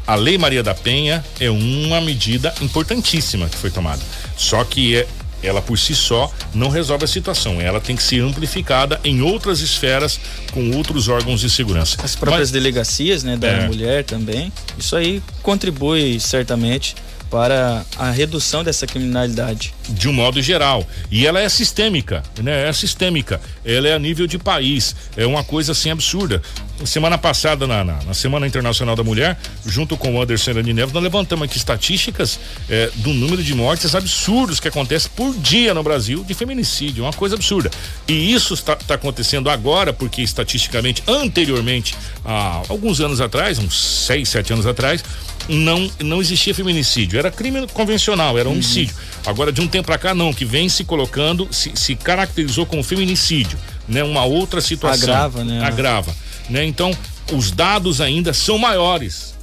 A 0.08 0.16
Lei 0.16 0.38
Maria 0.38 0.64
da 0.64 0.74
Penha 0.74 1.24
é 1.40 1.50
uma 1.50 2.02
medida 2.02 2.54
importantíssima 2.62 3.48
que 3.48 3.58
foi 3.58 3.70
tomada. 3.70 4.02
Só 4.36 4.64
que 4.64 4.96
é, 4.96 5.08
ela 5.44 5.62
por 5.62 5.78
si 5.78 5.96
só 5.96 6.32
não 6.54 6.70
resolve 6.70 7.06
a 7.06 7.08
situação. 7.08 7.62
Ela 7.62 7.80
tem 7.80 7.96
que 7.96 8.04
ser 8.04 8.22
amplificada 8.22 9.00
em 9.04 9.22
outras 9.22 9.62
esferas 9.62 10.20
com 10.52 10.72
outros 10.76 11.08
órgãos 11.08 11.40
de 11.40 11.50
segurança. 11.50 11.98
As 12.04 12.16
próprias 12.16 12.50
Mas, 12.50 12.52
delegacias, 12.52 13.24
né, 13.24 13.38
da 13.38 13.48
é. 13.48 13.68
mulher 13.68 14.04
também. 14.04 14.52
Isso 14.78 14.96
aí 14.96 15.22
contribui 15.42 16.20
certamente 16.20 16.96
para 17.32 17.86
a 17.98 18.12
redução 18.12 18.62
dessa 18.62 18.86
criminalidade. 18.86 19.74
De 19.88 20.10
um 20.10 20.14
modo 20.14 20.42
geral. 20.42 20.86
E 21.10 21.26
ela 21.26 21.40
é 21.40 21.48
sistêmica, 21.48 22.22
né? 22.44 22.68
É 22.68 22.74
sistêmica. 22.74 23.40
Ela 23.64 23.88
é 23.88 23.94
a 23.94 24.00
nível 24.00 24.28
de 24.28 24.38
país. 24.38 24.94
É 25.16 25.26
uma 25.26 25.42
coisa 25.42 25.72
assim 25.72 25.90
absurda. 25.90 26.42
Semana 26.86 27.18
passada, 27.18 27.66
na, 27.66 27.84
na, 27.84 28.04
na 28.04 28.14
Semana 28.14 28.46
Internacional 28.46 28.96
da 28.96 29.04
Mulher, 29.04 29.38
junto 29.66 29.96
com 29.96 30.16
o 30.16 30.22
Anderson 30.22 30.62
de 30.62 30.74
Neves, 30.74 30.94
nós 30.94 31.04
levantamos 31.04 31.46
aqui 31.46 31.58
estatísticas 31.58 32.40
é, 32.70 32.90
do 32.96 33.14
número 33.14 33.42
de 33.42 33.54
mortes 33.54 33.96
absurdos 33.96 34.60
que 34.60 34.68
acontece 34.68 35.08
por 35.10 35.34
dia 35.38 35.74
no 35.74 35.84
Brasil 35.84 36.26
de 36.26 36.34
feminicídio. 36.34 37.04
Uma 37.06 37.14
coisa 37.14 37.36
absurda. 37.36 37.72
E 38.08 38.34
isso 38.34 38.54
está 38.56 38.76
tá 38.76 38.96
acontecendo 38.96 39.50
agora, 39.50 39.94
porque 39.94 40.22
estatisticamente, 40.22 41.02
anteriormente, 41.08 41.96
há 42.26 42.64
alguns 42.68 43.00
anos 43.00 43.22
atrás, 43.22 43.58
uns 43.58 44.06
seis, 44.06 44.28
sete 44.28 44.52
anos 44.52 44.66
atrás, 44.66 45.04
não, 45.52 45.92
não 46.00 46.22
existia 46.22 46.56
feminicídio, 46.56 47.20
era 47.20 47.30
crime 47.30 47.68
convencional, 47.68 48.38
era 48.38 48.50
homicídio. 48.50 48.96
Uhum. 48.96 49.32
Agora, 49.32 49.52
de 49.52 49.62
um 49.62 49.68
tempo 49.68 49.88
para 49.88 49.98
cá, 49.98 50.16
não, 50.16 50.34
que 50.34 50.46
vem 50.46 50.70
se 50.70 50.84
colocando, 50.84 51.48
se, 51.52 51.72
se 51.76 51.96
caracterizou 51.96 52.66
como 52.66 52.84
feminicídio, 52.84 53.60
né? 53.88 54.04
Uma 54.04 54.24
outra 54.24 54.62
situação. 54.62 55.10
Agrava, 55.10 55.44
né? 55.44 55.64
Agrava, 55.64 56.16
né? 56.50 56.66
Então, 56.66 56.96
os 57.34 57.52
dados 57.52 58.02
ainda 58.02 58.34
são 58.34 58.58
maiores. 58.58 59.36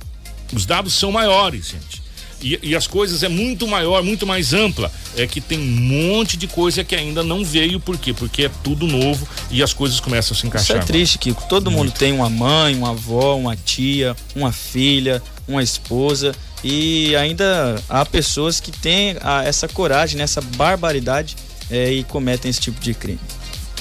Os 0.53 0.65
dados 0.65 0.95
são 0.95 1.13
maiores, 1.13 1.69
gente. 1.69 2.08
E, 2.41 2.59
e, 2.63 2.77
as 2.77 2.87
coisas 2.87 3.23
é 3.23 3.29
muito 3.29 3.67
maior, 3.67 4.03
muito 4.03 4.27
mais 4.27 4.53
ampla. 4.53 4.91
É 5.17 5.27
que 5.27 5.41
tem 5.41 5.59
um 5.59 5.65
monte 5.65 6.37
de 6.37 6.47
coisa 6.47 6.85
que 6.85 6.95
ainda 6.95 7.23
não 7.23 7.45
veio, 7.45 7.81
por 7.81 7.99
quê? 7.99 8.13
Porque 8.13 8.45
é 8.45 8.51
tudo 8.63 8.87
novo 8.87 9.29
e 9.51 9.63
as 9.63 9.73
coisas 9.73 9.99
começam 9.99 10.37
a 10.37 10.41
se 10.41 10.47
encaixar. 10.47 10.77
Isso 10.77 10.85
é 10.85 10.87
triste, 10.87 11.19
Kiko. 11.19 11.49
Todo 11.49 11.71
muito. 11.71 11.89
mundo 11.89 11.99
tem 11.99 12.13
uma 12.13 12.31
mãe, 12.31 12.77
uma 12.77 12.91
avó, 12.91 13.37
uma 13.37 13.57
tia, 13.57 14.17
uma 14.37 14.53
filha, 14.53 15.23
uma 15.49 15.63
esposa 15.63 16.35
e 16.63 17.15
ainda 17.17 17.81
há 17.89 18.05
pessoas 18.05 18.61
que 18.61 18.73
têm 18.73 19.17
a, 19.21 19.45
essa 19.45 19.69
coragem, 19.69 20.19
né, 20.19 20.25
essa 20.25 20.41
barbaridade 20.41 21.37
é, 21.71 21.93
e 21.93 22.05
cometem 22.05 22.51
esse 22.51 22.61
tipo 22.61 22.81
de 22.81 22.95
crime. 22.95 23.21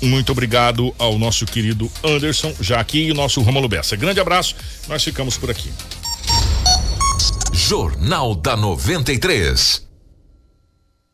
Muito 0.00 0.32
obrigado 0.32 0.92
ao 0.98 1.16
nosso 1.16 1.46
querido 1.46 1.88
Anderson, 2.02 2.52
já 2.60 2.80
aqui, 2.80 3.04
e 3.04 3.12
o 3.12 3.14
nosso 3.14 3.40
Romulo 3.40 3.68
Bessa. 3.68 3.94
Grande 3.94 4.18
abraço, 4.18 4.56
nós 4.88 5.04
ficamos 5.04 5.36
por 5.36 5.48
aqui. 5.48 5.70
Jornal 7.68 8.34
da 8.34 8.56
93. 8.56 9.86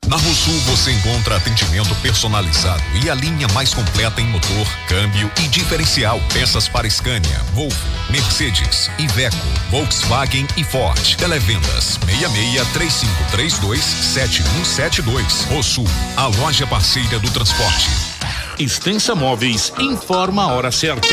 Na 0.07 0.16
Rosul 0.16 0.59
você 0.61 0.90
encontra 0.92 1.36
atendimento 1.36 1.94
personalizado 1.96 2.82
e 3.05 3.11
a 3.11 3.14
linha 3.14 3.46
mais 3.49 3.74
completa 3.74 4.20
em 4.22 4.26
motor, 4.28 4.66
câmbio 4.88 5.30
e 5.44 5.49
diferencial. 5.49 6.18
Peças 6.32 6.66
para 6.66 6.88
Scania, 6.88 7.38
Volvo, 7.53 7.76
Mercedes, 8.11 8.90
Iveco, 8.99 9.36
Volkswagen 9.70 10.46
e 10.57 10.64
Ford. 10.64 11.16
Televendas 11.16 11.99
66 12.07 12.66
3532 12.72 13.84
7172. 13.84 15.44
Rosul, 15.51 15.86
a 16.16 16.26
loja 16.28 16.66
parceira 16.66 17.18
do 17.18 17.30
transporte. 17.30 17.90
Extensa 18.59 19.14
Móveis 19.14 19.70
informa 19.78 20.44
a 20.44 20.55
hora 20.55 20.72
certa. 20.72 21.07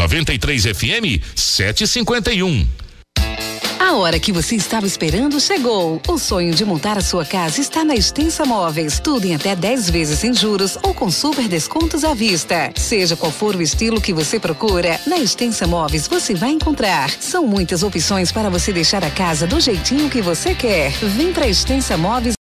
93 0.00 0.64
FM 0.64 1.20
751. 1.34 2.66
A 3.78 3.94
hora 3.94 4.20
que 4.20 4.30
você 4.30 4.54
estava 4.54 4.86
esperando 4.86 5.40
chegou. 5.40 6.00
O 6.06 6.16
sonho 6.16 6.54
de 6.54 6.64
montar 6.64 6.96
a 6.96 7.00
sua 7.00 7.24
casa 7.24 7.60
está 7.60 7.84
na 7.84 7.96
Extensa 7.96 8.44
Móveis. 8.44 9.00
Tudo 9.00 9.26
em 9.26 9.34
até 9.34 9.56
10 9.56 9.90
vezes 9.90 10.20
sem 10.20 10.32
juros 10.32 10.78
ou 10.82 10.94
com 10.94 11.10
super 11.10 11.48
descontos 11.48 12.04
à 12.04 12.14
vista. 12.14 12.72
Seja 12.76 13.16
qual 13.16 13.32
for 13.32 13.56
o 13.56 13.60
estilo 13.60 14.00
que 14.00 14.12
você 14.12 14.38
procura, 14.38 15.00
na 15.06 15.18
Extensa 15.18 15.66
Móveis 15.66 16.06
você 16.06 16.34
vai 16.34 16.50
encontrar. 16.50 17.10
São 17.20 17.46
muitas 17.46 17.82
opções 17.82 18.30
para 18.30 18.48
você 18.48 18.72
deixar 18.72 19.04
a 19.04 19.10
casa 19.10 19.46
do 19.46 19.58
jeitinho 19.58 20.08
que 20.08 20.22
você 20.22 20.54
quer. 20.54 20.92
Vem 21.16 21.32
para 21.32 21.48
Extensa 21.48 21.96
Móveis 21.96 22.36